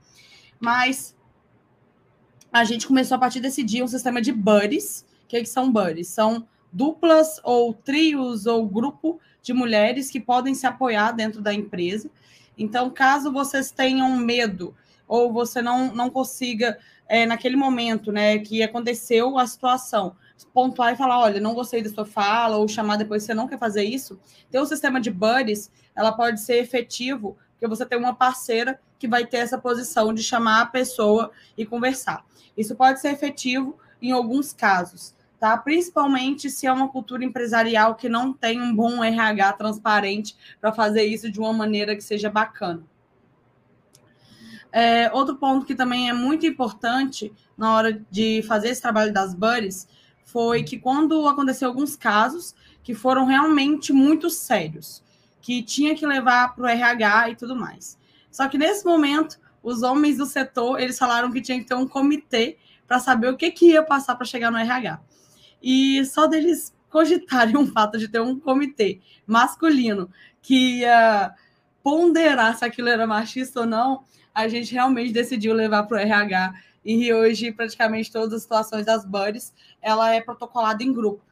Mas 0.60 1.16
a 2.52 2.64
gente 2.64 2.86
começou 2.86 3.16
a 3.16 3.18
partir 3.18 3.40
desse 3.40 3.62
dia 3.62 3.84
um 3.84 3.88
sistema 3.88 4.20
de 4.20 4.32
buddies. 4.32 5.06
O 5.24 5.28
que, 5.28 5.40
que 5.40 5.46
são 5.46 5.70
buddies? 5.70 6.08
São 6.08 6.46
duplas 6.72 7.40
ou 7.42 7.72
trios 7.72 8.46
ou 8.46 8.66
grupo 8.66 9.20
de 9.42 9.52
mulheres 9.52 10.10
que 10.10 10.20
podem 10.20 10.54
se 10.54 10.66
apoiar 10.66 11.12
dentro 11.12 11.40
da 11.40 11.52
empresa. 11.52 12.10
Então, 12.56 12.90
caso 12.90 13.32
vocês 13.32 13.70
tenham 13.70 14.16
medo 14.16 14.74
ou 15.06 15.32
você 15.32 15.62
não, 15.62 15.94
não 15.94 16.10
consiga 16.10 16.78
é, 17.08 17.26
naquele 17.26 17.56
momento, 17.56 18.10
né, 18.10 18.38
que 18.38 18.62
aconteceu 18.62 19.38
a 19.38 19.46
situação, 19.46 20.16
pontuar 20.52 20.92
e 20.92 20.96
falar, 20.96 21.20
olha, 21.20 21.40
não 21.40 21.54
gostei 21.54 21.82
da 21.82 21.90
sua 21.90 22.04
fala, 22.04 22.56
ou 22.56 22.66
chamar 22.66 22.96
depois, 22.96 23.22
você 23.22 23.34
não 23.34 23.46
quer 23.46 23.58
fazer 23.58 23.84
isso, 23.84 24.18
ter 24.50 24.60
um 24.60 24.66
sistema 24.66 25.00
de 25.00 25.10
buddies, 25.10 25.70
ela 25.94 26.12
pode 26.12 26.40
ser 26.40 26.56
efetivo, 26.56 27.36
porque 27.52 27.68
você 27.68 27.86
tem 27.86 27.98
uma 27.98 28.14
parceira 28.14 28.80
que 28.98 29.06
vai 29.06 29.24
ter 29.26 29.38
essa 29.38 29.58
posição 29.58 30.12
de 30.12 30.22
chamar 30.22 30.62
a 30.62 30.66
pessoa 30.66 31.30
e 31.56 31.64
conversar. 31.64 32.24
Isso 32.56 32.74
pode 32.74 33.00
ser 33.00 33.12
efetivo 33.12 33.78
em 34.00 34.12
alguns 34.12 34.52
casos, 34.52 35.14
tá? 35.38 35.56
Principalmente 35.56 36.50
se 36.50 36.66
é 36.66 36.72
uma 36.72 36.88
cultura 36.88 37.24
empresarial 37.24 37.94
que 37.94 38.08
não 38.08 38.32
tem 38.32 38.60
um 38.60 38.74
bom 38.74 39.02
RH 39.02 39.52
transparente 39.54 40.36
para 40.60 40.72
fazer 40.72 41.04
isso 41.04 41.30
de 41.30 41.38
uma 41.38 41.52
maneira 41.52 41.94
que 41.94 42.02
seja 42.02 42.30
bacana. 42.30 42.82
É, 44.72 45.10
outro 45.12 45.36
ponto 45.36 45.64
que 45.64 45.74
também 45.74 46.08
é 46.08 46.12
muito 46.12 46.46
importante 46.46 47.32
na 47.56 47.74
hora 47.74 48.04
de 48.10 48.42
fazer 48.42 48.68
esse 48.68 48.82
trabalho 48.82 49.12
das 49.12 49.34
buddies 49.34 49.88
foi 50.24 50.62
que 50.62 50.78
quando 50.78 51.26
aconteceu 51.26 51.68
alguns 51.68 51.96
casos 51.96 52.54
que 52.82 52.94
foram 52.94 53.24
realmente 53.24 53.92
muito 53.92 54.28
sérios, 54.28 55.02
que 55.40 55.62
tinha 55.62 55.94
que 55.94 56.06
levar 56.06 56.54
para 56.54 56.64
o 56.64 56.66
RH 56.66 57.30
e 57.30 57.36
tudo 57.36 57.56
mais. 57.56 57.98
Só 58.30 58.48
que 58.48 58.58
nesse 58.58 58.84
momento, 58.84 59.38
os 59.62 59.82
homens 59.82 60.18
do 60.18 60.26
setor, 60.26 60.78
eles 60.78 60.98
falaram 60.98 61.32
que 61.32 61.40
tinha 61.40 61.58
que 61.58 61.64
ter 61.64 61.74
um 61.74 61.86
comitê 61.86 62.58
para 62.86 62.98
saber 62.98 63.30
o 63.30 63.36
que, 63.36 63.50
que 63.50 63.70
ia 63.70 63.82
passar 63.82 64.14
para 64.14 64.26
chegar 64.26 64.50
no 64.50 64.58
RH. 64.58 65.00
E 65.68 66.04
só 66.04 66.28
deles 66.28 66.72
cogitarem 66.88 67.56
o 67.56 67.66
fato 67.74 67.98
de 67.98 68.06
ter 68.06 68.20
um 68.20 68.38
comitê 68.38 69.00
masculino 69.26 70.08
que 70.40 70.78
ia 70.78 71.34
ponderar 71.82 72.56
se 72.56 72.64
aquilo 72.64 72.88
era 72.88 73.04
machista 73.04 73.60
ou 73.60 73.66
não, 73.66 74.04
a 74.32 74.46
gente 74.46 74.72
realmente 74.72 75.12
decidiu 75.12 75.52
levar 75.52 75.82
para 75.82 75.96
o 75.96 76.00
RH 76.00 76.54
e 76.84 77.12
hoje 77.12 77.50
praticamente 77.50 78.12
todas 78.12 78.32
as 78.32 78.42
situações 78.42 78.86
das 78.86 79.04
buddies 79.04 79.52
ela 79.82 80.14
é 80.14 80.20
protocolada 80.20 80.84
em 80.84 80.92
grupo. 80.92 81.24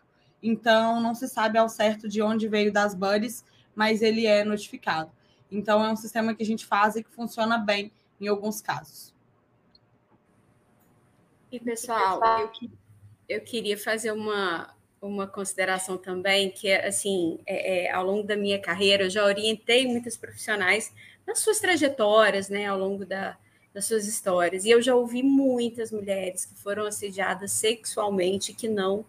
Então 0.42 1.00
não 1.00 1.14
se 1.14 1.28
sabe 1.28 1.56
ao 1.56 1.68
certo 1.68 2.08
de 2.08 2.20
onde 2.20 2.48
veio 2.48 2.72
das 2.72 2.92
buddies, 2.92 3.44
mas 3.72 4.02
ele 4.02 4.26
é 4.26 4.42
notificado. 4.42 5.12
Então 5.48 5.84
é 5.84 5.92
um 5.92 5.96
sistema 5.96 6.34
que 6.34 6.42
a 6.42 6.46
gente 6.46 6.66
faz 6.66 6.96
e 6.96 7.04
que 7.04 7.10
funciona 7.10 7.56
bem 7.56 7.92
em 8.20 8.26
alguns 8.26 8.60
casos. 8.60 9.14
E 11.52 11.60
pessoal, 11.60 12.20
eu, 12.40 12.50
eu 13.28 13.40
queria 13.40 13.76
fazer 13.76 14.12
uma, 14.12 14.74
uma 15.00 15.26
consideração 15.26 15.96
também 15.96 16.50
que 16.50 16.72
assim 16.72 17.38
é, 17.46 17.86
é, 17.86 17.92
ao 17.92 18.04
longo 18.04 18.26
da 18.26 18.36
minha 18.36 18.58
carreira 18.58 19.04
eu 19.04 19.10
já 19.10 19.24
orientei 19.24 19.86
muitos 19.86 20.16
profissionais 20.16 20.92
nas 21.26 21.38
suas 21.38 21.58
trajetórias, 21.58 22.48
né, 22.48 22.66
ao 22.66 22.78
longo 22.78 23.04
da, 23.04 23.36
das 23.72 23.86
suas 23.86 24.06
histórias. 24.06 24.64
E 24.64 24.70
eu 24.70 24.80
já 24.80 24.94
ouvi 24.94 25.22
muitas 25.22 25.90
mulheres 25.90 26.44
que 26.44 26.54
foram 26.54 26.84
assediadas 26.86 27.52
sexualmente 27.52 28.52
que 28.52 28.68
não 28.68 29.04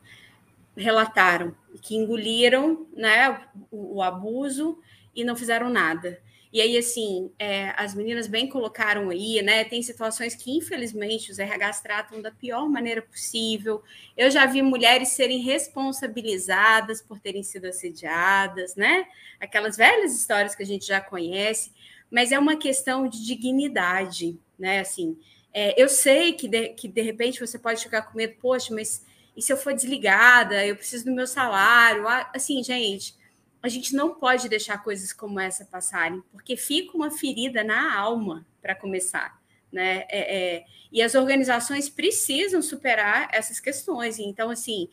relataram, 0.76 1.55
que 1.82 1.95
engoliram 1.95 2.88
né, 2.93 3.47
o, 3.72 3.97
o 3.97 4.01
abuso 4.01 4.80
e 5.16 5.24
não 5.24 5.36
fizeram 5.36 5.70
nada. 5.70 6.20
E 6.56 6.62
aí, 6.62 6.78
assim, 6.78 7.30
é, 7.38 7.74
as 7.76 7.93
meninas 7.93 8.28
bem 8.28 8.47
colocaram 8.47 9.10
aí, 9.10 9.41
né? 9.41 9.66
Tem 9.66 9.82
situações 9.84 10.36
que, 10.36 10.56
infelizmente, 10.56 11.30
os 11.30 11.38
RHs 11.38 11.82
tratam 11.82 12.22
da 12.22 12.32
pior 12.32 12.70
maneira 12.70 13.01
possível. 13.01 13.84
Eu 14.16 14.32
já 14.32 14.45
vi 14.45 14.62
mulheres 14.62 15.10
serem 15.10 15.39
responsabilizadas 15.41 17.01
por 17.01 17.20
terem 17.20 17.43
sido 17.43 17.66
assediadas, 17.66 18.74
né? 18.78 19.06
Aquelas 19.38 19.76
velhas 19.76 20.16
histórias 20.16 20.56
que 20.56 20.64
a 20.64 20.66
gente 20.66 20.88
já 20.88 21.01
conhece, 21.01 21.74
mas 22.10 22.32
é 22.32 22.39
uma 22.39 22.56
questão 22.56 23.06
de 23.06 23.26
dignidade, 23.26 24.39
né? 24.58 24.80
Assim, 24.80 25.20
é, 25.53 25.76
eu 25.76 25.89
sei 25.89 26.32
que 26.32 26.47
de, 26.47 26.70
que 26.70 26.88
de 26.88 27.01
repente 27.01 27.41
você 27.41 27.60
pode 27.60 27.84
ficar 27.84 28.03
com 28.03 28.18
medo, 28.18 28.34
poxa, 28.39 28.74
mas 28.74 29.06
e 29.36 29.41
se 29.41 29.51
eu 29.51 29.58
for 29.58 29.74
desligada? 29.74 30.66
Eu 30.66 30.78
preciso 30.78 31.03
do 31.03 31.12
meu 31.12 31.28
salário? 31.28 32.08
Assim, 32.34 32.64
gente 32.64 33.14
a 33.62 33.68
gente 33.68 33.95
não 33.95 34.16
pode 34.16 34.47
deixar 34.47 34.84
coisas 34.84 35.12
como 35.12 35.39
essa 35.39 35.66
passarem, 35.66 36.24
porque 36.32 36.56
fica 36.56 36.95
uma 36.95 37.12
ferida 37.12 37.64
na 37.64 37.95
alma 37.97 38.45
para 38.62 38.76
começar. 38.76 39.39
Né? 39.72 40.06
É, 40.10 40.38
é, 40.38 40.66
e 40.91 41.01
as 41.01 41.16
organizações 41.16 41.89
precisam 41.89 42.62
superar 42.62 43.28
essas 43.34 43.60
questões. 43.60 44.20
Então, 44.20 44.49
assim, 44.49 44.89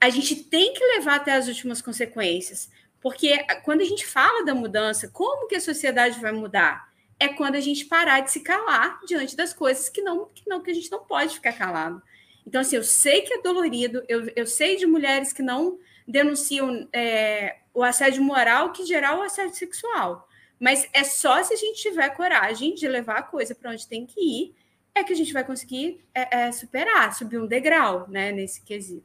a 0.00 0.10
gente 0.10 0.36
tem 0.44 0.72
que 0.74 0.84
levar 0.84 1.16
até 1.16 1.32
as 1.32 1.48
últimas 1.48 1.82
consequências, 1.82 2.70
porque 3.00 3.44
quando 3.64 3.80
a 3.80 3.84
gente 3.84 4.06
fala 4.06 4.44
da 4.44 4.54
mudança, 4.54 5.08
como 5.08 5.48
que 5.48 5.56
a 5.56 5.60
sociedade 5.60 6.20
vai 6.20 6.32
mudar? 6.32 6.92
É 7.18 7.28
quando 7.28 7.54
a 7.54 7.60
gente 7.60 7.86
parar 7.86 8.20
de 8.20 8.30
se 8.30 8.40
calar 8.40 9.00
diante 9.06 9.34
das 9.34 9.52
coisas 9.52 9.88
que 9.88 10.02
não 10.02 10.26
que, 10.26 10.42
não, 10.46 10.62
que 10.62 10.70
a 10.70 10.74
gente 10.74 10.90
não 10.90 11.04
pode 11.04 11.34
ficar 11.34 11.52
calado. 11.52 12.02
Então, 12.46 12.60
assim, 12.60 12.76
eu 12.76 12.84
sei 12.84 13.22
que 13.22 13.34
é 13.34 13.42
dolorido, 13.42 14.04
eu, 14.08 14.30
eu 14.36 14.46
sei 14.46 14.76
de 14.76 14.86
mulheres 14.86 15.32
que 15.32 15.42
não 15.42 15.78
denunciam 16.06 16.88
é, 16.92 17.56
o 17.76 17.82
assédio 17.82 18.24
moral 18.24 18.72
que 18.72 18.86
gerar 18.86 19.18
o 19.18 19.22
assédio 19.22 19.54
sexual. 19.54 20.26
Mas 20.58 20.88
é 20.94 21.04
só 21.04 21.42
se 21.42 21.52
a 21.52 21.56
gente 21.56 21.82
tiver 21.82 22.08
coragem 22.10 22.74
de 22.74 22.88
levar 22.88 23.18
a 23.18 23.22
coisa 23.22 23.54
para 23.54 23.70
onde 23.70 23.86
tem 23.86 24.06
que 24.06 24.18
ir, 24.18 24.54
é 24.94 25.04
que 25.04 25.12
a 25.12 25.16
gente 25.16 25.32
vai 25.32 25.44
conseguir 25.44 26.00
é, 26.14 26.46
é, 26.46 26.52
superar, 26.52 27.14
subir 27.14 27.38
um 27.38 27.46
degrau 27.46 28.06
né, 28.08 28.32
nesse 28.32 28.64
quesito. 28.64 29.04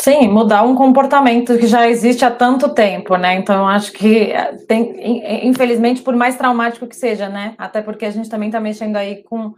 Sim, 0.00 0.28
mudar 0.28 0.62
um 0.62 0.76
comportamento 0.76 1.58
que 1.58 1.66
já 1.66 1.88
existe 1.88 2.24
há 2.24 2.30
tanto 2.30 2.68
tempo, 2.68 3.16
né? 3.16 3.34
Então, 3.34 3.68
acho 3.68 3.92
que 3.92 4.30
é, 4.32 4.56
tem, 4.66 5.46
infelizmente, 5.46 6.02
por 6.02 6.14
mais 6.14 6.36
traumático 6.36 6.86
que 6.86 6.96
seja, 6.96 7.28
né? 7.28 7.54
Até 7.58 7.82
porque 7.82 8.04
a 8.04 8.10
gente 8.10 8.28
também 8.28 8.48
está 8.48 8.60
mexendo 8.60 8.96
aí 8.96 9.22
com 9.24 9.54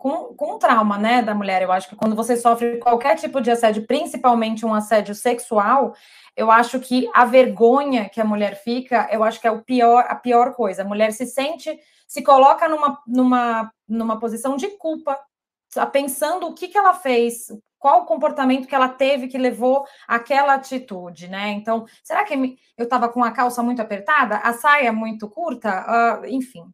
com, 0.00 0.32
com 0.34 0.54
o 0.54 0.58
trauma, 0.58 0.96
né, 0.96 1.20
da 1.20 1.34
mulher. 1.34 1.60
Eu 1.60 1.70
acho 1.70 1.86
que 1.86 1.94
quando 1.94 2.16
você 2.16 2.34
sofre 2.34 2.78
qualquer 2.78 3.16
tipo 3.16 3.38
de 3.38 3.50
assédio, 3.50 3.86
principalmente 3.86 4.64
um 4.64 4.72
assédio 4.72 5.14
sexual, 5.14 5.94
eu 6.36 6.50
acho 6.50 6.80
que 6.80 7.08
a 7.14 7.24
vergonha 7.24 8.08
que 8.08 8.20
a 8.20 8.24
mulher 8.24 8.62
fica, 8.62 9.08
eu 9.12 9.22
acho 9.22 9.40
que 9.40 9.46
é 9.46 9.50
o 9.50 9.62
pior, 9.62 10.06
a 10.08 10.14
pior 10.14 10.54
coisa. 10.54 10.82
A 10.82 10.84
mulher 10.84 11.12
se 11.12 11.26
sente, 11.26 11.78
se 12.06 12.22
coloca 12.22 12.68
numa, 12.68 12.98
numa, 13.06 13.72
numa 13.88 14.18
posição 14.18 14.56
de 14.56 14.68
culpa, 14.76 15.18
tá 15.72 15.86
pensando 15.86 16.46
o 16.46 16.54
que, 16.54 16.68
que 16.68 16.78
ela 16.78 16.94
fez, 16.94 17.46
qual 17.78 18.02
o 18.02 18.06
comportamento 18.06 18.68
que 18.68 18.74
ela 18.74 18.88
teve 18.88 19.28
que 19.28 19.38
levou 19.38 19.86
àquela 20.06 20.54
atitude, 20.54 21.28
né? 21.28 21.50
Então, 21.50 21.86
será 22.04 22.24
que 22.24 22.34
eu 22.76 22.84
estava 22.84 23.08
com 23.08 23.24
a 23.24 23.30
calça 23.32 23.62
muito 23.62 23.80
apertada, 23.80 24.36
a 24.36 24.52
saia 24.52 24.92
muito 24.92 25.28
curta, 25.28 26.20
uh, 26.22 26.26
enfim. 26.26 26.64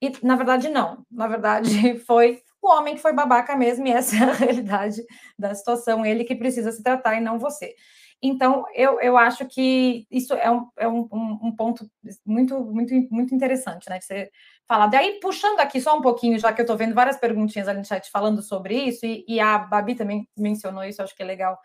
E 0.00 0.12
na 0.22 0.36
verdade 0.36 0.68
não, 0.68 1.04
na 1.10 1.26
verdade 1.28 1.98
foi 2.06 2.42
o 2.62 2.68
homem 2.68 2.94
que 2.96 3.02
foi 3.02 3.12
babaca 3.12 3.54
mesmo, 3.54 3.86
e 3.86 3.92
essa 3.92 4.16
é 4.16 4.30
a 4.30 4.32
realidade 4.34 5.02
da 5.38 5.54
situação, 5.54 6.04
ele 6.04 6.24
que 6.24 6.34
precisa 6.34 6.72
se 6.72 6.82
tratar 6.82 7.16
e 7.16 7.20
não 7.20 7.38
você. 7.38 7.74
Então, 8.22 8.64
eu, 8.74 9.00
eu 9.00 9.16
acho 9.16 9.46
que 9.46 10.06
isso 10.10 10.34
é 10.34 10.50
um, 10.50 10.68
é 10.76 10.88
um, 10.88 11.08
um 11.12 11.54
ponto 11.54 11.88
muito, 12.24 12.58
muito, 12.64 12.94
muito 13.10 13.34
interessante, 13.34 13.88
né? 13.88 13.98
De 13.98 14.04
você 14.04 14.30
falar. 14.66 14.86
Daí, 14.86 15.20
puxando 15.20 15.60
aqui 15.60 15.80
só 15.80 15.96
um 15.96 16.02
pouquinho, 16.02 16.38
já 16.38 16.52
que 16.52 16.60
eu 16.60 16.64
estou 16.64 16.76
vendo 16.76 16.94
várias 16.94 17.18
perguntinhas 17.18 17.68
ali 17.68 17.78
no 17.78 17.84
chat 17.84 18.10
falando 18.10 18.42
sobre 18.42 18.74
isso, 18.74 19.04
e, 19.04 19.24
e 19.28 19.38
a 19.38 19.58
Babi 19.58 19.94
também 19.94 20.28
mencionou 20.36 20.84
isso, 20.84 21.02
acho 21.02 21.14
que 21.14 21.22
é 21.22 21.26
legal 21.26 21.58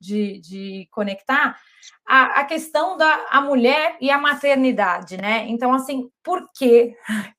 de, 0.00 0.40
de 0.40 0.88
conectar, 0.90 1.58
a, 2.06 2.40
a 2.40 2.44
questão 2.44 2.96
da 2.96 3.26
a 3.30 3.40
mulher 3.40 3.96
e 4.00 4.10
a 4.10 4.18
maternidade, 4.18 5.16
né? 5.16 5.46
Então, 5.48 5.72
assim, 5.72 6.10
por 6.22 6.50
quê? 6.52 6.96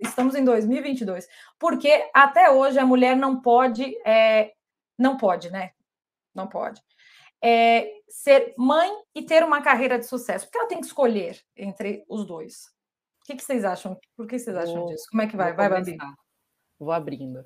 estamos 0.00 0.34
em 0.34 0.44
2022, 0.44 1.26
porque 1.58 2.10
até 2.12 2.50
hoje 2.50 2.78
a 2.78 2.84
mulher 2.84 3.16
não 3.16 3.40
pode, 3.40 3.96
é, 4.06 4.52
não 4.98 5.16
pode, 5.16 5.50
né? 5.50 5.70
Não 6.34 6.46
pode. 6.46 6.82
É, 7.42 7.90
ser 8.08 8.54
mãe 8.58 8.90
e 9.14 9.22
ter 9.22 9.42
uma 9.42 9.62
carreira 9.62 9.98
de 9.98 10.06
sucesso, 10.06 10.46
porque 10.46 10.58
ela 10.58 10.68
tem 10.68 10.80
que 10.80 10.86
escolher 10.86 11.40
entre 11.56 12.04
os 12.08 12.26
dois. 12.26 12.66
O 13.22 13.26
que, 13.26 13.36
que 13.36 13.42
vocês 13.42 13.64
acham? 13.64 13.98
Por 14.16 14.26
que 14.26 14.38
vocês 14.38 14.56
acham 14.56 14.74
vou, 14.74 14.86
disso? 14.86 15.04
Como 15.10 15.22
é 15.22 15.26
que 15.26 15.36
vai? 15.36 15.52
Vai, 15.52 15.68
Babi. 15.68 15.96
Vou 16.78 16.92
abrindo. 16.92 17.44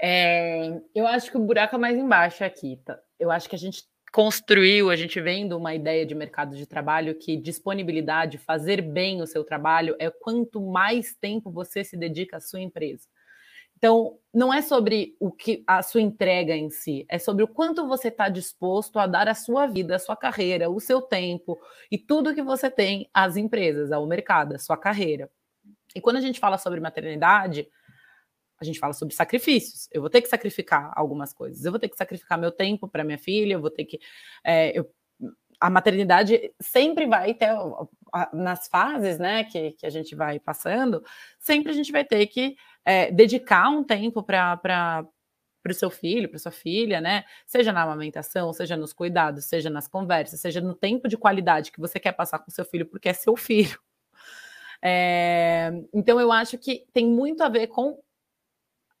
É, 0.00 0.80
eu 0.94 1.06
acho 1.06 1.30
que 1.30 1.36
o 1.36 1.40
buraco 1.40 1.76
é 1.76 1.78
mais 1.78 1.96
embaixo 1.96 2.44
aqui. 2.44 2.80
Tá? 2.84 2.98
Eu 3.18 3.30
acho 3.30 3.48
que 3.48 3.54
a 3.54 3.58
gente 3.58 3.84
construiu, 4.12 4.90
a 4.90 4.96
gente 4.96 5.20
vendo 5.20 5.56
uma 5.56 5.74
ideia 5.74 6.06
de 6.06 6.14
mercado 6.14 6.56
de 6.56 6.66
trabalho 6.66 7.16
que 7.16 7.36
disponibilidade, 7.36 8.38
fazer 8.38 8.80
bem 8.80 9.20
o 9.20 9.26
seu 9.26 9.42
trabalho 9.42 9.96
é 9.98 10.08
quanto 10.08 10.60
mais 10.60 11.16
tempo 11.16 11.50
você 11.50 11.82
se 11.82 11.96
dedica 11.96 12.36
à 12.36 12.40
sua 12.40 12.60
empresa. 12.60 13.08
Então, 13.84 14.18
não 14.32 14.50
é 14.50 14.62
sobre 14.62 15.14
o 15.20 15.30
que 15.30 15.62
a 15.66 15.82
sua 15.82 16.00
entrega 16.00 16.56
em 16.56 16.70
si, 16.70 17.04
é 17.06 17.18
sobre 17.18 17.44
o 17.44 17.46
quanto 17.46 17.86
você 17.86 18.08
está 18.08 18.30
disposto 18.30 18.98
a 18.98 19.06
dar 19.06 19.28
a 19.28 19.34
sua 19.34 19.66
vida, 19.66 19.94
a 19.94 19.98
sua 19.98 20.16
carreira, 20.16 20.70
o 20.70 20.80
seu 20.80 21.02
tempo 21.02 21.60
e 21.92 21.98
tudo 21.98 22.34
que 22.34 22.42
você 22.42 22.70
tem 22.70 23.10
às 23.12 23.36
empresas, 23.36 23.92
ao 23.92 24.06
mercado, 24.06 24.54
à 24.54 24.58
sua 24.58 24.78
carreira. 24.78 25.30
E 25.94 26.00
quando 26.00 26.16
a 26.16 26.22
gente 26.22 26.40
fala 26.40 26.56
sobre 26.56 26.80
maternidade, 26.80 27.68
a 28.58 28.64
gente 28.64 28.78
fala 28.78 28.94
sobre 28.94 29.14
sacrifícios. 29.14 29.86
Eu 29.92 30.00
vou 30.00 30.08
ter 30.08 30.22
que 30.22 30.28
sacrificar 30.28 30.90
algumas 30.96 31.34
coisas. 31.34 31.62
Eu 31.62 31.70
vou 31.70 31.78
ter 31.78 31.90
que 31.90 31.96
sacrificar 31.98 32.38
meu 32.38 32.50
tempo 32.50 32.88
para 32.88 33.04
minha 33.04 33.18
filha, 33.18 33.52
eu 33.52 33.60
vou 33.60 33.70
ter 33.70 33.84
que. 33.84 34.00
É, 34.42 34.78
eu, 34.78 34.90
a 35.64 35.70
maternidade 35.70 36.52
sempre 36.60 37.06
vai 37.06 37.32
ter, 37.32 37.48
nas 38.34 38.68
fases 38.68 39.18
né, 39.18 39.44
que, 39.44 39.72
que 39.72 39.86
a 39.86 39.90
gente 39.90 40.14
vai 40.14 40.38
passando, 40.38 41.02
sempre 41.38 41.72
a 41.72 41.74
gente 41.74 41.90
vai 41.90 42.04
ter 42.04 42.26
que 42.26 42.54
é, 42.84 43.10
dedicar 43.10 43.70
um 43.70 43.82
tempo 43.82 44.22
para 44.22 44.58
para 45.62 45.70
o 45.70 45.74
seu 45.74 45.88
filho, 45.88 46.28
para 46.28 46.38
sua 46.38 46.52
filha, 46.52 47.00
né? 47.00 47.24
Seja 47.46 47.72
na 47.72 47.80
amamentação, 47.80 48.52
seja 48.52 48.76
nos 48.76 48.92
cuidados, 48.92 49.46
seja 49.46 49.70
nas 49.70 49.88
conversas, 49.88 50.38
seja 50.38 50.60
no 50.60 50.74
tempo 50.74 51.08
de 51.08 51.16
qualidade 51.16 51.72
que 51.72 51.80
você 51.80 51.98
quer 51.98 52.12
passar 52.12 52.38
com 52.40 52.50
seu 52.50 52.66
filho, 52.66 52.84
porque 52.84 53.08
é 53.08 53.14
seu 53.14 53.34
filho. 53.34 53.80
É, 54.82 55.72
então 55.94 56.20
eu 56.20 56.30
acho 56.30 56.58
que 56.58 56.86
tem 56.92 57.06
muito 57.06 57.42
a 57.42 57.48
ver 57.48 57.68
com 57.68 57.98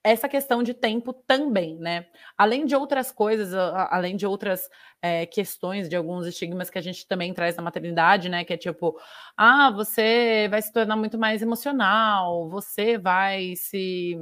essa 0.04 0.28
questão 0.28 0.62
de 0.62 0.74
tempo 0.74 1.12
também, 1.12 1.76
né? 1.78 2.06
Além 2.36 2.66
de 2.66 2.76
outras 2.76 3.10
coisas, 3.10 3.54
além 3.54 4.16
de 4.16 4.26
outras 4.26 4.68
é, 5.02 5.24
questões, 5.26 5.88
de 5.88 5.96
alguns 5.96 6.26
estigmas 6.26 6.68
que 6.68 6.78
a 6.78 6.82
gente 6.82 7.08
também 7.08 7.32
traz 7.32 7.56
na 7.56 7.62
maternidade, 7.62 8.28
né? 8.28 8.44
Que 8.44 8.52
é 8.52 8.56
tipo, 8.58 8.96
ah, 9.36 9.70
você 9.70 10.46
vai 10.50 10.60
se 10.60 10.72
tornar 10.72 10.96
muito 10.96 11.18
mais 11.18 11.40
emocional, 11.42 12.50
você 12.50 12.98
vai 12.98 13.56
se 13.56 14.16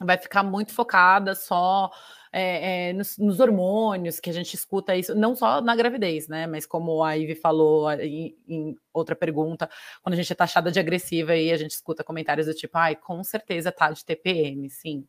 vai 0.00 0.16
ficar 0.16 0.42
muito 0.42 0.72
focada 0.72 1.34
só 1.34 1.90
é, 2.32 2.90
é, 2.90 2.92
nos, 2.92 3.16
nos, 3.18 3.40
hormônios, 3.40 4.20
que 4.20 4.30
a 4.30 4.32
gente 4.32 4.54
escuta 4.54 4.94
isso, 4.94 5.14
não 5.14 5.34
só 5.34 5.60
na 5.60 5.74
gravidez, 5.74 6.28
né? 6.28 6.46
Mas 6.46 6.66
como 6.66 7.02
a 7.02 7.14
Ivy 7.14 7.34
falou 7.34 7.90
em, 7.92 8.36
em 8.46 8.76
outra 8.92 9.16
pergunta, 9.16 9.68
quando 10.02 10.14
a 10.14 10.16
gente 10.16 10.32
é 10.32 10.36
taxada 10.36 10.70
de 10.70 10.78
agressiva 10.78 11.34
e 11.36 11.50
a 11.52 11.56
gente 11.56 11.72
escuta 11.72 12.04
comentários 12.04 12.46
do 12.46 12.54
tipo, 12.54 12.76
ai, 12.76 12.96
com 12.96 13.22
certeza 13.24 13.72
tá 13.72 13.90
de 13.90 14.04
TPM, 14.04 14.68
sim, 14.70 15.06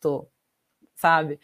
tô, 0.00 0.28
sabe? 0.94 1.40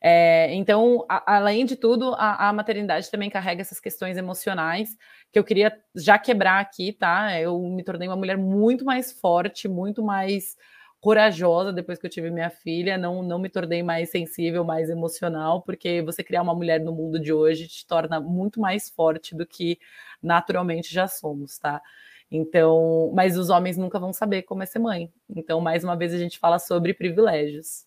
É, 0.00 0.52
então, 0.54 1.04
a, 1.08 1.36
além 1.36 1.64
de 1.64 1.76
tudo, 1.76 2.14
a, 2.14 2.48
a, 2.48 2.52
maternidade 2.52 3.10
também 3.10 3.30
carrega 3.30 3.62
essas 3.62 3.80
questões 3.80 4.16
emocionais 4.16 4.96
que 5.32 5.38
eu 5.38 5.44
queria 5.44 5.76
já 5.94 6.18
quebrar 6.18 6.60
aqui, 6.60 6.92
tá? 6.92 7.38
Eu 7.38 7.60
me 7.60 7.82
tornei 7.82 8.08
uma 8.08 8.16
mulher 8.16 8.36
muito 8.36 8.84
mais 8.84 9.12
forte, 9.12 9.68
muito 9.68 10.02
mais 10.02 10.56
corajosa 11.02 11.72
depois 11.72 11.98
que 11.98 12.06
eu 12.06 12.10
tive 12.10 12.30
minha 12.30 12.48
filha, 12.48 12.96
não, 12.96 13.24
não 13.24 13.36
me 13.36 13.48
tornei 13.48 13.82
mais 13.82 14.08
sensível, 14.08 14.62
mais 14.64 14.88
emocional, 14.88 15.60
porque 15.60 16.00
você 16.00 16.22
criar 16.22 16.42
uma 16.42 16.54
mulher 16.54 16.78
no 16.78 16.92
mundo 16.92 17.18
de 17.18 17.32
hoje 17.32 17.66
te 17.66 17.84
torna 17.84 18.20
muito 18.20 18.60
mais 18.60 18.88
forte 18.88 19.34
do 19.34 19.44
que 19.44 19.80
naturalmente 20.22 20.94
já 20.94 21.08
somos, 21.08 21.58
tá? 21.58 21.82
Então, 22.30 23.10
mas 23.16 23.36
os 23.36 23.50
homens 23.50 23.76
nunca 23.76 23.98
vão 23.98 24.12
saber 24.12 24.42
como 24.42 24.62
é 24.62 24.66
ser 24.66 24.78
mãe. 24.78 25.12
Então, 25.28 25.60
mais 25.60 25.82
uma 25.82 25.96
vez 25.96 26.14
a 26.14 26.18
gente 26.18 26.38
fala 26.38 26.60
sobre 26.60 26.94
privilégios. 26.94 27.84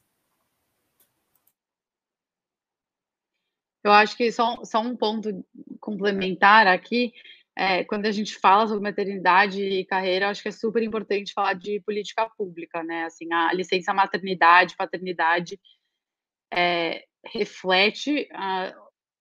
Eu 3.81 3.93
acho 3.93 4.17
que 4.17 4.29
só, 4.29 4.61
só 4.65 4.81
um 4.81 4.93
ponto 4.93 5.45
complementar 5.79 6.67
aqui 6.67 7.13
é, 7.57 7.83
quando 7.85 8.05
a 8.05 8.11
gente 8.11 8.37
fala 8.37 8.67
sobre 8.67 8.83
maternidade 8.83 9.61
e 9.61 9.85
carreira, 9.85 10.29
acho 10.29 10.41
que 10.41 10.49
é 10.49 10.51
super 10.51 10.83
importante 10.83 11.33
falar 11.33 11.53
de 11.53 11.79
política 11.81 12.29
pública, 12.37 12.83
né? 12.83 13.05
Assim, 13.05 13.31
a 13.31 13.53
licença 13.53 13.93
maternidade, 13.93 14.75
paternidade 14.75 15.59
é, 16.53 17.03
reflete 17.25 18.27
a, 18.33 18.73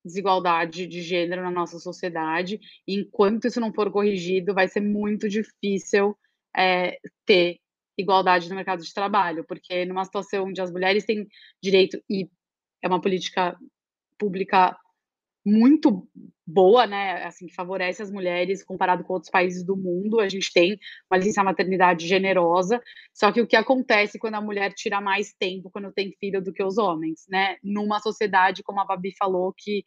desigualdade 0.04 0.86
de 0.86 1.00
gênero 1.00 1.42
na 1.42 1.50
nossa 1.50 1.78
sociedade. 1.78 2.60
E 2.86 3.00
enquanto 3.00 3.46
isso 3.46 3.60
não 3.60 3.72
for 3.72 3.90
corrigido, 3.90 4.52
vai 4.52 4.68
ser 4.68 4.80
muito 4.80 5.28
difícil 5.28 6.16
é, 6.54 6.98
ter 7.24 7.58
igualdade 7.96 8.48
no 8.48 8.56
mercado 8.56 8.82
de 8.82 8.92
trabalho, 8.92 9.44
porque 9.44 9.84
numa 9.84 10.04
situação 10.04 10.46
onde 10.46 10.60
as 10.60 10.70
mulheres 10.70 11.04
têm 11.04 11.26
direito 11.62 11.98
e 12.10 12.28
é 12.82 12.88
uma 12.88 13.00
política 13.00 13.56
pública 14.18 14.76
muito 15.44 16.08
boa, 16.46 16.86
né? 16.86 17.24
Assim, 17.24 17.46
que 17.46 17.54
favorece 17.54 18.02
as 18.02 18.10
mulheres 18.10 18.64
comparado 18.64 19.04
com 19.04 19.12
outros 19.12 19.30
países 19.30 19.64
do 19.64 19.76
mundo. 19.76 20.20
A 20.20 20.28
gente 20.28 20.52
tem 20.52 20.78
uma 21.10 21.18
licença 21.18 21.44
maternidade 21.44 22.06
generosa. 22.06 22.80
Só 23.12 23.30
que 23.32 23.40
o 23.40 23.46
que 23.46 23.56
acontece 23.56 24.18
quando 24.18 24.34
a 24.34 24.40
mulher 24.40 24.72
tira 24.72 25.00
mais 25.00 25.32
tempo 25.34 25.70
quando 25.70 25.92
tem 25.92 26.14
filho 26.18 26.42
do 26.42 26.52
que 26.52 26.62
os 26.62 26.78
homens, 26.78 27.24
né? 27.28 27.56
Numa 27.62 28.00
sociedade, 28.00 28.62
como 28.62 28.80
a 28.80 28.84
Babi 28.84 29.14
falou, 29.18 29.54
que 29.56 29.84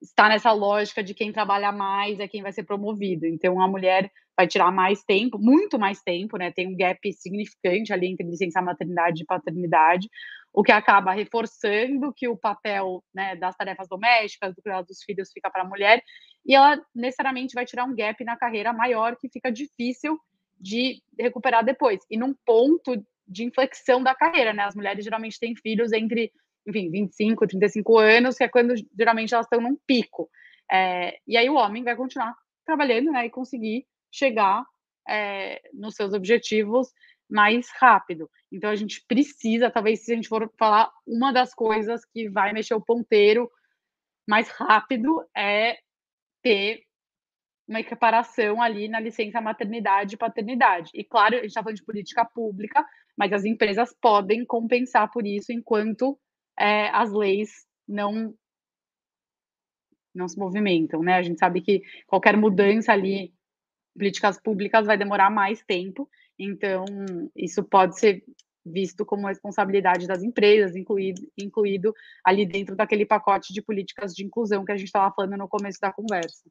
está 0.00 0.28
nessa 0.28 0.52
lógica 0.52 1.02
de 1.02 1.14
quem 1.14 1.32
trabalha 1.32 1.70
mais 1.70 2.18
é 2.18 2.26
quem 2.26 2.42
vai 2.42 2.52
ser 2.52 2.64
promovido. 2.64 3.26
Então, 3.26 3.60
a 3.60 3.68
mulher 3.68 4.10
vai 4.36 4.46
tirar 4.46 4.72
mais 4.72 5.04
tempo, 5.04 5.38
muito 5.38 5.78
mais 5.78 6.02
tempo, 6.02 6.36
né? 6.36 6.50
Tem 6.50 6.66
um 6.66 6.76
gap 6.76 7.12
significante 7.12 7.92
ali 7.92 8.08
entre 8.08 8.26
licença 8.26 8.60
maternidade 8.60 9.22
e 9.22 9.26
paternidade, 9.26 10.08
o 10.52 10.62
que 10.62 10.72
acaba 10.72 11.12
reforçando 11.12 12.12
que 12.14 12.28
o 12.28 12.36
papel 12.36 13.02
né, 13.14 13.34
das 13.36 13.56
tarefas 13.56 13.88
domésticas, 13.88 14.54
do 14.54 14.62
cuidado 14.62 14.86
dos 14.86 15.02
filhos 15.02 15.30
fica 15.32 15.50
para 15.50 15.62
a 15.62 15.68
mulher, 15.68 16.02
e 16.44 16.54
ela 16.54 16.80
necessariamente 16.94 17.54
vai 17.54 17.64
tirar 17.64 17.84
um 17.84 17.94
gap 17.94 18.22
na 18.24 18.36
carreira 18.36 18.72
maior 18.72 19.16
que 19.16 19.28
fica 19.28 19.50
difícil 19.50 20.18
de 20.60 21.02
recuperar 21.18 21.64
depois. 21.64 22.00
E 22.10 22.18
num 22.18 22.34
ponto 22.44 23.02
de 23.26 23.44
inflexão 23.44 24.02
da 24.02 24.14
carreira, 24.14 24.52
né? 24.52 24.64
As 24.64 24.74
mulheres 24.74 25.04
geralmente 25.04 25.38
têm 25.38 25.56
filhos 25.56 25.92
entre 25.92 26.30
enfim, 26.66 26.90
25, 26.90 27.46
35 27.46 27.98
anos, 27.98 28.36
que 28.36 28.44
é 28.44 28.48
quando 28.48 28.74
geralmente 28.96 29.34
elas 29.34 29.46
estão 29.46 29.60
num 29.60 29.76
pico. 29.86 30.30
É, 30.70 31.18
e 31.26 31.36
aí 31.36 31.48
o 31.50 31.54
homem 31.54 31.82
vai 31.82 31.96
continuar 31.96 32.34
trabalhando, 32.64 33.10
né, 33.10 33.26
e 33.26 33.30
conseguir 33.30 33.84
chegar 34.10 34.64
é, 35.08 35.60
nos 35.72 35.94
seus 35.94 36.14
objetivos 36.14 36.88
mais 37.32 37.70
rápido. 37.80 38.30
Então 38.52 38.68
a 38.68 38.76
gente 38.76 39.02
precisa, 39.08 39.70
talvez 39.70 40.04
se 40.04 40.12
a 40.12 40.16
gente 40.16 40.28
for 40.28 40.52
falar, 40.58 40.92
uma 41.06 41.32
das 41.32 41.54
coisas 41.54 42.04
que 42.04 42.28
vai 42.28 42.52
mexer 42.52 42.74
o 42.74 42.84
ponteiro 42.84 43.50
mais 44.28 44.48
rápido 44.50 45.26
é 45.34 45.78
ter 46.42 46.82
uma 47.66 47.80
equiparação 47.80 48.60
ali 48.60 48.86
na 48.86 49.00
licença 49.00 49.40
maternidade 49.40 50.14
e 50.14 50.18
paternidade. 50.18 50.90
E 50.92 51.02
claro, 51.02 51.36
a 51.36 51.38
gente 51.38 51.48
está 51.48 51.62
falando 51.62 51.76
de 51.76 51.84
política 51.84 52.24
pública, 52.24 52.84
mas 53.16 53.32
as 53.32 53.46
empresas 53.46 53.96
podem 53.98 54.44
compensar 54.44 55.10
por 55.10 55.26
isso 55.26 55.52
enquanto 55.52 56.18
é, 56.58 56.88
as 56.90 57.10
leis 57.12 57.66
não 57.88 58.34
não 60.14 60.28
se 60.28 60.38
movimentam, 60.38 61.02
né? 61.02 61.14
A 61.14 61.22
gente 61.22 61.38
sabe 61.38 61.62
que 61.62 61.80
qualquer 62.06 62.36
mudança 62.36 62.92
ali, 62.92 63.32
políticas 63.96 64.38
públicas, 64.38 64.84
vai 64.84 64.98
demorar 64.98 65.30
mais 65.30 65.62
tempo, 65.62 66.06
então 66.38 66.84
isso 67.36 67.62
pode 67.62 67.98
ser 67.98 68.22
visto 68.64 69.04
como 69.04 69.26
responsabilidade 69.26 70.06
das 70.06 70.22
empresas, 70.22 70.76
incluído, 70.76 71.20
incluído 71.36 71.92
ali 72.24 72.46
dentro 72.46 72.76
daquele 72.76 73.04
pacote 73.04 73.52
de 73.52 73.60
políticas 73.60 74.14
de 74.14 74.24
inclusão 74.24 74.64
que 74.64 74.72
a 74.72 74.76
gente 74.76 74.86
estava 74.86 75.12
falando 75.14 75.36
no 75.36 75.48
começo 75.48 75.78
da 75.80 75.92
conversa. 75.92 76.42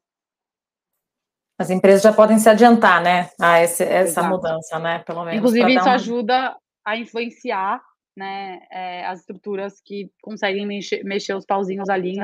As 1.58 1.70
empresas 1.70 2.02
já 2.02 2.12
podem 2.12 2.38
se 2.38 2.48
adiantar, 2.48 3.02
né, 3.02 3.30
a 3.40 3.62
esse, 3.62 3.84
essa 3.84 4.22
mudança, 4.22 4.78
né, 4.78 4.98
pelo 5.00 5.24
menos. 5.24 5.38
Inclusive, 5.38 5.74
isso 5.74 5.88
ajuda 5.88 6.56
a 6.84 6.96
influenciar 6.96 7.80
né, 8.16 8.60
é, 8.70 9.06
as 9.06 9.20
estruturas 9.20 9.80
que 9.82 10.10
conseguem 10.22 10.66
mexer, 10.66 11.02
mexer 11.02 11.34
os 11.34 11.46
pauzinhos 11.46 11.88
ali 11.88 12.12
em 12.12 12.20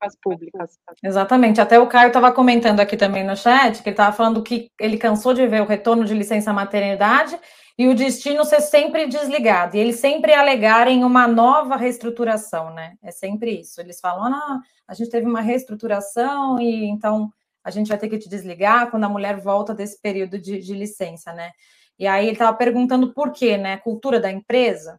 às 0.00 0.16
públicas. 0.16 0.78
Exatamente. 1.02 1.60
Até 1.60 1.78
o 1.78 1.86
Caio 1.86 2.08
estava 2.08 2.30
comentando 2.30 2.80
aqui 2.80 2.96
também 2.96 3.24
no 3.24 3.36
chat 3.36 3.82
que 3.82 3.88
ele 3.88 3.94
estava 3.94 4.16
falando 4.16 4.42
que 4.42 4.70
ele 4.80 4.96
cansou 4.96 5.34
de 5.34 5.46
ver 5.46 5.62
o 5.62 5.66
retorno 5.66 6.04
de 6.04 6.14
licença 6.14 6.52
maternidade 6.52 7.38
e 7.78 7.88
o 7.88 7.94
destino 7.94 8.44
ser 8.44 8.60
sempre 8.62 9.06
desligado, 9.06 9.76
e 9.76 9.80
eles 9.80 9.96
sempre 9.96 10.32
alegarem 10.32 11.04
uma 11.04 11.28
nova 11.28 11.76
reestruturação, 11.76 12.72
né? 12.72 12.94
É 13.02 13.10
sempre 13.10 13.60
isso. 13.60 13.78
Eles 13.80 14.00
falam, 14.00 14.32
ah, 14.32 14.60
a 14.88 14.94
gente 14.94 15.10
teve 15.10 15.26
uma 15.26 15.42
reestruturação 15.42 16.58
e 16.58 16.86
então 16.86 17.30
a 17.62 17.70
gente 17.70 17.88
vai 17.88 17.98
ter 17.98 18.08
que 18.08 18.18
te 18.18 18.30
desligar 18.30 18.90
quando 18.90 19.04
a 19.04 19.08
mulher 19.08 19.38
volta 19.40 19.74
desse 19.74 20.00
período 20.00 20.38
de, 20.38 20.58
de 20.58 20.72
licença, 20.72 21.32
né? 21.34 21.50
E 21.98 22.06
aí 22.06 22.26
ele 22.26 22.32
estava 22.32 22.56
perguntando 22.56 23.12
por 23.12 23.32
quê, 23.32 23.58
né? 23.58 23.76
Cultura 23.78 24.20
da 24.20 24.30
empresa. 24.30 24.98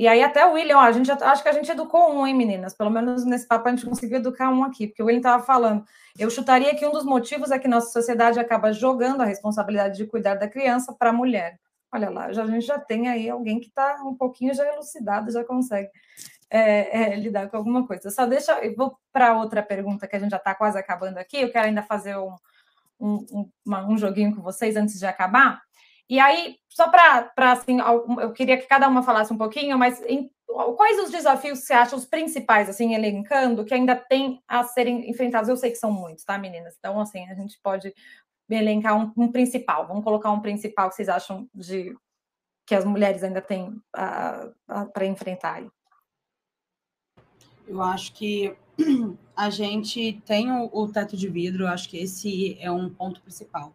E 0.00 0.08
aí 0.08 0.22
até 0.22 0.46
o 0.46 0.52
William, 0.52 0.78
ó, 0.78 0.80
a 0.80 0.92
gente 0.92 1.10
acho 1.12 1.42
que 1.42 1.48
a 1.50 1.52
gente 1.52 1.70
educou 1.70 2.10
um, 2.10 2.26
hein, 2.26 2.34
meninas? 2.34 2.72
Pelo 2.72 2.88
menos 2.88 3.22
nesse 3.26 3.46
papo 3.46 3.68
a 3.68 3.70
gente 3.70 3.84
conseguiu 3.84 4.16
educar 4.16 4.48
um 4.48 4.64
aqui, 4.64 4.86
porque 4.86 5.02
o 5.02 5.04
William 5.04 5.18
estava 5.18 5.42
falando. 5.42 5.84
Eu 6.18 6.30
chutaria 6.30 6.74
que 6.74 6.86
um 6.86 6.90
dos 6.90 7.04
motivos 7.04 7.50
é 7.50 7.58
que 7.58 7.68
nossa 7.68 7.90
sociedade 7.90 8.40
acaba 8.40 8.72
jogando 8.72 9.20
a 9.20 9.26
responsabilidade 9.26 9.98
de 9.98 10.06
cuidar 10.06 10.36
da 10.36 10.48
criança 10.48 10.94
para 10.98 11.10
a 11.10 11.12
mulher. 11.12 11.60
Olha 11.92 12.08
lá, 12.08 12.32
já, 12.32 12.44
a 12.44 12.46
gente 12.46 12.64
já 12.64 12.78
tem 12.78 13.08
aí 13.10 13.28
alguém 13.28 13.60
que 13.60 13.66
está 13.66 14.02
um 14.02 14.14
pouquinho 14.14 14.54
já 14.54 14.66
elucidado, 14.66 15.30
já 15.30 15.44
consegue 15.44 15.90
é, 16.48 17.12
é, 17.12 17.16
lidar 17.16 17.50
com 17.50 17.58
alguma 17.58 17.86
coisa. 17.86 18.10
Só 18.10 18.24
deixa, 18.24 18.52
eu 18.64 18.74
vou 18.74 18.96
para 19.12 19.36
outra 19.36 19.62
pergunta 19.62 20.08
que 20.08 20.16
a 20.16 20.18
gente 20.18 20.30
já 20.30 20.38
está 20.38 20.54
quase 20.54 20.78
acabando 20.78 21.18
aqui. 21.18 21.42
Eu 21.42 21.52
quero 21.52 21.66
ainda 21.66 21.82
fazer 21.82 22.16
um, 22.16 22.34
um, 22.98 23.16
um, 23.30 23.50
uma, 23.66 23.86
um 23.86 23.98
joguinho 23.98 24.34
com 24.34 24.40
vocês 24.40 24.76
antes 24.76 24.98
de 24.98 25.04
acabar. 25.04 25.60
E 26.10 26.18
aí, 26.18 26.56
só 26.68 26.90
para, 26.90 27.32
assim, 27.52 27.78
eu 28.20 28.32
queria 28.32 28.58
que 28.58 28.66
cada 28.66 28.88
uma 28.88 29.00
falasse 29.00 29.32
um 29.32 29.38
pouquinho, 29.38 29.78
mas 29.78 30.02
em, 30.02 30.28
quais 30.76 30.98
os 30.98 31.08
desafios 31.08 31.60
você 31.60 31.72
acha 31.72 31.94
os 31.94 32.04
principais, 32.04 32.68
assim, 32.68 32.94
elencando, 32.94 33.64
que 33.64 33.72
ainda 33.72 33.94
tem 33.94 34.42
a 34.48 34.64
serem 34.64 35.08
enfrentados? 35.08 35.48
Eu 35.48 35.56
sei 35.56 35.70
que 35.70 35.76
são 35.76 35.92
muitos, 35.92 36.24
tá, 36.24 36.36
meninas? 36.36 36.74
Então, 36.76 36.98
assim, 36.98 37.30
a 37.30 37.34
gente 37.34 37.56
pode 37.62 37.94
elencar 38.50 38.96
um, 38.98 39.12
um 39.16 39.30
principal. 39.30 39.86
Vamos 39.86 40.02
colocar 40.02 40.32
um 40.32 40.40
principal 40.40 40.88
que 40.88 40.96
vocês 40.96 41.08
acham 41.08 41.48
de 41.54 41.96
que 42.66 42.74
as 42.74 42.84
mulheres 42.84 43.22
ainda 43.22 43.40
têm 43.40 43.80
para 43.92 45.06
enfrentar. 45.06 45.62
Eu 47.68 47.80
acho 47.80 48.12
que 48.14 48.56
a 49.36 49.48
gente 49.48 50.20
tem 50.26 50.50
o, 50.50 50.68
o 50.72 50.90
teto 50.90 51.16
de 51.16 51.28
vidro, 51.28 51.68
acho 51.68 51.88
que 51.88 51.98
esse 51.98 52.58
é 52.60 52.68
um 52.68 52.90
ponto 52.90 53.22
principal 53.22 53.72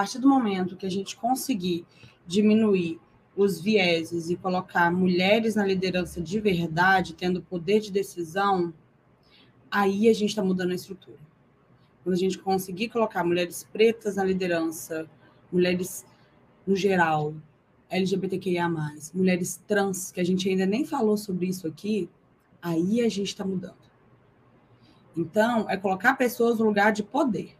partir 0.00 0.18
do 0.18 0.26
momento 0.26 0.78
que 0.78 0.86
a 0.86 0.90
gente 0.90 1.14
conseguir 1.14 1.84
diminuir 2.26 2.98
os 3.36 3.60
vieses 3.60 4.30
e 4.30 4.36
colocar 4.36 4.90
mulheres 4.90 5.56
na 5.56 5.66
liderança 5.66 6.22
de 6.22 6.40
verdade, 6.40 7.12
tendo 7.12 7.42
poder 7.42 7.80
de 7.80 7.92
decisão, 7.92 8.72
aí 9.70 10.08
a 10.08 10.14
gente 10.14 10.30
está 10.30 10.42
mudando 10.42 10.70
a 10.70 10.74
estrutura. 10.74 11.18
Quando 12.02 12.14
a 12.14 12.18
gente 12.18 12.38
conseguir 12.38 12.88
colocar 12.88 13.22
mulheres 13.22 13.68
pretas 13.70 14.16
na 14.16 14.24
liderança, 14.24 15.06
mulheres 15.52 16.06
no 16.66 16.74
geral, 16.74 17.34
LGBTQIA, 17.90 18.70
mulheres 19.12 19.62
trans, 19.68 20.10
que 20.10 20.20
a 20.22 20.24
gente 20.24 20.48
ainda 20.48 20.64
nem 20.64 20.86
falou 20.86 21.18
sobre 21.18 21.46
isso 21.46 21.66
aqui, 21.66 22.08
aí 22.62 23.02
a 23.02 23.08
gente 23.10 23.28
está 23.28 23.44
mudando. 23.44 23.76
Então, 25.14 25.68
é 25.68 25.76
colocar 25.76 26.14
pessoas 26.14 26.58
no 26.58 26.64
lugar 26.64 26.90
de 26.90 27.02
poder. 27.02 27.59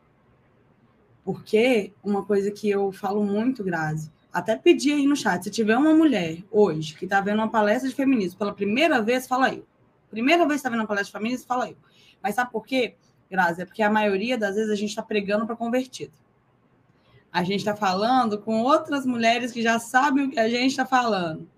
Porque 1.25 1.93
uma 2.03 2.25
coisa 2.25 2.51
que 2.51 2.68
eu 2.68 2.91
falo 2.93 3.23
muito, 3.25 3.62
Grazi, 3.62 4.11
até 4.33 4.57
pedi 4.57 4.93
aí 4.93 5.07
no 5.07 5.16
chat, 5.16 5.43
se 5.43 5.51
tiver 5.51 5.77
uma 5.77 5.93
mulher 5.93 6.43
hoje 6.51 6.95
que 6.95 7.05
está 7.05 7.21
vendo 7.21 7.39
uma 7.39 7.51
palestra 7.51 7.89
de 7.89 7.95
feminismo 7.95 8.39
pela 8.39 8.55
primeira 8.55 9.03
vez, 9.03 9.27
fala 9.27 9.53
eu. 9.53 9.66
Primeira 10.11 10.47
vez 10.47 10.53
que 10.53 10.57
está 10.57 10.71
vendo 10.71 10.81
uma 10.81 10.87
palestra 10.87 11.07
de 11.07 11.18
feminismo, 11.18 11.47
fala 11.47 11.68
eu. 11.68 11.77
Mas 12.23 12.35
sabe 12.35 12.51
por 12.51 12.64
quê, 12.64 12.95
Grazi? 13.31 13.62
É 13.62 13.64
porque 13.64 13.83
a 13.83 13.91
maioria 13.91 14.39
das 14.39 14.55
vezes 14.55 14.71
a 14.71 14.75
gente 14.75 14.91
está 14.91 15.03
pregando 15.03 15.47
para 15.47 15.57
convertido. 15.57 16.12
A 17.33 17.45
gente 17.45 17.61
está 17.61 17.77
falando 17.77 18.39
com 18.39 18.62
outras 18.62 19.07
mulheres 19.07 19.53
que 19.53 19.62
já 19.62 19.79
sabem 19.79 20.27
o 20.27 20.31
que 20.31 20.39
a 20.39 20.49
gente 20.49 20.71
está 20.71 20.85
falando. 20.85 21.49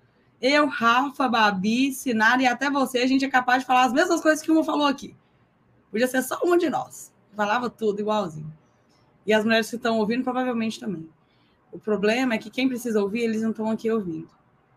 Eu, 0.40 0.66
Rafa, 0.66 1.28
Babi, 1.28 1.92
Sinara 1.92 2.42
e 2.42 2.46
até 2.46 2.68
você, 2.68 2.98
a 2.98 3.06
gente 3.06 3.24
é 3.24 3.30
capaz 3.30 3.62
de 3.62 3.66
falar 3.66 3.84
as 3.84 3.92
mesmas 3.92 4.20
coisas 4.20 4.44
que 4.44 4.50
uma 4.50 4.64
falou 4.64 4.86
aqui. 4.86 5.14
Podia 5.90 6.06
ser 6.06 6.22
só 6.22 6.38
uma 6.42 6.58
de 6.58 6.68
nós. 6.68 7.12
Falava 7.34 7.70
tudo 7.70 8.00
igualzinho. 8.00 8.52
E 9.26 9.32
as 9.32 9.44
mulheres 9.44 9.70
que 9.70 9.76
estão 9.76 9.98
ouvindo, 9.98 10.24
provavelmente 10.24 10.80
também. 10.80 11.08
O 11.70 11.78
problema 11.78 12.34
é 12.34 12.38
que 12.38 12.50
quem 12.50 12.68
precisa 12.68 13.00
ouvir, 13.00 13.20
eles 13.20 13.42
não 13.42 13.50
estão 13.50 13.70
aqui 13.70 13.90
ouvindo. 13.90 14.28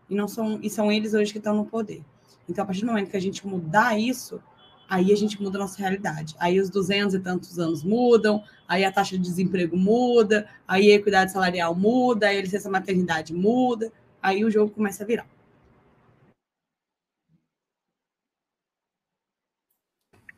E, 0.08 0.14
não 0.14 0.28
são, 0.28 0.58
e 0.62 0.70
são 0.70 0.90
eles 0.90 1.14
hoje 1.14 1.32
que 1.32 1.38
estão 1.38 1.54
no 1.54 1.66
poder. 1.66 2.02
Então, 2.48 2.62
a 2.62 2.66
partir 2.66 2.82
do 2.82 2.86
momento 2.86 3.10
que 3.10 3.16
a 3.16 3.20
gente 3.20 3.46
mudar 3.46 3.98
isso, 3.98 4.40
aí 4.88 5.12
a 5.12 5.16
gente 5.16 5.40
muda 5.42 5.58
a 5.58 5.62
nossa 5.62 5.78
realidade. 5.78 6.34
Aí 6.38 6.60
os 6.60 6.70
200 6.70 7.14
e 7.14 7.20
tantos 7.20 7.58
anos 7.58 7.82
mudam, 7.82 8.42
aí 8.68 8.84
a 8.84 8.92
taxa 8.92 9.16
de 9.16 9.22
desemprego 9.22 9.76
muda, 9.76 10.48
aí 10.66 10.92
a 10.92 10.94
equidade 10.94 11.32
salarial 11.32 11.74
muda, 11.74 12.28
aí 12.28 12.38
a 12.38 12.42
licença 12.42 12.70
maternidade 12.70 13.34
muda, 13.34 13.92
aí 14.22 14.44
o 14.44 14.50
jogo 14.50 14.70
começa 14.70 15.02
a 15.02 15.06
virar. 15.06 15.26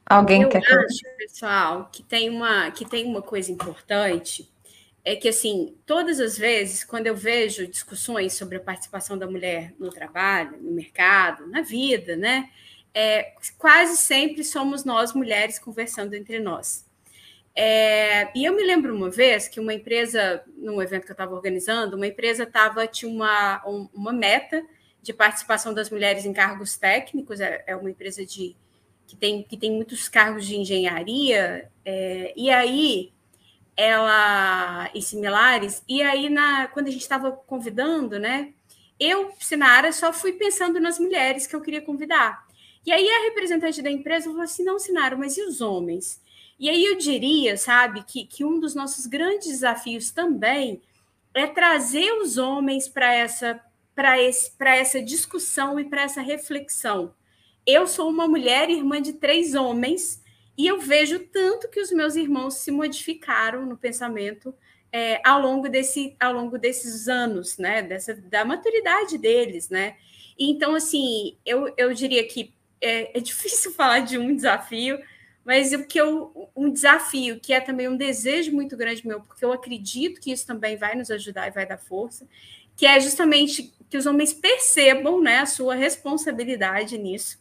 Alguém 0.08 0.42
eu 0.42 0.48
quer 0.48 0.62
acho, 0.62 1.16
pessoal, 1.18 1.90
que 1.92 2.02
tem 2.02 2.30
uma 2.30 2.70
que 2.70 2.84
tem 2.84 3.04
uma 3.04 3.20
coisa 3.20 3.52
importante 3.52 4.50
é 5.04 5.14
que 5.14 5.28
assim 5.28 5.76
todas 5.84 6.18
as 6.18 6.38
vezes 6.38 6.82
quando 6.82 7.06
eu 7.06 7.14
vejo 7.14 7.66
discussões 7.66 8.32
sobre 8.32 8.56
a 8.56 8.60
participação 8.60 9.18
da 9.18 9.26
mulher 9.26 9.74
no 9.78 9.90
trabalho, 9.90 10.56
no 10.62 10.72
mercado, 10.72 11.46
na 11.46 11.60
vida, 11.60 12.16
né, 12.16 12.50
é, 12.94 13.34
quase 13.58 13.96
sempre 13.96 14.42
somos 14.42 14.84
nós 14.84 15.12
mulheres 15.12 15.58
conversando 15.58 16.14
entre 16.14 16.38
nós. 16.40 16.86
É, 17.54 18.30
e 18.38 18.44
eu 18.44 18.54
me 18.54 18.62
lembro 18.62 18.94
uma 18.94 19.10
vez 19.10 19.48
que 19.48 19.58
uma 19.58 19.74
empresa, 19.74 20.42
num 20.56 20.80
evento 20.80 21.04
que 21.04 21.10
eu 21.10 21.14
estava 21.14 21.34
organizando, 21.34 21.96
uma 21.96 22.06
empresa 22.06 22.46
tava, 22.46 22.86
tinha 22.86 23.10
uma, 23.10 23.62
um, 23.66 23.88
uma 23.92 24.12
meta 24.12 24.64
de 25.02 25.12
participação 25.12 25.74
das 25.74 25.90
mulheres 25.90 26.24
em 26.24 26.32
cargos 26.32 26.76
técnicos, 26.76 27.40
é, 27.40 27.64
é 27.66 27.74
uma 27.74 27.90
empresa 27.90 28.24
de, 28.24 28.56
que, 29.08 29.16
tem, 29.16 29.42
que 29.42 29.56
tem 29.56 29.72
muitos 29.72 30.08
cargos 30.08 30.46
de 30.46 30.56
engenharia, 30.56 31.68
é, 31.84 32.32
e 32.36 32.50
aí 32.50 33.10
ela 33.76 34.90
e 34.94 35.00
similares, 35.00 35.82
e 35.88 36.02
aí 36.02 36.28
na, 36.28 36.68
quando 36.68 36.88
a 36.88 36.90
gente 36.90 37.00
estava 37.00 37.32
convidando, 37.32 38.18
né, 38.18 38.52
eu, 39.00 39.32
Sinara, 39.40 39.92
só 39.92 40.12
fui 40.12 40.32
pensando 40.32 40.78
nas 40.78 40.98
mulheres 40.98 41.46
que 41.46 41.56
eu 41.56 41.60
queria 41.60 41.80
convidar. 41.80 42.46
E 42.84 42.92
aí 42.92 43.08
a 43.08 43.24
representante 43.24 43.80
da 43.80 43.90
empresa 43.90 44.26
falou 44.26 44.42
assim: 44.42 44.64
não, 44.64 44.78
Sinara, 44.78 45.16
mas 45.16 45.36
e 45.36 45.42
os 45.42 45.60
homens? 45.60 46.20
E 46.58 46.68
aí 46.68 46.84
eu 46.84 46.96
diria, 46.96 47.56
sabe, 47.56 48.02
que, 48.02 48.26
que 48.26 48.44
um 48.44 48.58
dos 48.58 48.74
nossos 48.74 49.06
grandes 49.06 49.48
desafios 49.48 50.10
também 50.10 50.82
é 51.32 51.46
trazer 51.46 52.12
os 52.14 52.36
homens 52.36 52.88
para 52.88 53.14
essa 53.14 53.60
para 53.94 54.76
essa 54.76 55.02
discussão 55.02 55.78
e 55.80 55.84
para 55.84 56.02
essa 56.02 56.20
reflexão. 56.20 57.12
Eu 57.70 57.86
sou 57.86 58.08
uma 58.08 58.26
mulher 58.26 58.70
irmã 58.70 58.98
de 58.98 59.12
três 59.12 59.54
homens 59.54 60.24
e 60.56 60.66
eu 60.66 60.80
vejo 60.80 61.18
tanto 61.18 61.68
que 61.68 61.78
os 61.78 61.92
meus 61.92 62.16
irmãos 62.16 62.54
se 62.54 62.70
modificaram 62.70 63.66
no 63.66 63.76
pensamento 63.76 64.54
é, 64.90 65.20
ao 65.22 65.38
longo 65.38 65.68
desse 65.68 66.16
ao 66.18 66.32
longo 66.32 66.56
desses 66.56 67.08
anos, 67.08 67.58
né? 67.58 67.82
Dessa 67.82 68.14
da 68.14 68.42
maturidade 68.42 69.18
deles, 69.18 69.68
né? 69.68 69.96
Então, 70.38 70.74
assim, 70.74 71.36
eu, 71.44 71.70
eu 71.76 71.92
diria 71.92 72.26
que 72.26 72.54
é, 72.80 73.18
é 73.18 73.20
difícil 73.20 73.70
falar 73.74 73.98
de 73.98 74.16
um 74.16 74.34
desafio, 74.34 74.98
mas 75.44 75.70
o 75.74 75.86
que 75.86 76.00
eu, 76.00 76.50
um 76.56 76.70
desafio 76.70 77.38
que 77.38 77.52
é 77.52 77.60
também 77.60 77.86
um 77.86 77.98
desejo 77.98 78.50
muito 78.50 78.78
grande 78.78 79.06
meu, 79.06 79.20
porque 79.20 79.44
eu 79.44 79.52
acredito 79.52 80.22
que 80.22 80.32
isso 80.32 80.46
também 80.46 80.78
vai 80.78 80.94
nos 80.94 81.10
ajudar 81.10 81.48
e 81.48 81.50
vai 81.50 81.66
dar 81.66 81.76
força, 81.76 82.26
que 82.74 82.86
é 82.86 82.98
justamente 82.98 83.74
que 83.90 83.98
os 83.98 84.06
homens 84.06 84.32
percebam 84.32 85.20
né, 85.20 85.40
a 85.40 85.46
sua 85.46 85.74
responsabilidade 85.74 86.96
nisso, 86.96 87.38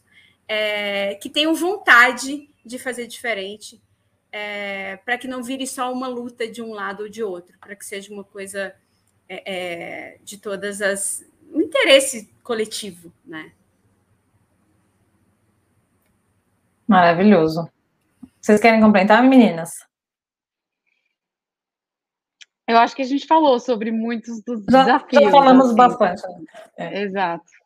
é, 0.48 1.14
que 1.16 1.28
tenham 1.28 1.54
vontade 1.54 2.48
de 2.64 2.78
fazer 2.78 3.06
diferente, 3.06 3.80
é, 4.32 4.96
para 4.96 5.18
que 5.18 5.28
não 5.28 5.42
vire 5.42 5.66
só 5.66 5.92
uma 5.92 6.08
luta 6.08 6.48
de 6.48 6.62
um 6.62 6.72
lado 6.72 7.04
ou 7.04 7.08
de 7.08 7.22
outro, 7.22 7.56
para 7.58 7.76
que 7.76 7.84
seja 7.84 8.12
uma 8.12 8.24
coisa 8.24 8.74
é, 9.28 9.42
é, 9.54 10.18
de 10.24 10.38
todas 10.38 10.80
as. 10.80 11.24
um 11.52 11.60
interesse 11.60 12.30
coletivo, 12.42 13.12
né? 13.24 13.52
Maravilhoso. 16.86 17.70
Vocês 18.40 18.60
querem 18.60 18.80
complementar, 18.80 19.22
meninas? 19.22 19.86
Eu 22.66 22.76
acho 22.78 22.94
que 22.94 23.02
a 23.02 23.06
gente 23.06 23.26
falou 23.26 23.58
sobre 23.58 23.90
muitos 23.90 24.42
dos 24.42 24.62
já, 24.70 24.84
desafios. 24.84 25.24
Já 25.24 25.30
falamos 25.30 25.66
assim. 25.66 25.76
bastante. 25.76 26.22
É. 26.76 27.02
Exato. 27.02 27.57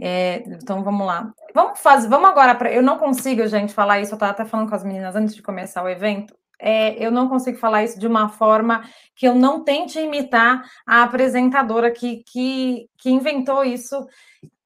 É, 0.00 0.44
então 0.46 0.84
vamos 0.84 1.06
lá. 1.06 1.32
Vamos 1.54 1.80
fazer, 1.80 2.08
vamos 2.08 2.30
agora 2.30 2.54
para. 2.54 2.72
Eu 2.72 2.82
não 2.82 2.98
consigo, 2.98 3.46
gente, 3.46 3.74
falar 3.74 4.00
isso. 4.00 4.12
Eu 4.12 4.16
estava 4.16 4.32
até 4.32 4.44
falando 4.44 4.68
com 4.68 4.74
as 4.74 4.84
meninas 4.84 5.16
antes 5.16 5.34
de 5.34 5.42
começar 5.42 5.82
o 5.82 5.88
evento. 5.88 6.34
É, 6.60 6.94
eu 7.04 7.10
não 7.10 7.28
consigo 7.28 7.56
falar 7.58 7.84
isso 7.84 7.98
de 7.98 8.06
uma 8.06 8.28
forma 8.28 8.82
que 9.14 9.26
eu 9.26 9.34
não 9.34 9.62
tente 9.62 9.98
imitar 9.98 10.62
a 10.86 11.04
apresentadora 11.04 11.90
que, 11.90 12.24
que, 12.24 12.88
que 12.98 13.10
inventou 13.10 13.64
isso 13.64 14.06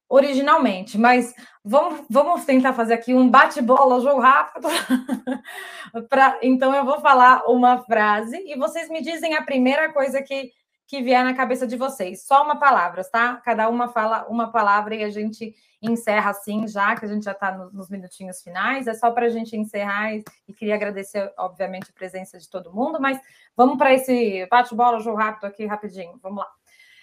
originalmente, 0.09 0.99
mas 0.99 1.35
vamos, 1.65 2.03
vamos 2.11 2.45
tentar 2.45 2.75
fazer 2.75 2.93
aqui 2.93 3.15
um 3.15 3.31
bate-bola, 3.31 4.01
jogo 4.01 4.21
rápido. 4.21 4.69
pra, 6.09 6.39
então, 6.43 6.75
eu 6.75 6.85
vou 6.85 7.01
falar 7.01 7.45
uma 7.47 7.79
frase 7.79 8.37
e 8.47 8.55
vocês 8.59 8.91
me 8.91 9.01
dizem 9.01 9.35
a 9.35 9.43
primeira 9.43 9.91
coisa 9.91 10.23
que, 10.23 10.51
que 10.93 11.01
vier 11.01 11.25
na 11.25 11.33
cabeça 11.33 11.67
de 11.67 11.75
vocês. 11.75 12.23
Só 12.27 12.45
uma 12.45 12.57
palavra, 12.57 13.03
tá? 13.03 13.39
Cada 13.39 13.67
uma 13.67 13.89
fala 13.89 14.27
uma 14.29 14.53
palavra 14.53 14.95
e 14.95 15.03
a 15.03 15.09
gente 15.09 15.55
encerra 15.81 16.29
assim, 16.29 16.69
já 16.69 16.95
que 16.95 17.07
a 17.07 17.09
gente 17.09 17.25
já 17.25 17.33
está 17.33 17.51
no, 17.51 17.73
nos 17.73 17.89
minutinhos 17.89 18.43
finais. 18.43 18.87
É 18.87 18.93
só 18.93 19.11
para 19.11 19.25
a 19.25 19.29
gente 19.31 19.57
encerrar 19.57 20.13
e, 20.13 20.23
e, 20.47 20.53
queria 20.53 20.75
agradecer, 20.75 21.33
obviamente, 21.39 21.89
a 21.89 21.95
presença 21.95 22.39
de 22.39 22.47
todo 22.47 22.75
mundo, 22.75 23.01
mas 23.01 23.19
vamos 23.57 23.79
para 23.79 23.95
esse 23.95 24.47
bate-bola, 24.51 25.01
jogo 25.01 25.17
rápido 25.17 25.47
aqui, 25.47 25.65
rapidinho. 25.65 26.21
Vamos 26.23 26.41
lá. 26.41 26.51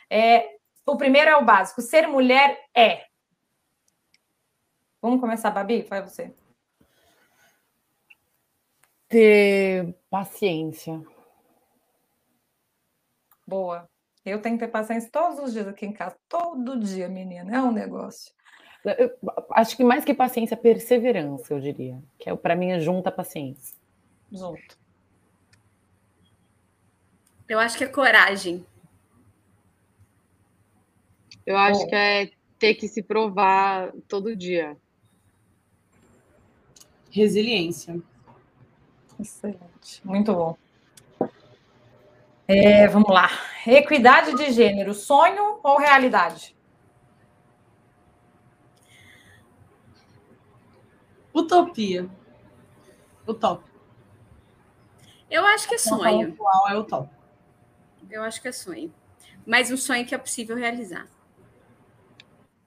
É, 0.08 0.46
o 0.86 0.96
primeiro 0.96 1.32
é 1.32 1.38
o 1.38 1.44
básico. 1.44 1.82
Ser 1.82 2.06
mulher 2.06 2.60
é. 2.76 3.06
Vamos 5.02 5.20
começar, 5.20 5.50
Babi? 5.50 5.82
Vai 5.82 6.04
você. 6.04 6.32
Ter 9.08 9.96
paciência. 10.12 11.02
Boa. 13.50 13.90
Eu 14.24 14.40
tenho 14.42 14.60
que 14.60 14.66
ter 14.66 14.72
paciência 14.72 15.10
todos 15.12 15.40
os 15.40 15.54
dias 15.54 15.68
aqui 15.68 15.88
em 15.88 15.92
casa. 15.92 16.16
Todo 16.28 16.80
dia, 16.80 17.10
menina. 17.10 17.56
É 17.56 17.60
um 17.60 17.72
negócio. 17.72 18.32
Eu 18.86 19.12
acho 19.54 19.76
que 19.76 19.84
mais 19.84 20.06
que 20.06 20.14
paciência, 20.14 20.56
perseverança, 20.56 21.54
eu 21.54 21.60
diria. 21.60 22.00
Que 22.20 22.30
é, 22.30 22.36
para 22.36 22.56
mim 22.56 22.70
é 22.70 22.80
junta 22.80 23.12
paciência. 23.12 23.76
Junto. 24.32 24.78
Eu 27.48 27.60
acho 27.60 27.76
que 27.76 27.84
é 27.84 27.88
coragem. 27.88 28.64
Eu 31.44 31.58
acho 31.58 31.82
Bom. 31.82 31.88
que 31.88 31.96
é 31.96 32.32
ter 32.60 32.76
que 32.76 32.88
se 32.88 33.02
provar 33.02 33.92
todo 34.08 34.36
dia. 34.36 34.78
Resiliência. 37.10 38.00
Excelente. 39.20 40.06
Muito 40.06 40.32
bom. 40.34 40.56
É, 42.52 42.88
vamos 42.88 43.12
lá. 43.12 43.30
Equidade 43.68 44.36
de 44.36 44.52
gênero, 44.52 44.92
sonho 44.96 45.60
ou 45.62 45.78
realidade? 45.78 46.58
Utopia. 51.32 52.10
Utópico. 53.28 53.70
Eu 55.30 55.46
acho 55.46 55.70
que 55.70 55.76
é 55.76 55.78
sonho. 55.78 56.30
Atual 56.30 56.70
é 56.70 56.76
utópico. 56.76 57.24
Eu 58.10 58.24
acho 58.24 58.42
que 58.42 58.48
é 58.48 58.52
sonho. 58.52 58.92
Mas 59.46 59.70
um 59.70 59.78
sonho 59.78 60.04
que 60.04 60.16
é 60.16 60.18
possível 60.18 60.56
realizar. 60.56 61.08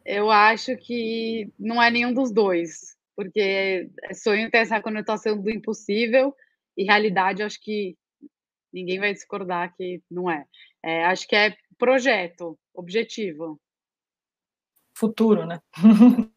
Eu 0.04 0.30
acho 0.30 0.76
que 0.76 1.52
não 1.58 1.82
é 1.82 1.90
nenhum 1.90 2.12
dos 2.12 2.30
dois, 2.30 2.96
porque 3.16 3.90
sonho 4.14 4.48
tem 4.48 4.60
essa 4.60 4.80
conotação 4.80 5.36
do 5.36 5.50
impossível 5.50 6.36
e 6.76 6.84
realidade, 6.84 7.42
acho 7.42 7.60
que 7.60 7.96
ninguém 8.72 8.98
vai 8.98 9.12
discordar 9.12 9.74
que 9.76 10.02
não 10.10 10.30
é. 10.30 10.46
é 10.82 11.04
acho 11.06 11.26
que 11.26 11.36
é 11.36 11.56
projeto, 11.78 12.58
objetivo. 12.74 13.60
Futuro, 14.94 15.46
né? 15.46 15.60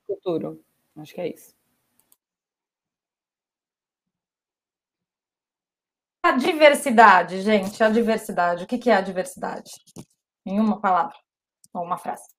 Futuro, 0.07 0.63
acho 0.97 1.13
que 1.13 1.21
é 1.21 1.33
isso. 1.33 1.55
A 6.23 6.31
diversidade, 6.31 7.41
gente, 7.41 7.83
a 7.83 7.89
diversidade. 7.89 8.63
O 8.63 8.67
que 8.67 8.89
é 8.89 8.95
a 8.95 9.01
diversidade? 9.01 9.71
Em 10.45 10.59
uma 10.59 10.81
palavra 10.81 11.15
ou 11.73 11.83
uma 11.83 11.97
frase 11.97 12.35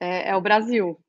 é, 0.00 0.30
é 0.30 0.36
o 0.36 0.40
Brasil. 0.40 1.00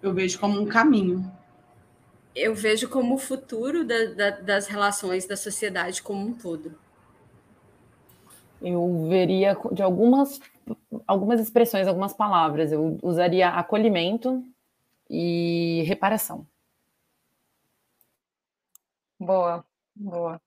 Eu 0.00 0.12
vejo 0.12 0.38
como 0.38 0.60
um 0.60 0.66
caminho. 0.66 1.20
Eu 2.34 2.54
vejo 2.54 2.88
como 2.88 3.14
o 3.14 3.18
futuro 3.18 3.84
da, 3.84 4.06
da, 4.06 4.30
das 4.30 4.66
relações 4.66 5.26
da 5.26 5.36
sociedade 5.36 6.02
como 6.02 6.26
um 6.26 6.32
todo. 6.32 6.78
Eu 8.60 9.08
veria 9.08 9.56
de 9.72 9.82
algumas, 9.82 10.40
algumas 11.06 11.40
expressões, 11.40 11.86
algumas 11.86 12.12
palavras. 12.12 12.72
Eu 12.72 12.98
usaria 13.02 13.48
acolhimento 13.48 14.44
e 15.10 15.82
reparação. 15.86 16.46
Boa, 19.18 19.64
boa. 19.94 20.40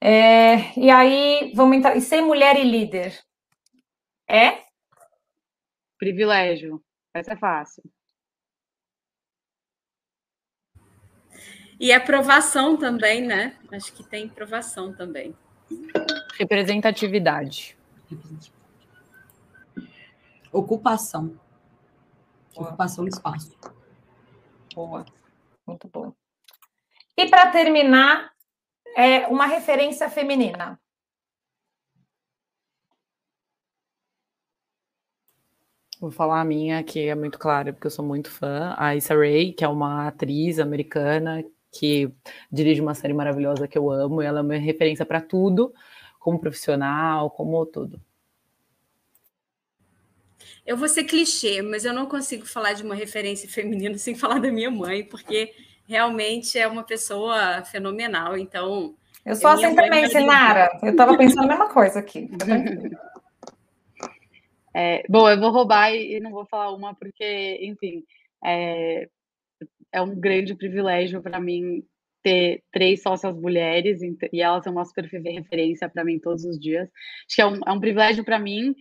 É, 0.00 0.78
e 0.78 0.90
aí, 0.90 1.52
vamos 1.54 1.76
entrar. 1.76 1.96
E 1.96 2.00
ser 2.00 2.20
mulher 2.20 2.56
e 2.56 2.64
líder? 2.64 3.18
É? 4.26 4.62
Privilégio. 5.98 6.82
Essa 7.12 7.32
é 7.32 7.36
fácil. 7.36 7.82
E 11.80 11.92
aprovação 11.92 12.76
também, 12.76 13.24
né? 13.24 13.56
Acho 13.70 13.92
que 13.92 14.02
tem 14.02 14.26
aprovação 14.26 14.92
também. 14.92 15.34
Representatividade. 16.36 17.78
Ocupação. 20.52 21.38
Boa. 22.54 22.68
Ocupação 22.68 23.04
do 23.04 23.08
espaço. 23.08 23.56
Boa. 24.74 25.04
Muito 25.66 25.88
bom. 25.88 26.12
E 27.16 27.28
para 27.28 27.50
terminar, 27.50 28.32
é 28.96 29.26
uma 29.28 29.46
referência 29.46 30.10
feminina? 30.10 30.80
Vou 36.00 36.10
falar 36.12 36.40
a 36.40 36.44
minha, 36.44 36.82
que 36.82 37.08
é 37.08 37.14
muito 37.14 37.38
clara, 37.38 37.72
porque 37.72 37.88
eu 37.88 37.90
sou 37.90 38.04
muito 38.04 38.30
fã. 38.30 38.74
A 38.78 38.94
Issa 38.94 39.14
Rae, 39.14 39.52
que 39.52 39.64
é 39.64 39.68
uma 39.68 40.06
atriz 40.06 40.58
americana 40.58 41.44
que 41.72 42.10
dirige 42.50 42.80
uma 42.80 42.94
série 42.94 43.14
maravilhosa 43.14 43.68
que 43.68 43.76
eu 43.76 43.90
amo, 43.90 44.22
e 44.22 44.26
ela 44.26 44.40
é 44.40 44.42
uma 44.42 44.56
referência 44.56 45.04
para 45.04 45.20
tudo, 45.20 45.72
como 46.18 46.38
profissional, 46.38 47.30
como 47.30 47.64
tudo. 47.66 48.00
Eu 50.66 50.76
vou 50.76 50.88
ser 50.88 51.04
clichê, 51.04 51.62
mas 51.62 51.84
eu 51.84 51.94
não 51.94 52.06
consigo 52.06 52.46
falar 52.46 52.74
de 52.74 52.82
uma 52.82 52.94
referência 52.94 53.48
feminina 53.50 53.96
sem 53.96 54.14
falar 54.14 54.38
da 54.38 54.52
minha 54.52 54.70
mãe, 54.70 55.02
porque 55.02 55.54
realmente 55.86 56.58
é 56.58 56.68
uma 56.68 56.84
pessoa 56.84 57.64
fenomenal. 57.64 58.36
Então. 58.36 58.94
Eu 59.24 59.34
sou 59.34 59.50
assim 59.50 59.74
também, 59.74 60.06
Sinara. 60.08 60.68
Eu 60.82 60.90
estava 60.90 61.16
pensando 61.16 61.44
a 61.44 61.48
mesma 61.48 61.68
coisa 61.70 61.98
aqui. 61.98 62.28
É, 64.74 65.02
bom, 65.08 65.28
eu 65.28 65.40
vou 65.40 65.50
roubar 65.50 65.92
e 65.92 66.20
não 66.20 66.30
vou 66.30 66.46
falar 66.46 66.72
uma 66.72 66.94
porque, 66.94 67.58
enfim, 67.62 68.04
é, 68.44 69.08
é 69.92 70.00
um 70.02 70.18
grande 70.18 70.54
privilégio 70.54 71.22
para 71.22 71.40
mim 71.40 71.84
ter 72.22 72.62
três 72.72 73.02
sócias 73.02 73.34
mulheres 73.36 74.00
e 74.32 74.40
elas 74.40 74.64
são 74.64 74.72
uma 74.72 74.84
super 74.84 75.04
referência 75.04 75.88
para 75.88 76.04
mim 76.04 76.18
todos 76.18 76.44
os 76.44 76.58
dias. 76.58 76.88
Acho 77.26 77.36
que 77.36 77.42
é 77.42 77.46
um, 77.46 77.60
é 77.66 77.72
um 77.72 77.80
privilégio 77.80 78.24
para 78.24 78.38
mim 78.38 78.74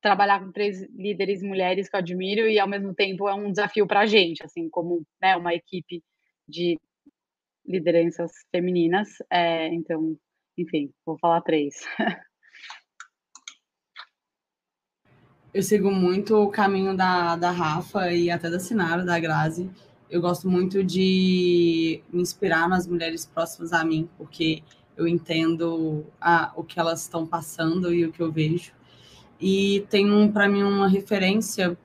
trabalhar 0.00 0.40
com 0.40 0.52
três 0.52 0.82
líderes 0.90 1.42
mulheres 1.42 1.88
que 1.88 1.96
eu 1.96 2.00
admiro 2.00 2.48
e 2.48 2.58
ao 2.58 2.68
mesmo 2.68 2.94
tempo 2.94 3.28
é 3.28 3.34
um 3.34 3.50
desafio 3.50 3.86
para 3.86 4.00
a 4.00 4.06
gente, 4.06 4.42
assim 4.42 4.68
como 4.68 5.04
né, 5.20 5.36
uma 5.36 5.54
equipe 5.54 6.02
de 6.48 6.78
lideranças 7.66 8.32
femininas. 8.50 9.08
É, 9.30 9.68
então, 9.68 10.16
enfim, 10.56 10.92
vou 11.04 11.18
falar 11.18 11.40
três. 11.42 11.84
Eu 15.52 15.64
sigo 15.64 15.90
muito 15.90 16.36
o 16.36 16.48
caminho 16.48 16.96
da, 16.96 17.34
da 17.34 17.50
Rafa 17.50 18.12
e 18.12 18.30
até 18.30 18.48
da 18.48 18.60
Sinara, 18.60 19.04
da 19.04 19.18
Grazi. 19.18 19.68
Eu 20.10 20.20
gosto 20.20 20.50
muito 20.50 20.82
de 20.82 22.02
me 22.12 22.20
inspirar 22.20 22.68
nas 22.68 22.84
mulheres 22.84 23.24
próximas 23.24 23.72
a 23.72 23.84
mim, 23.84 24.08
porque 24.18 24.60
eu 24.96 25.06
entendo 25.06 26.04
a, 26.20 26.52
o 26.56 26.64
que 26.64 26.80
elas 26.80 27.02
estão 27.02 27.24
passando 27.24 27.94
e 27.94 28.04
o 28.04 28.10
que 28.10 28.20
eu 28.20 28.32
vejo. 28.32 28.72
E 29.40 29.86
tem 29.88 30.10
um, 30.10 30.30
para 30.30 30.48
mim 30.48 30.64
uma 30.64 30.88
referência 30.88 31.78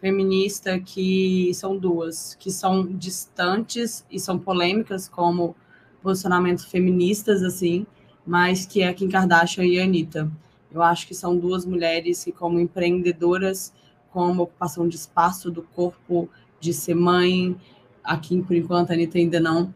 feminista 0.00 0.80
que 0.80 1.52
são 1.52 1.76
duas, 1.76 2.34
que 2.36 2.50
são 2.50 2.86
distantes 2.86 4.06
e 4.10 4.18
são 4.18 4.38
polêmicas, 4.38 5.06
como 5.06 5.54
posicionamentos 6.02 6.64
feministas, 6.64 7.42
assim, 7.42 7.86
mas 8.26 8.64
que 8.64 8.80
é 8.80 8.94
Kim 8.94 9.10
Kardashian 9.10 9.66
e 9.66 9.78
a 9.78 9.84
Anitta. 9.84 10.32
Eu 10.72 10.82
acho 10.82 11.06
que 11.06 11.14
são 11.14 11.36
duas 11.36 11.66
mulheres 11.66 12.24
que, 12.24 12.32
como 12.32 12.58
empreendedoras, 12.58 13.70
com 14.10 14.30
uma 14.30 14.44
ocupação 14.44 14.88
de 14.88 14.96
espaço 14.96 15.50
do 15.50 15.62
corpo, 15.62 16.30
de 16.60 16.72
ser 16.72 16.94
mãe, 16.94 17.56
aqui 18.02 18.40
por 18.42 18.54
enquanto 18.56 18.90
a 18.90 18.94
Anitta 18.94 19.18
ainda 19.18 19.40
não, 19.40 19.72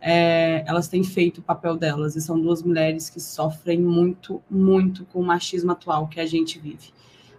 é, 0.00 0.64
elas 0.66 0.88
têm 0.88 1.04
feito 1.04 1.38
o 1.38 1.42
papel 1.42 1.76
delas, 1.76 2.16
e 2.16 2.20
são 2.20 2.40
duas 2.40 2.62
mulheres 2.62 3.08
que 3.08 3.20
sofrem 3.20 3.80
muito, 3.80 4.42
muito 4.50 5.04
com 5.06 5.20
o 5.20 5.24
machismo 5.24 5.70
atual 5.72 6.08
que 6.08 6.18
a 6.20 6.26
gente 6.26 6.58
vive. 6.58 6.92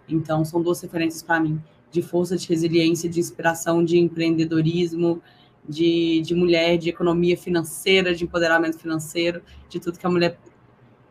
Então, 0.08 0.44
são 0.44 0.62
duas 0.62 0.80
referências 0.80 1.22
para 1.22 1.40
mim, 1.40 1.60
de 1.90 2.02
força, 2.02 2.36
de 2.36 2.48
resiliência, 2.48 3.08
de 3.08 3.20
inspiração, 3.20 3.84
de 3.84 3.98
empreendedorismo, 3.98 5.22
de, 5.68 6.20
de 6.22 6.34
mulher, 6.34 6.76
de 6.76 6.88
economia 6.88 7.36
financeira, 7.36 8.14
de 8.14 8.24
empoderamento 8.24 8.78
financeiro, 8.78 9.42
de 9.68 9.78
tudo 9.78 9.98
que 9.98 10.06
a 10.06 10.10
mulher 10.10 10.38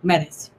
merece. 0.02 0.52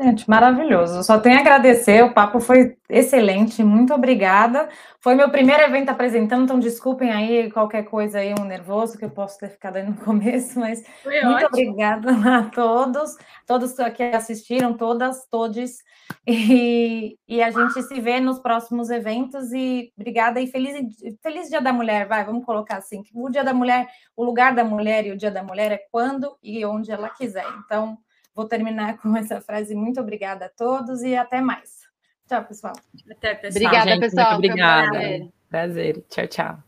Gente, 0.00 0.30
maravilhoso. 0.30 1.02
Só 1.02 1.18
tenho 1.18 1.38
a 1.38 1.40
agradecer, 1.40 2.04
o 2.04 2.14
papo 2.14 2.38
foi 2.38 2.76
excelente, 2.88 3.64
muito 3.64 3.92
obrigada. 3.92 4.68
Foi 5.00 5.16
meu 5.16 5.28
primeiro 5.28 5.60
evento 5.64 5.88
apresentando, 5.88 6.44
então 6.44 6.58
desculpem 6.60 7.10
aí 7.10 7.50
qualquer 7.50 7.82
coisa 7.82 8.20
aí, 8.20 8.32
um 8.38 8.44
nervoso 8.44 8.96
que 8.96 9.04
eu 9.04 9.10
posso 9.10 9.36
ter 9.40 9.48
ficado 9.48 9.74
aí 9.74 9.82
no 9.82 9.96
começo, 10.04 10.60
mas 10.60 10.84
foi 11.02 11.20
muito 11.22 11.46
ótimo. 11.46 11.48
obrigada 11.48 12.12
a 12.12 12.44
todos, 12.44 13.16
todos 13.44 13.74
que 13.96 14.04
assistiram, 14.04 14.72
todas, 14.72 15.26
todes, 15.28 15.78
e, 16.24 17.18
e, 17.26 17.42
a 17.42 17.50
gente 17.50 17.82
se 17.82 18.00
vê 18.00 18.20
nos 18.20 18.38
próximos 18.38 18.90
eventos 18.90 19.50
e 19.52 19.92
obrigada 19.98 20.40
e 20.40 20.46
feliz, 20.46 20.76
feliz 21.20 21.48
Dia 21.48 21.60
da 21.60 21.72
Mulher, 21.72 22.06
vai, 22.06 22.24
vamos 22.24 22.44
colocar 22.44 22.76
assim, 22.76 23.02
que 23.02 23.10
o 23.14 23.28
Dia 23.28 23.42
da 23.42 23.52
Mulher, 23.52 23.88
o 24.16 24.24
lugar 24.24 24.54
da 24.54 24.62
mulher 24.62 25.06
e 25.06 25.10
o 25.10 25.16
Dia 25.16 25.30
da 25.30 25.42
Mulher 25.42 25.72
é 25.72 25.80
quando 25.90 26.38
e 26.40 26.64
onde 26.64 26.92
ela 26.92 27.08
quiser, 27.08 27.46
então 27.64 27.98
Vou 28.38 28.46
terminar 28.46 28.98
com 28.98 29.16
essa 29.16 29.40
frase. 29.40 29.74
Muito 29.74 30.00
obrigada 30.00 30.46
a 30.46 30.48
todos 30.48 31.02
e 31.02 31.16
até 31.16 31.40
mais. 31.40 31.80
Tchau, 32.28 32.44
pessoal. 32.44 32.74
Até, 33.10 33.34
pessoal. 33.34 33.64
Obrigada, 33.64 33.90
Gente, 33.90 34.00
pessoal. 34.00 34.32
Muito 34.34 34.46
obrigada. 34.52 35.28
Prazer. 35.50 36.04
Tchau, 36.08 36.26
tchau. 36.28 36.67